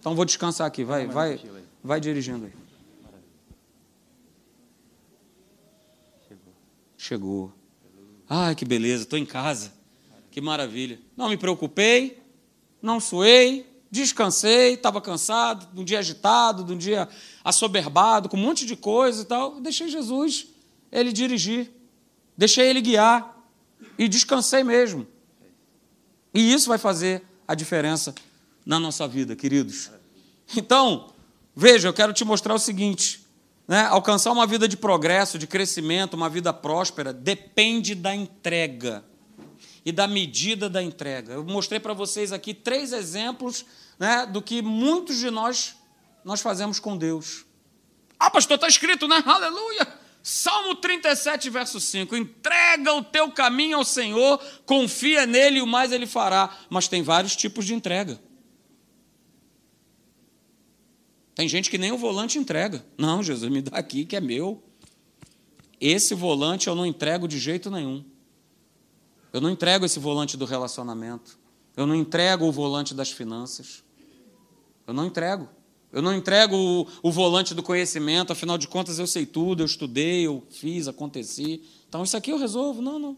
Então 0.00 0.16
vou 0.16 0.24
descansar 0.24 0.66
aqui. 0.66 0.82
Vai, 0.82 1.06
vai, 1.06 1.40
vai 1.80 2.00
dirigindo 2.00 2.46
aí. 2.46 2.52
Chegou. 6.26 6.52
Chegou. 6.96 7.52
Ai, 8.28 8.56
que 8.56 8.64
beleza, 8.64 9.04
estou 9.04 9.16
em 9.16 9.24
casa. 9.24 9.72
Que 10.28 10.40
maravilha. 10.40 10.98
Não 11.16 11.28
me 11.28 11.36
preocupei, 11.36 12.20
não 12.82 12.98
suei, 12.98 13.64
descansei, 13.88 14.74
estava 14.74 15.00
cansado, 15.00 15.72
de 15.72 15.80
um 15.80 15.84
dia 15.84 16.00
agitado, 16.00 16.64
de 16.64 16.72
um 16.72 16.76
dia 16.76 17.08
assoberbado, 17.44 18.28
com 18.28 18.36
um 18.36 18.40
monte 18.40 18.66
de 18.66 18.74
coisa 18.74 19.22
e 19.22 19.24
tal. 19.24 19.60
Deixei 19.60 19.88
Jesus, 19.88 20.48
ele 20.90 21.12
dirigir. 21.12 21.70
Deixei 22.36 22.68
ele 22.68 22.80
guiar 22.80 23.35
e 23.98 24.08
descansei 24.08 24.62
mesmo. 24.62 25.06
E 26.34 26.52
isso 26.52 26.68
vai 26.68 26.78
fazer 26.78 27.22
a 27.46 27.54
diferença 27.54 28.14
na 28.64 28.78
nossa 28.78 29.06
vida, 29.06 29.34
queridos. 29.34 29.90
Então, 30.56 31.12
veja, 31.54 31.88
eu 31.88 31.92
quero 31.92 32.12
te 32.12 32.24
mostrar 32.24 32.54
o 32.54 32.58
seguinte: 32.58 33.24
né? 33.66 33.82
alcançar 33.86 34.32
uma 34.32 34.46
vida 34.46 34.68
de 34.68 34.76
progresso, 34.76 35.38
de 35.38 35.46
crescimento, 35.46 36.14
uma 36.14 36.28
vida 36.28 36.52
próspera, 36.52 37.12
depende 37.12 37.94
da 37.94 38.14
entrega 38.14 39.04
e 39.84 39.92
da 39.92 40.06
medida 40.06 40.68
da 40.68 40.82
entrega. 40.82 41.34
Eu 41.34 41.44
mostrei 41.44 41.78
para 41.78 41.94
vocês 41.94 42.32
aqui 42.32 42.52
três 42.52 42.92
exemplos 42.92 43.64
né, 43.98 44.26
do 44.26 44.42
que 44.42 44.60
muitos 44.60 45.16
de 45.18 45.30
nós 45.30 45.76
nós 46.24 46.40
fazemos 46.40 46.80
com 46.80 46.96
Deus. 46.96 47.44
Ah, 48.18 48.28
pastor, 48.30 48.56
está 48.56 48.66
escrito, 48.66 49.06
né? 49.06 49.22
Aleluia! 49.24 50.05
Salmo 50.28 50.74
37, 50.74 51.48
verso 51.50 51.78
5: 51.78 52.16
entrega 52.16 52.92
o 52.92 53.00
teu 53.00 53.30
caminho 53.30 53.76
ao 53.76 53.84
Senhor, 53.84 54.42
confia 54.66 55.24
nele 55.24 55.58
e 55.58 55.62
o 55.62 55.66
mais 55.68 55.92
ele 55.92 56.04
fará. 56.04 56.52
Mas 56.68 56.88
tem 56.88 57.00
vários 57.00 57.36
tipos 57.36 57.64
de 57.64 57.72
entrega. 57.72 58.20
Tem 61.32 61.48
gente 61.48 61.70
que 61.70 61.78
nem 61.78 61.92
o 61.92 61.96
volante 61.96 62.40
entrega. 62.40 62.84
Não, 62.98 63.22
Jesus, 63.22 63.52
me 63.52 63.62
dá 63.62 63.78
aqui 63.78 64.04
que 64.04 64.16
é 64.16 64.20
meu. 64.20 64.60
Esse 65.80 66.12
volante 66.12 66.66
eu 66.66 66.74
não 66.74 66.84
entrego 66.84 67.28
de 67.28 67.38
jeito 67.38 67.70
nenhum. 67.70 68.04
Eu 69.32 69.40
não 69.40 69.48
entrego 69.48 69.86
esse 69.86 70.00
volante 70.00 70.36
do 70.36 70.44
relacionamento. 70.44 71.38
Eu 71.76 71.86
não 71.86 71.94
entrego 71.94 72.46
o 72.46 72.50
volante 72.50 72.94
das 72.94 73.12
finanças. 73.12 73.84
Eu 74.88 74.92
não 74.92 75.06
entrego. 75.06 75.48
Eu 75.96 76.02
não 76.02 76.14
entrego 76.14 76.54
o, 76.54 76.86
o, 77.04 77.10
volante 77.10 77.54
do 77.54 77.62
conhecimento, 77.62 78.30
afinal 78.30 78.58
de 78.58 78.68
contas 78.68 78.98
eu 78.98 79.06
sei 79.06 79.24
tudo, 79.24 79.62
eu 79.62 79.64
estudei, 79.64 80.26
eu 80.26 80.46
fiz, 80.50 80.86
aconteci. 80.88 81.62
Então 81.88 82.02
isso 82.02 82.14
aqui 82.14 82.30
eu 82.30 82.38
resolvo. 82.38 82.82
Não, 82.82 82.98
não. 82.98 83.16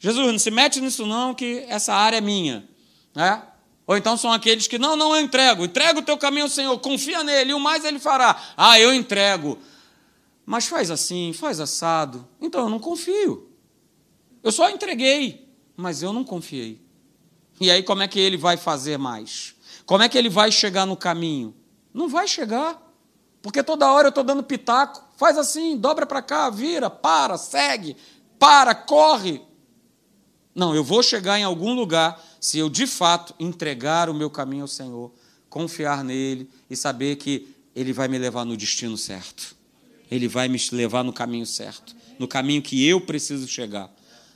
Jesus, 0.00 0.32
não 0.32 0.38
se 0.38 0.50
mete 0.50 0.80
nisso 0.80 1.04
não, 1.04 1.34
que 1.34 1.66
essa 1.68 1.92
área 1.92 2.16
é 2.16 2.22
minha. 2.22 2.66
Né? 3.14 3.42
Ou 3.86 3.94
então 3.94 4.16
são 4.16 4.32
aqueles 4.32 4.66
que, 4.66 4.78
não, 4.78 4.96
não, 4.96 5.14
eu 5.14 5.22
entrego. 5.22 5.66
Entrega 5.66 5.98
o 5.98 6.02
teu 6.02 6.16
caminho 6.16 6.44
ao 6.44 6.48
Senhor, 6.48 6.78
confia 6.78 7.22
nele, 7.22 7.50
e 7.50 7.54
o 7.54 7.60
mais 7.60 7.84
ele 7.84 7.98
fará. 7.98 8.42
Ah, 8.56 8.80
eu 8.80 8.94
entrego. 8.94 9.58
Mas 10.46 10.64
faz 10.64 10.90
assim, 10.90 11.34
faz 11.34 11.60
assado. 11.60 12.26
Então 12.40 12.62
eu 12.62 12.70
não 12.70 12.78
confio. 12.78 13.50
Eu 14.42 14.50
só 14.50 14.70
entreguei, 14.70 15.46
mas 15.76 16.02
eu 16.02 16.10
não 16.10 16.24
confiei. 16.24 16.80
E 17.60 17.70
aí 17.70 17.82
como 17.82 18.02
é 18.02 18.08
que 18.08 18.18
ele 18.18 18.38
vai 18.38 18.56
fazer 18.56 18.96
mais? 18.96 19.54
Como 19.84 20.02
é 20.02 20.08
que 20.08 20.16
ele 20.16 20.30
vai 20.30 20.50
chegar 20.50 20.86
no 20.86 20.96
caminho? 20.96 21.54
Não 21.94 22.08
vai 22.08 22.26
chegar. 22.26 22.82
Porque 23.40 23.62
toda 23.62 23.92
hora 23.92 24.06
eu 24.06 24.10
estou 24.10 24.24
dando 24.24 24.42
pitaco. 24.42 25.04
Faz 25.16 25.38
assim, 25.38 25.76
dobra 25.76 26.04
para 26.04 26.20
cá, 26.20 26.50
vira, 26.50 26.90
para, 26.90 27.38
segue, 27.38 27.96
para, 28.38 28.74
corre. 28.74 29.40
Não, 30.54 30.74
eu 30.74 30.82
vou 30.82 31.02
chegar 31.02 31.38
em 31.38 31.44
algum 31.44 31.74
lugar 31.74 32.20
se 32.40 32.58
eu 32.58 32.68
de 32.68 32.86
fato 32.86 33.34
entregar 33.38 34.08
o 34.08 34.14
meu 34.14 34.30
caminho 34.30 34.62
ao 34.62 34.68
Senhor, 34.68 35.12
confiar 35.48 36.02
nele 36.02 36.50
e 36.68 36.76
saber 36.76 37.16
que 37.16 37.54
ele 37.74 37.92
vai 37.92 38.08
me 38.08 38.18
levar 38.18 38.44
no 38.44 38.56
destino 38.56 38.96
certo. 38.96 39.54
Ele 40.10 40.28
vai 40.28 40.48
me 40.48 40.60
levar 40.72 41.02
no 41.02 41.12
caminho 41.12 41.46
certo, 41.46 41.94
no 42.18 42.28
caminho 42.28 42.62
que 42.62 42.86
eu 42.86 43.00
preciso 43.00 43.48
chegar. 43.48 43.90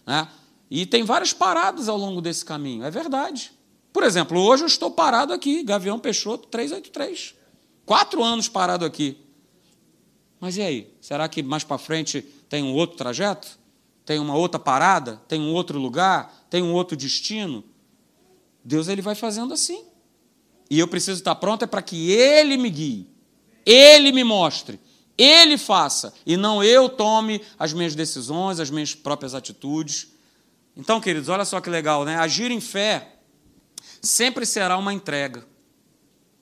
Né? 0.06 0.28
E 0.70 0.84
tem 0.84 1.02
várias 1.02 1.32
paradas 1.32 1.88
ao 1.88 1.96
longo 1.96 2.20
desse 2.20 2.44
caminho, 2.44 2.84
é 2.84 2.90
verdade. 2.90 3.52
Por 3.92 4.02
exemplo, 4.02 4.40
hoje 4.40 4.64
eu 4.64 4.66
estou 4.66 4.90
parado 4.90 5.32
aqui, 5.32 5.62
Gavião 5.62 5.98
Peixoto 5.98 6.48
383. 6.48 7.37
Quatro 7.88 8.22
anos 8.22 8.50
parado 8.50 8.84
aqui. 8.84 9.16
Mas 10.38 10.58
e 10.58 10.60
aí? 10.60 10.94
Será 11.00 11.26
que 11.26 11.42
mais 11.42 11.64
para 11.64 11.78
frente 11.78 12.20
tem 12.46 12.62
um 12.62 12.74
outro 12.74 12.98
trajeto? 12.98 13.58
Tem 14.04 14.18
uma 14.18 14.36
outra 14.36 14.60
parada? 14.60 15.22
Tem 15.26 15.40
um 15.40 15.54
outro 15.54 15.78
lugar? 15.78 16.46
Tem 16.50 16.62
um 16.62 16.74
outro 16.74 16.94
destino? 16.94 17.64
Deus 18.62 18.88
ele 18.88 19.00
vai 19.00 19.14
fazendo 19.14 19.54
assim. 19.54 19.86
E 20.68 20.78
eu 20.78 20.86
preciso 20.86 21.20
estar 21.20 21.34
pronto 21.36 21.62
é 21.62 21.66
para 21.66 21.80
que 21.80 22.10
Ele 22.10 22.58
me 22.58 22.68
guie, 22.68 23.08
Ele 23.64 24.12
me 24.12 24.22
mostre, 24.22 24.78
Ele 25.16 25.56
faça, 25.56 26.12
e 26.26 26.36
não 26.36 26.62
eu 26.62 26.90
tome 26.90 27.40
as 27.58 27.72
minhas 27.72 27.94
decisões, 27.94 28.60
as 28.60 28.68
minhas 28.68 28.94
próprias 28.94 29.34
atitudes. 29.34 30.08
Então, 30.76 31.00
queridos, 31.00 31.30
olha 31.30 31.46
só 31.46 31.58
que 31.58 31.70
legal, 31.70 32.04
né? 32.04 32.16
Agir 32.16 32.50
em 32.50 32.60
fé 32.60 33.14
sempre 34.02 34.44
será 34.44 34.76
uma 34.76 34.92
entrega. 34.92 35.42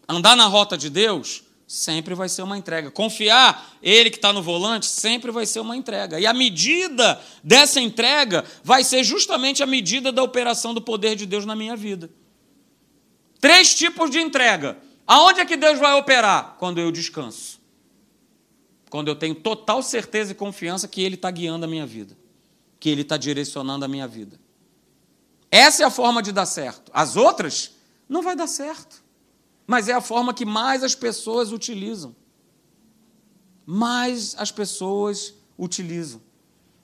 Andar 0.09 0.37
na 0.37 0.47
rota 0.47 0.79
de 0.79 0.89
Deus 0.89 1.43
sempre 1.67 2.15
vai 2.15 2.29
ser 2.29 2.43
uma 2.43 2.57
entrega. 2.57 2.91
Confiar 2.91 3.77
Ele 3.83 4.11
que 4.11 4.17
está 4.17 4.33
no 4.33 4.43
volante 4.43 4.87
sempre 4.87 5.33
vai 5.33 5.45
ser 5.47 5.61
uma 5.61 5.77
entrega. 5.77 6.21
E 6.21 6.27
a 6.27 6.33
medida 6.33 7.21
dessa 7.43 7.81
entrega 7.81 8.45
vai 8.63 8.85
ser 8.85 9.03
justamente 9.03 9.63
a 9.63 9.67
medida 9.67 10.13
da 10.13 10.23
operação 10.23 10.73
do 10.73 10.81
poder 10.81 11.17
de 11.17 11.27
Deus 11.27 11.45
na 11.45 11.57
minha 11.57 11.77
vida. 11.77 12.09
Três 13.41 13.75
tipos 13.75 14.11
de 14.11 14.19
entrega. 14.19 14.79
Aonde 15.07 15.41
é 15.41 15.45
que 15.45 15.57
Deus 15.57 15.79
vai 15.79 15.95
operar? 15.95 16.57
Quando 16.59 16.81
eu 16.81 16.91
descanso. 16.93 17.61
Quando 18.89 19.09
eu 19.09 19.17
tenho 19.17 19.35
total 19.35 19.83
certeza 19.83 20.33
e 20.33 20.35
confiança 20.35 20.87
que 20.87 21.03
Ele 21.03 21.17
está 21.17 21.31
guiando 21.31 21.65
a 21.65 21.69
minha 21.69 21.87
vida, 21.87 22.17
que 22.79 22.89
Ele 22.89 23.03
está 23.03 23.17
direcionando 23.17 23.85
a 23.85 23.89
minha 23.89 24.07
vida. 24.07 24.39
Essa 25.51 25.83
é 25.83 25.87
a 25.87 25.91
forma 25.91 26.23
de 26.23 26.31
dar 26.31 26.47
certo. 26.47 26.91
As 26.95 27.17
outras, 27.17 27.73
não 28.09 28.23
vai 28.23 28.37
dar 28.37 28.47
certo 28.47 29.06
mas 29.67 29.89
é 29.89 29.93
a 29.93 30.01
forma 30.01 30.33
que 30.33 30.45
mais 30.45 30.85
as 30.85 30.95
pessoas 30.95 31.53
utilizam. 31.53 32.15
Mais 33.65 34.35
as 34.39 34.53
pessoas 34.53 35.35
utilizam. 35.59 36.21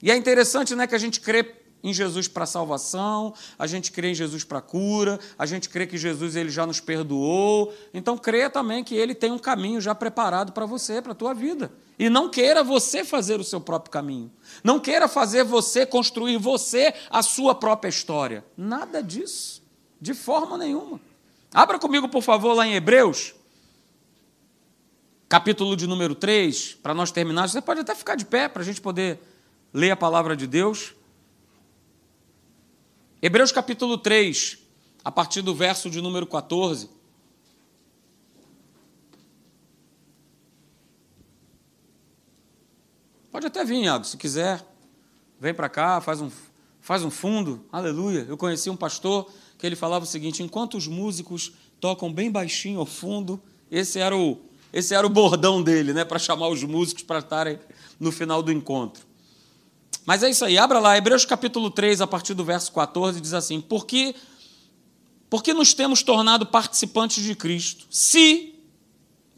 E 0.03 0.11
é 0.11 0.17
interessante 0.17 0.75
né, 0.75 0.87
que 0.87 0.95
a 0.95 0.99
gente 0.99 1.21
crê 1.21 1.63
em 1.83 1.93
Jesus 1.93 2.29
para 2.29 2.47
salvação, 2.47 3.35
a 3.59 3.67
gente 3.67 3.91
crê 3.91 4.11
em 4.11 4.15
Jesus 4.15 4.45
para 4.45 4.61
cura, 4.61 5.19
a 5.37 5.45
gente 5.47 5.69
crê 5.69 5.87
que 5.87 5.99
Jesus 5.99 6.37
ele 6.37 6.51
já 6.51 6.65
nos 6.65 6.81
perdoou. 6.81 7.73
Então 7.93 8.17
crê 8.17 8.49
também 8.49 8.85
que 8.85 8.95
ele 8.95 9.15
tem 9.15 9.33
um 9.33 9.39
caminho 9.39 9.81
já 9.81 9.95
preparado 9.95 10.53
para 10.53 10.65
você, 10.65 11.03
para 11.03 11.13
a 11.13 11.15
tua 11.15 11.35
vida. 11.35 11.73
E 11.99 12.09
não 12.09 12.29
queira 12.29 12.65
você 12.65 13.05
fazer 13.05 13.39
o 13.41 13.45
seu 13.45 13.61
próprio 13.61 13.91
caminho. 13.91 14.31
Não 14.63 14.79
queira 14.81 15.09
fazer 15.09 15.45
você 15.45 15.85
construir 15.85 16.37
você 16.37 16.95
a 17.11 17.23
sua 17.23 17.55
própria 17.55 17.89
história. 17.89 18.45
Nada 18.57 19.03
disso, 19.03 19.63
de 20.01 20.15
forma 20.15 20.57
nenhuma. 20.57 21.01
Abra 21.55 21.79
comigo, 21.79 22.09
por 22.09 22.23
favor, 22.23 22.55
lá 22.55 22.67
em 22.67 22.73
Hebreus, 22.73 23.35
capítulo 25.29 25.77
de 25.77 25.87
número 25.87 26.15
3, 26.15 26.75
para 26.83 26.95
nós 26.95 27.11
terminarmos. 27.11 27.53
Você 27.53 27.61
pode 27.61 27.81
até 27.81 27.95
ficar 27.95 28.15
de 28.15 28.25
pé 28.25 28.49
para 28.49 28.63
a 28.63 28.65
gente 28.65 28.81
poder 28.81 29.21
ler 29.73 29.91
a 29.91 29.97
palavra 29.97 30.35
de 30.35 30.47
Deus. 30.47 30.95
Hebreus 33.21 33.53
capítulo 33.53 33.99
3, 33.99 34.59
a 35.05 35.13
partir 35.13 35.43
do 35.43 35.55
verso 35.55 35.91
de 35.91 36.01
número 36.01 36.27
14. 36.27 36.89
Pode 43.31 43.47
até 43.47 43.63
vir, 43.63 43.85
Iago, 43.85 44.05
se 44.05 44.17
quiser. 44.17 44.65
Vem 45.39 45.53
para 45.53 45.69
cá, 45.69 46.01
faz 46.01 46.21
um, 46.21 46.31
faz 46.81 47.05
um 47.05 47.11
fundo. 47.11 47.67
Aleluia. 47.71 48.25
Eu 48.27 48.39
conheci 48.39 48.71
um 48.71 48.77
pastor 48.77 49.31
que 49.63 49.67
ele 49.69 49.77
falava 49.77 50.05
o 50.05 50.09
seguinte: 50.09 50.43
enquanto 50.43 50.77
os 50.77 50.89
músicos 50.89 51.53
tocam 51.81 52.13
bem 52.13 52.33
baixinho 52.33 52.81
ao 52.81 52.85
fundo, 52.85 53.41
esse 53.71 54.01
era 54.01 54.17
o, 54.17 54.41
esse 54.73 54.93
era 54.93 55.07
o 55.07 55.09
bordão 55.09 55.63
dele, 55.63 55.93
né, 55.93 56.05
para 56.05 56.19
chamar 56.19 56.49
os 56.49 56.65
músicos 56.65 57.05
para 57.05 57.21
estarem 57.21 57.61
no 58.01 58.11
final 58.11 58.43
do 58.43 58.51
encontro. 58.51 59.07
Mas 60.05 60.25
é 60.25 60.31
isso 60.31 60.45
aí, 60.45 60.59
abra 60.59 60.81
lá, 60.81 60.99
Hebreus 60.99 61.25
capítulo 61.25 61.71
3, 61.71 62.01
a 62.01 62.09
partir 62.09 62.35
do 62.35 62.45
verso 62.45 62.73
14, 62.73 63.21
diz 63.21 63.33
assim: 63.35 63.61
Porque, 63.61 64.17
porque 65.31 65.55
nos 65.55 65.73
temos 65.73 66.03
tornado 66.03 66.45
participantes 66.45 67.23
de 67.23 67.37
Cristo, 67.37 67.87
se, 67.89 68.57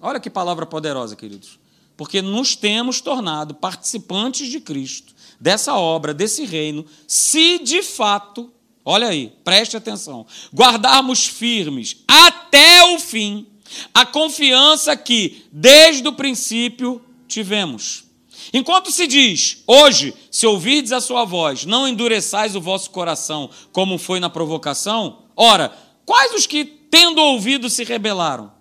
olha 0.01 0.19
que 0.19 0.31
palavra 0.31 0.65
poderosa, 0.65 1.15
queridos, 1.15 1.61
porque 1.99 2.23
nos 2.23 2.57
temos 2.57 3.03
tornado 3.03 3.55
participantes 3.55 4.49
de 4.49 4.59
Cristo, 4.59 5.15
dessa 5.39 5.75
obra, 5.75 6.15
desse 6.15 6.47
reino, 6.47 6.87
se 7.07 7.59
de 7.59 7.83
fato, 7.83 8.54
olha 8.85 9.09
aí, 9.09 9.33
preste 9.43 9.77
atenção, 9.77 10.27
guardarmos 10.55 11.27
firmes 11.27 11.97
até 12.07 12.85
o 12.95 12.99
fim 12.99 13.47
a 13.93 14.05
confiança 14.05 14.97
que, 14.97 15.45
desde 15.51 16.07
o 16.07 16.13
princípio, 16.13 17.01
tivemos. 17.27 18.05
Enquanto 18.53 18.91
se 18.91 19.07
diz, 19.07 19.63
hoje, 19.67 20.15
se 20.31 20.47
ouvirdes 20.47 20.93
a 20.93 21.01
sua 21.01 21.25
voz, 21.25 21.65
não 21.65 21.89
endureçais 21.89 22.55
o 22.55 22.61
vosso 22.61 22.91
coração, 22.91 23.51
como 23.73 23.99
foi 23.99 24.21
na 24.21 24.31
provocação, 24.31 25.23
ora, 25.37 25.73
quais 26.05 26.33
os 26.35 26.47
que, 26.47 26.65
tendo 26.65 27.21
ouvido, 27.21 27.71
se 27.71 27.85
rebelaram? 27.85 28.53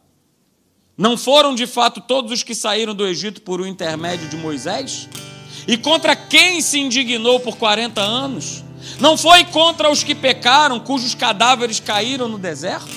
Não 0.98 1.18
foram 1.18 1.54
de 1.54 1.68
fato 1.68 2.02
todos 2.02 2.32
os 2.32 2.44
que 2.44 2.56
saíram 2.56 2.96
do 2.96 3.06
Egito 3.06 3.42
por 3.42 3.60
o 3.60 3.68
intermédio 3.68 4.30
de 4.30 4.38
Moisés? 4.38 5.10
E 5.68 5.78
contra 5.78 6.16
quem 6.16 6.62
se 6.62 6.80
indignou 6.80 7.40
por 7.40 7.58
40 7.58 8.00
anos? 8.02 8.64
Não 9.00 9.18
foi 9.18 9.44
contra 9.46 9.92
os 9.92 10.04
que 10.04 10.16
pecaram, 10.16 10.80
cujos 10.80 11.16
cadáveres 11.16 11.80
caíram 11.80 12.28
no 12.28 12.38
deserto? 12.38 12.92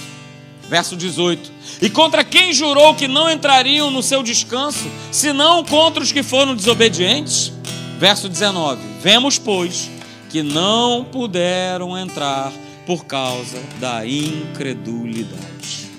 Verso 0.68 0.96
18. 0.96 1.52
E 1.80 1.88
contra 1.88 2.24
quem 2.24 2.52
jurou 2.52 2.94
que 2.94 3.06
não 3.06 3.30
entrariam 3.30 3.90
no 3.90 4.02
seu 4.02 4.22
descanso, 4.22 4.90
senão 5.12 5.64
contra 5.64 6.02
os 6.02 6.10
que 6.10 6.22
foram 6.22 6.54
desobedientes? 6.54 7.52
Verso 7.98 8.28
19. 8.28 8.80
Vemos, 9.00 9.38
pois, 9.38 9.88
que 10.28 10.42
não 10.42 11.04
puderam 11.04 11.96
entrar 11.96 12.52
por 12.84 13.04
causa 13.04 13.62
da 13.80 14.06
incredulidade. 14.06 15.90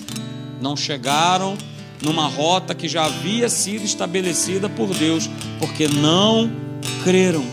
Não 0.62 0.76
chegaram 0.76 1.58
numa 2.02 2.28
rota 2.28 2.76
que 2.76 2.88
já 2.88 3.06
havia 3.06 3.50
sido 3.50 3.84
estabelecida 3.84 4.70
por 4.70 4.88
Deus, 4.94 5.30
porque 5.60 5.88
não 5.88 6.52
creram, 7.04 7.46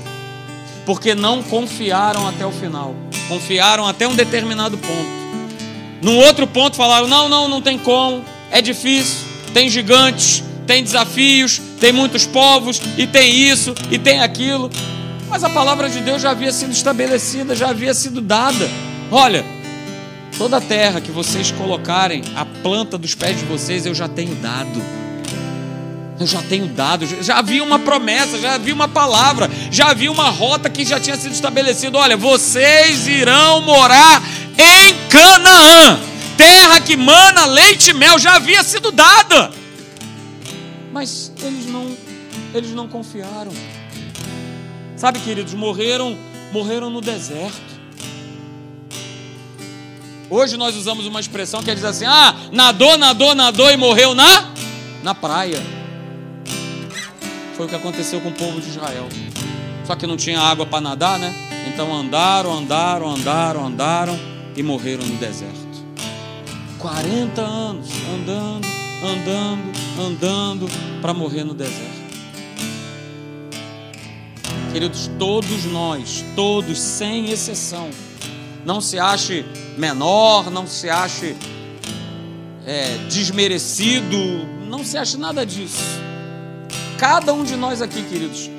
porque 0.87 1.15
não 1.15 1.43
confiaram 1.43 2.29
até 2.29 2.45
o 2.45 2.53
final, 2.53 2.95
confiaram 3.29 3.87
até 3.87 4.07
um 4.07 4.15
determinado 4.15 4.77
ponto 4.79 5.25
num 6.05 6.19
outro 6.19 6.47
ponto 6.47 6.77
falaram: 6.77 7.09
não, 7.09 7.31
não, 7.31 7.49
não 7.49 7.63
tem 7.63 7.79
como, 7.79 8.23
é 8.51 8.61
difícil, 8.61 9.27
tem 9.55 9.71
gigantes, 9.71 10.45
tem 10.67 10.85
desafios, 10.85 11.61
tem 11.81 11.93
muitos 11.93 12.27
povos, 12.27 12.81
e 12.99 13.07
tem 13.07 13.35
isso, 13.35 13.75
e 13.91 13.99
tem 13.99 14.21
aquilo. 14.21 14.71
Mas 15.31 15.43
a 15.43 15.49
palavra 15.49 15.89
de 15.89 16.01
Deus 16.01 16.21
já 16.21 16.31
havia 16.31 16.53
sido 16.53 16.73
estabelecida, 16.73 17.57
já 17.57 17.71
havia 17.71 17.95
sido 17.95 18.21
dada. 18.21 18.69
Olha, 19.11 19.43
toda 20.37 20.59
a 20.59 20.61
terra 20.61 21.01
que 21.01 21.11
vocês 21.11 21.51
colocarem 21.51 22.23
a 22.37 22.45
planta 22.45 22.99
dos 22.99 23.15
pés 23.15 23.39
de 23.39 23.47
vocês, 23.47 23.87
eu 23.87 23.95
já 23.95 24.07
tenho 24.07 24.35
dado. 24.35 24.83
Eu 26.19 26.27
já 26.27 26.41
tenho 26.43 26.69
dado, 26.69 27.07
já 27.23 27.39
havia 27.39 27.63
uma 27.63 27.79
promessa, 27.79 28.39
já 28.39 28.55
havia 28.55 28.73
uma 28.73 28.87
palavra, 28.87 29.51
já 29.71 29.91
havia 29.91 30.13
uma 30.13 30.31
rota 30.31 30.71
que 30.71 30.85
já 30.85 31.01
tinha 31.01 31.17
sido 31.17 31.33
estabelecida. 31.33 31.99
Olha, 31.99 32.17
vocês 32.17 33.09
irão 33.09 33.61
morar 33.63 34.23
em 34.57 35.09
Canaã, 35.09 35.99
terra 36.37 36.81
que 36.81 36.97
mana 36.97 37.47
leite 37.47 37.91
e 37.91 37.95
mel, 37.95 38.17
já 38.19 38.37
havia 38.37 38.63
sido 38.63 38.93
dada. 38.93 39.51
Mas 40.93 41.33
eles 41.43 41.67
não, 41.67 41.97
eles 42.55 42.71
não 42.71 42.87
confiaram. 42.87 43.53
Sabe, 44.97 45.19
queridos, 45.19 45.53
morreram, 45.53 46.17
morreram 46.53 46.91
no 46.91 47.01
deserto. 47.01 47.75
Hoje 50.31 50.57
nós 50.57 50.77
usamos 50.77 51.07
uma 51.07 51.19
expressão 51.19 51.61
que 51.61 51.73
é 51.73 51.75
dizer 51.75 51.89
assim: 51.89 52.07
ah, 52.07 52.37
nadou, 52.53 52.97
nadou, 52.97 53.35
nadou 53.35 53.71
e 53.73 53.77
morreu 53.77 54.15
na, 54.15 54.53
na 55.03 55.13
praia. 55.13 55.84
Foi 57.57 57.67
o 57.67 57.69
que 57.69 57.77
aconteceu 57.77 58.21
com 58.21 58.31
o 58.31 58.33
povo 58.33 58.61
de 58.61 58.69
Israel. 58.69 59.09
Só 59.85 59.95
que 59.95 60.07
não 60.07 60.17
tinha 60.17 60.41
água 60.41 60.67
para 60.67 60.81
nadar, 60.81 61.19
né? 61.19 61.33
Então 61.73 61.95
andaram, 61.95 62.53
andaram, 62.53 63.11
andaram, 63.11 63.67
andaram 63.67 64.19
e 64.57 64.63
morreram 64.63 65.05
no 65.05 65.17
deserto. 65.17 65.55
40 66.79 67.41
anos 67.41 67.89
andando, 68.13 68.67
andando, 69.03 69.73
andando 69.99 70.67
para 71.01 71.15
morrer 71.15 71.45
no 71.45 71.55
deserto. 71.55 72.05
Queridos, 74.73 75.09
todos 75.19 75.65
nós, 75.67 76.25
todos 76.35 76.79
sem 76.79 77.31
exceção, 77.31 77.91
não 78.65 78.81
se 78.81 78.99
ache 78.99 79.45
menor, 79.79 80.51
não 80.51 80.67
se 80.67 80.91
ache 80.91 81.37
é, 82.67 82.97
desmerecido, 83.09 84.19
não 84.69 84.85
se 84.85 84.99
ache 84.99 85.17
nada 85.17 85.47
disso. 85.47 86.03
Cada 86.99 87.33
um 87.33 87.45
de 87.45 87.57
nós 87.57 87.83
aqui, 87.83 88.03
queridos, 88.03 88.51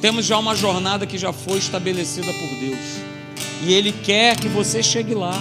temos 0.00 0.24
já 0.24 0.36
uma 0.38 0.54
jornada 0.54 1.06
que 1.06 1.16
já 1.16 1.32
foi 1.32 1.58
estabelecida 1.58 2.26
por 2.26 2.48
Deus. 2.58 2.78
E 3.62 3.72
Ele 3.72 3.92
quer 3.92 4.36
que 4.36 4.48
você 4.48 4.82
chegue 4.82 5.14
lá. 5.14 5.40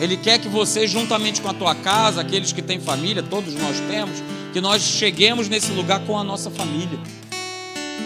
Ele 0.00 0.16
quer 0.16 0.38
que 0.38 0.48
você, 0.48 0.86
juntamente 0.86 1.40
com 1.40 1.48
a 1.48 1.54
tua 1.54 1.74
casa, 1.74 2.20
aqueles 2.20 2.52
que 2.52 2.60
têm 2.60 2.80
família, 2.80 3.22
todos 3.22 3.54
nós 3.54 3.78
temos, 3.88 4.22
que 4.52 4.60
nós 4.60 4.82
cheguemos 4.82 5.48
nesse 5.48 5.72
lugar 5.72 6.00
com 6.00 6.18
a 6.18 6.24
nossa 6.24 6.50
família. 6.50 6.98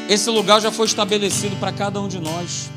Esse 0.08 0.30
lugar 0.30 0.60
já 0.60 0.70
foi 0.70 0.86
estabelecido 0.86 1.56
para 1.56 1.72
cada 1.72 2.00
um 2.00 2.06
de 2.06 2.20
nós. 2.20 2.70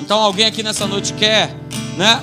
Então, 0.00 0.18
alguém 0.18 0.46
aqui 0.46 0.62
nessa 0.62 0.86
noite 0.86 1.12
quer, 1.12 1.54
né? 1.96 2.22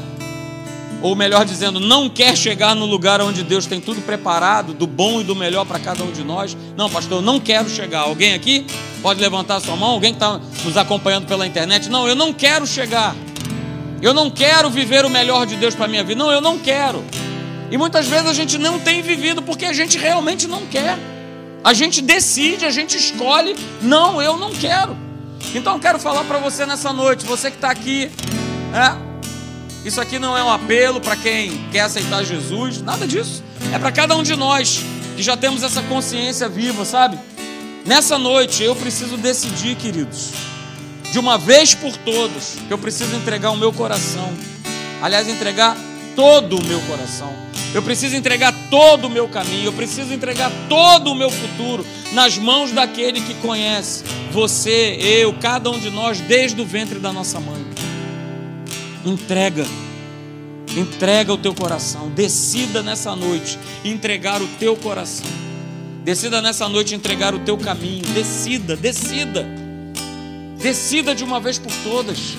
Ou 1.03 1.17
melhor 1.17 1.43
dizendo, 1.43 1.81
não 1.81 2.07
quer 2.07 2.33
chegar 2.37 2.73
no 2.73 2.85
lugar 2.85 3.21
onde 3.21 3.43
Deus 3.43 3.65
tem 3.65 3.81
tudo 3.81 4.01
preparado, 4.01 4.73
do 4.73 4.87
bom 4.87 5.19
e 5.19 5.23
do 5.25 5.35
melhor 5.35 5.65
para 5.65 5.77
cada 5.77 6.01
um 6.01 6.11
de 6.13 6.23
nós. 6.23 6.55
Não, 6.77 6.89
pastor, 6.89 7.17
eu 7.17 7.21
não 7.21 7.41
quero 7.41 7.69
chegar. 7.69 7.99
Alguém 7.99 8.33
aqui? 8.33 8.65
Pode 9.01 9.19
levantar 9.19 9.59
sua 9.59 9.75
mão? 9.75 9.89
Alguém 9.89 10.13
que 10.13 10.15
está 10.15 10.39
nos 10.63 10.77
acompanhando 10.77 11.27
pela 11.27 11.45
internet? 11.45 11.89
Não, 11.89 12.07
eu 12.07 12.15
não 12.15 12.31
quero 12.31 12.65
chegar. 12.65 13.13
Eu 14.01 14.13
não 14.13 14.29
quero 14.29 14.69
viver 14.69 15.03
o 15.03 15.09
melhor 15.09 15.45
de 15.45 15.57
Deus 15.57 15.75
para 15.75 15.85
a 15.85 15.87
minha 15.89 16.05
vida. 16.05 16.17
Não, 16.17 16.31
eu 16.31 16.39
não 16.39 16.57
quero. 16.57 17.03
E 17.69 17.77
muitas 17.77 18.07
vezes 18.07 18.27
a 18.27 18.33
gente 18.33 18.57
não 18.57 18.79
tem 18.79 19.01
vivido 19.01 19.41
porque 19.41 19.65
a 19.65 19.73
gente 19.73 19.97
realmente 19.97 20.47
não 20.47 20.65
quer. 20.67 20.97
A 21.61 21.73
gente 21.73 22.01
decide, 22.01 22.65
a 22.65 22.71
gente 22.71 22.95
escolhe. 22.95 23.57
Não, 23.81 24.21
eu 24.21 24.37
não 24.37 24.51
quero. 24.51 24.95
Então 25.53 25.73
eu 25.73 25.79
quero 25.81 25.99
falar 25.99 26.23
para 26.23 26.37
você 26.37 26.65
nessa 26.65 26.93
noite, 26.93 27.25
você 27.25 27.51
que 27.51 27.57
está 27.57 27.69
aqui, 27.69 28.09
é, 28.73 29.12
isso 29.85 29.99
aqui 29.99 30.17
não 30.17 30.37
é 30.37 30.43
um 30.43 30.49
apelo 30.49 31.01
para 31.01 31.15
quem 31.15 31.67
quer 31.71 31.81
aceitar 31.81 32.23
Jesus, 32.23 32.81
nada 32.81 33.05
disso. 33.05 33.43
É 33.73 33.77
para 33.77 33.91
cada 33.91 34.15
um 34.15 34.23
de 34.23 34.35
nós 34.35 34.81
que 35.15 35.21
já 35.21 35.35
temos 35.35 35.61
essa 35.61 35.81
consciência 35.83 36.47
viva, 36.47 36.85
sabe? 36.85 37.19
Nessa 37.85 38.17
noite 38.17 38.63
eu 38.63 38.75
preciso 38.75 39.17
decidir, 39.17 39.75
queridos, 39.75 40.31
de 41.11 41.19
uma 41.19 41.37
vez 41.37 41.75
por 41.75 41.95
todas, 41.97 42.57
que 42.65 42.73
eu 42.73 42.77
preciso 42.77 43.13
entregar 43.15 43.51
o 43.51 43.57
meu 43.57 43.73
coração. 43.73 44.31
Aliás, 45.01 45.27
entregar 45.27 45.75
todo 46.15 46.57
o 46.57 46.63
meu 46.63 46.79
coração. 46.81 47.31
Eu 47.73 47.81
preciso 47.81 48.15
entregar 48.15 48.53
todo 48.69 49.05
o 49.05 49.09
meu 49.09 49.27
caminho, 49.27 49.65
eu 49.65 49.73
preciso 49.73 50.13
entregar 50.13 50.51
todo 50.69 51.11
o 51.11 51.15
meu 51.15 51.29
futuro 51.29 51.85
nas 52.13 52.37
mãos 52.37 52.71
daquele 52.71 53.19
que 53.19 53.33
conhece 53.35 54.03
você, 54.31 54.97
eu, 55.01 55.33
cada 55.33 55.69
um 55.71 55.79
de 55.79 55.89
nós, 55.89 56.19
desde 56.19 56.61
o 56.61 56.65
ventre 56.65 56.99
da 56.99 57.11
nossa 57.11 57.39
mãe. 57.39 57.72
Entrega. 59.05 59.65
Entrega 60.77 61.33
o 61.33 61.37
teu 61.37 61.53
coração. 61.53 62.09
Decida 62.09 62.81
nessa 62.81 63.15
noite 63.15 63.59
entregar 63.83 64.41
o 64.41 64.47
teu 64.59 64.75
coração. 64.77 65.27
Decida 66.03 66.41
nessa 66.41 66.69
noite 66.69 66.95
entregar 66.95 67.33
o 67.33 67.39
teu 67.39 67.57
caminho. 67.57 68.05
Decida, 68.13 68.75
decida. 68.75 69.45
Decida 70.57 71.13
de 71.13 71.23
uma 71.23 71.39
vez 71.39 71.59
por 71.59 71.71
todas. 71.83 72.37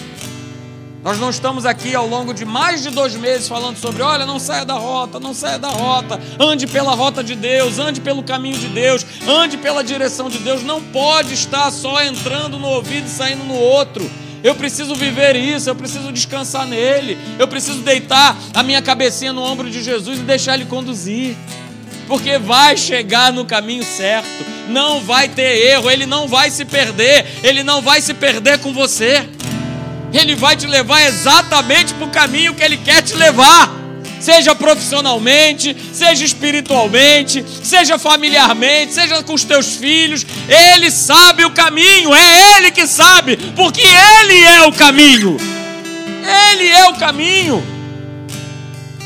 Nós 1.03 1.19
não 1.19 1.29
estamos 1.29 1.67
aqui 1.67 1.95
ao 1.95 2.07
longo 2.07 2.33
de 2.33 2.47
mais 2.47 2.83
de 2.83 2.89
dois 2.89 3.15
meses 3.15 3.47
falando 3.47 3.77
sobre, 3.77 4.03
olha, 4.03 4.25
não 4.25 4.39
saia 4.39 4.65
da 4.65 4.73
rota, 4.73 5.21
não 5.21 5.35
saia 5.35 5.59
da 5.59 5.69
rota, 5.69 6.19
ande 6.41 6.67
pela 6.67 6.95
rota 6.95 7.23
de 7.23 7.35
Deus, 7.35 7.79
ande 7.79 8.01
pelo 8.01 8.23
caminho 8.23 8.57
de 8.57 8.69
Deus, 8.69 9.05
ande 9.29 9.59
pela 9.59 9.85
direção 9.85 10.31
de 10.31 10.39
Deus. 10.39 10.62
Não 10.62 10.83
pode 10.83 11.35
estar 11.35 11.71
só 11.71 12.03
entrando 12.03 12.59
no 12.59 12.67
ouvido 12.69 13.07
e 13.07 13.11
saindo 13.11 13.45
no 13.45 13.55
outro. 13.55 14.11
Eu 14.45 14.55
preciso 14.55 14.95
viver 14.95 15.36
isso, 15.36 15.70
eu 15.70 15.74
preciso 15.74 16.12
descansar 16.12 16.66
nele. 16.66 17.16
Eu 17.38 17.49
preciso 17.49 17.78
deitar 17.78 18.36
a 18.53 18.62
minha 18.62 18.82
cabecinha 18.82 19.32
no 19.32 19.42
ombro 19.42 19.70
de 19.70 19.82
Jesus 19.82 20.18
e 20.18 20.22
deixar 20.22 20.53
ele 20.53 20.66
conduzir. 20.66 21.34
Porque 22.07 22.36
vai 22.36 22.76
chegar 22.76 23.32
no 23.32 23.47
caminho 23.47 23.82
certo, 23.82 24.28
não 24.68 25.01
vai 25.01 25.30
ter 25.30 25.66
erro, 25.66 25.90
ele 25.90 26.05
não 26.05 26.28
vai 26.28 26.51
se 26.51 26.66
perder, 26.66 27.24
ele 27.42 27.64
não 27.64 27.80
vai 27.80 28.03
se 28.03 28.12
perder 28.12 28.59
com 28.59 28.74
você. 28.74 29.26
Ele 30.12 30.34
vai 30.34 30.55
te 30.55 30.66
levar 30.66 31.01
exatamente 31.01 31.95
para 31.95 32.07
o 32.07 32.11
caminho 32.11 32.55
que 32.55 32.62
ele 32.62 32.76
quer 32.76 33.01
te 33.03 33.14
levar 33.14 33.84
seja 34.25 34.55
profissionalmente, 34.55 35.77
seja 35.93 36.25
espiritualmente, 36.25 37.45
seja 37.62 37.99
familiarmente, 37.99 38.95
seja 38.95 39.22
com 39.22 39.35
os 39.35 39.45
teus 39.45 39.77
filhos. 39.77 40.25
Ele 40.49 40.91
sabe 40.91 41.45
o 41.45 41.51
caminho, 41.51 42.14
é 42.14 42.57
Ele 42.57 42.70
que 42.70 42.87
sabe, 42.87 43.37
porque 43.55 43.83
Ele 43.83 44.41
é 44.41 44.62
o 44.62 44.72
caminho. 44.72 45.37
Ele 46.53 46.68
é 46.68 46.89
o 46.89 46.95
caminho. 46.95 47.62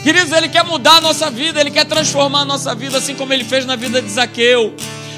Queridos, 0.05 0.31
Ele 0.31 0.49
quer 0.49 0.63
mudar 0.63 0.99
a 0.99 1.01
nossa 1.01 1.29
vida, 1.29 1.61
Ele 1.61 1.73
quer 1.73 1.85
transformar 1.85 2.43
a 2.43 2.45
nossa 2.45 2.73
vida, 2.73 2.99
assim 2.99 3.17
como 3.17 3.33
Ele 3.33 3.45
fez 3.45 3.67
na 3.67 3.75
vida 3.75 4.01
de 4.01 4.09
Zaqueu. 4.09 4.73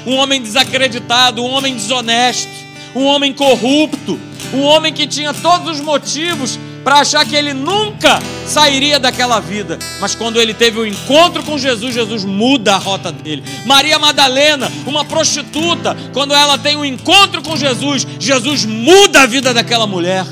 Um 0.07 0.15
homem 0.15 0.41
desacreditado, 0.41 1.43
um 1.43 1.47
homem 1.51 1.75
desonesto, 1.75 2.49
um 2.95 3.05
homem 3.05 3.31
corrupto, 3.31 4.19
um 4.51 4.63
homem 4.63 4.91
que 4.91 5.05
tinha 5.05 5.31
todos 5.31 5.75
os 5.75 5.79
motivos 5.79 6.57
para 6.83 6.99
achar 6.99 7.25
que 7.25 7.35
ele 7.35 7.53
nunca 7.53 8.19
sairia 8.45 8.99
daquela 8.99 9.39
vida. 9.39 9.77
Mas 9.99 10.15
quando 10.15 10.41
ele 10.41 10.53
teve 10.53 10.79
o 10.79 10.83
um 10.83 10.85
encontro 10.85 11.43
com 11.43 11.57
Jesus, 11.57 11.93
Jesus 11.93 12.25
muda 12.25 12.75
a 12.75 12.77
rota 12.77 13.11
dele. 13.11 13.43
Maria 13.65 13.99
Madalena, 13.99 14.71
uma 14.85 15.05
prostituta, 15.05 15.95
quando 16.13 16.33
ela 16.33 16.57
tem 16.57 16.75
um 16.75 16.85
encontro 16.85 17.41
com 17.41 17.55
Jesus, 17.55 18.05
Jesus 18.19 18.65
muda 18.65 19.21
a 19.21 19.25
vida 19.25 19.53
daquela 19.53 19.85
mulher. 19.85 20.25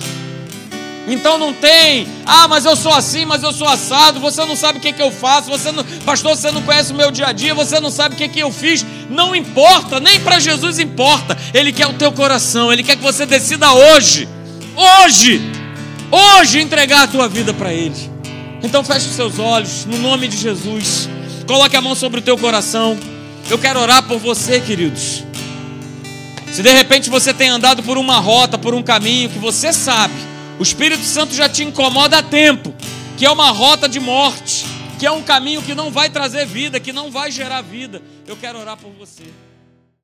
Então 1.08 1.40
não 1.40 1.52
tem, 1.52 2.08
ah, 2.24 2.48
mas 2.48 2.66
eu 2.66 2.76
sou 2.76 2.94
assim, 2.94 3.26
mas 3.26 3.42
eu 3.42 3.52
sou 3.52 3.68
assado, 3.68 4.20
você 4.20 4.46
não 4.46 4.56
sabe 4.56 4.78
o 4.78 4.82
que, 4.82 4.94
que 4.94 5.02
eu 5.02 5.12
faço, 5.12 5.50
você 5.50 5.72
não, 5.72 5.84
pastor, 6.06 6.36
você 6.36 6.52
não 6.52 6.62
conhece 6.62 6.92
o 6.92 6.96
meu 6.96 7.10
dia 7.10 7.26
a 7.28 7.32
dia, 7.32 7.56
você 7.56 7.80
não 7.80 7.90
sabe 7.90 8.14
o 8.14 8.18
que, 8.18 8.28
que 8.28 8.40
eu 8.40 8.52
fiz. 8.52 8.86
Não 9.10 9.36
importa, 9.36 10.00
nem 10.00 10.20
para 10.20 10.40
Jesus 10.40 10.78
importa. 10.78 11.36
Ele 11.52 11.74
quer 11.74 11.88
o 11.88 11.94
teu 11.94 12.12
coração, 12.12 12.72
ele 12.72 12.84
quer 12.84 12.96
que 12.96 13.02
você 13.02 13.26
decida 13.26 13.74
hoje. 13.74 14.30
Hoje 14.76 15.59
hoje 16.12 16.60
entregar 16.60 17.04
a 17.04 17.08
tua 17.08 17.28
vida 17.28 17.54
para 17.54 17.74
Ele. 17.74 17.96
Então 18.62 18.84
feche 18.84 19.08
os 19.08 19.16
seus 19.16 19.40
olhos, 19.40 19.86
no 19.86 19.98
nome 19.98 20.28
de 20.28 20.38
Jesus. 20.38 21.10
Coloque 21.48 21.76
a 21.76 21.82
mão 21.82 21.96
sobre 21.96 22.20
o 22.20 22.24
teu 22.24 22.38
coração. 22.38 22.98
Eu 23.50 23.58
quero 23.58 23.80
orar 23.80 24.04
por 24.04 24.20
você, 24.20 24.60
queridos. 24.60 25.24
Se 26.52 26.62
de 26.62 26.74
repente 26.74 27.10
você 27.10 27.34
tem 27.34 27.50
andado 27.50 27.82
por 27.84 27.98
uma 27.98 28.18
rota, 28.18 28.58
por 28.58 28.74
um 28.74 28.84
caminho 28.84 29.30
que 29.30 29.40
você 29.40 29.72
sabe, 29.72 30.14
o 30.60 30.64
Espírito 30.64 31.04
Santo 31.04 31.34
já 31.34 31.48
te 31.48 31.64
incomoda 31.64 32.18
há 32.18 32.24
tempo, 32.24 32.74
que 33.18 33.26
é 33.26 33.32
uma 33.32 33.50
rota 33.52 33.88
de 33.88 34.00
morte, 34.00 34.66
que 35.00 35.06
é 35.06 35.12
um 35.12 35.22
caminho 35.22 35.62
que 35.62 35.74
não 35.74 35.90
vai 35.90 36.10
trazer 36.10 36.46
vida, 36.46 36.80
que 36.80 36.92
não 36.92 37.10
vai 37.10 37.32
gerar 37.32 37.62
vida, 37.62 38.02
eu 38.28 38.36
quero 38.36 38.60
orar 38.60 38.76
por 38.76 38.92
você. 38.92 39.24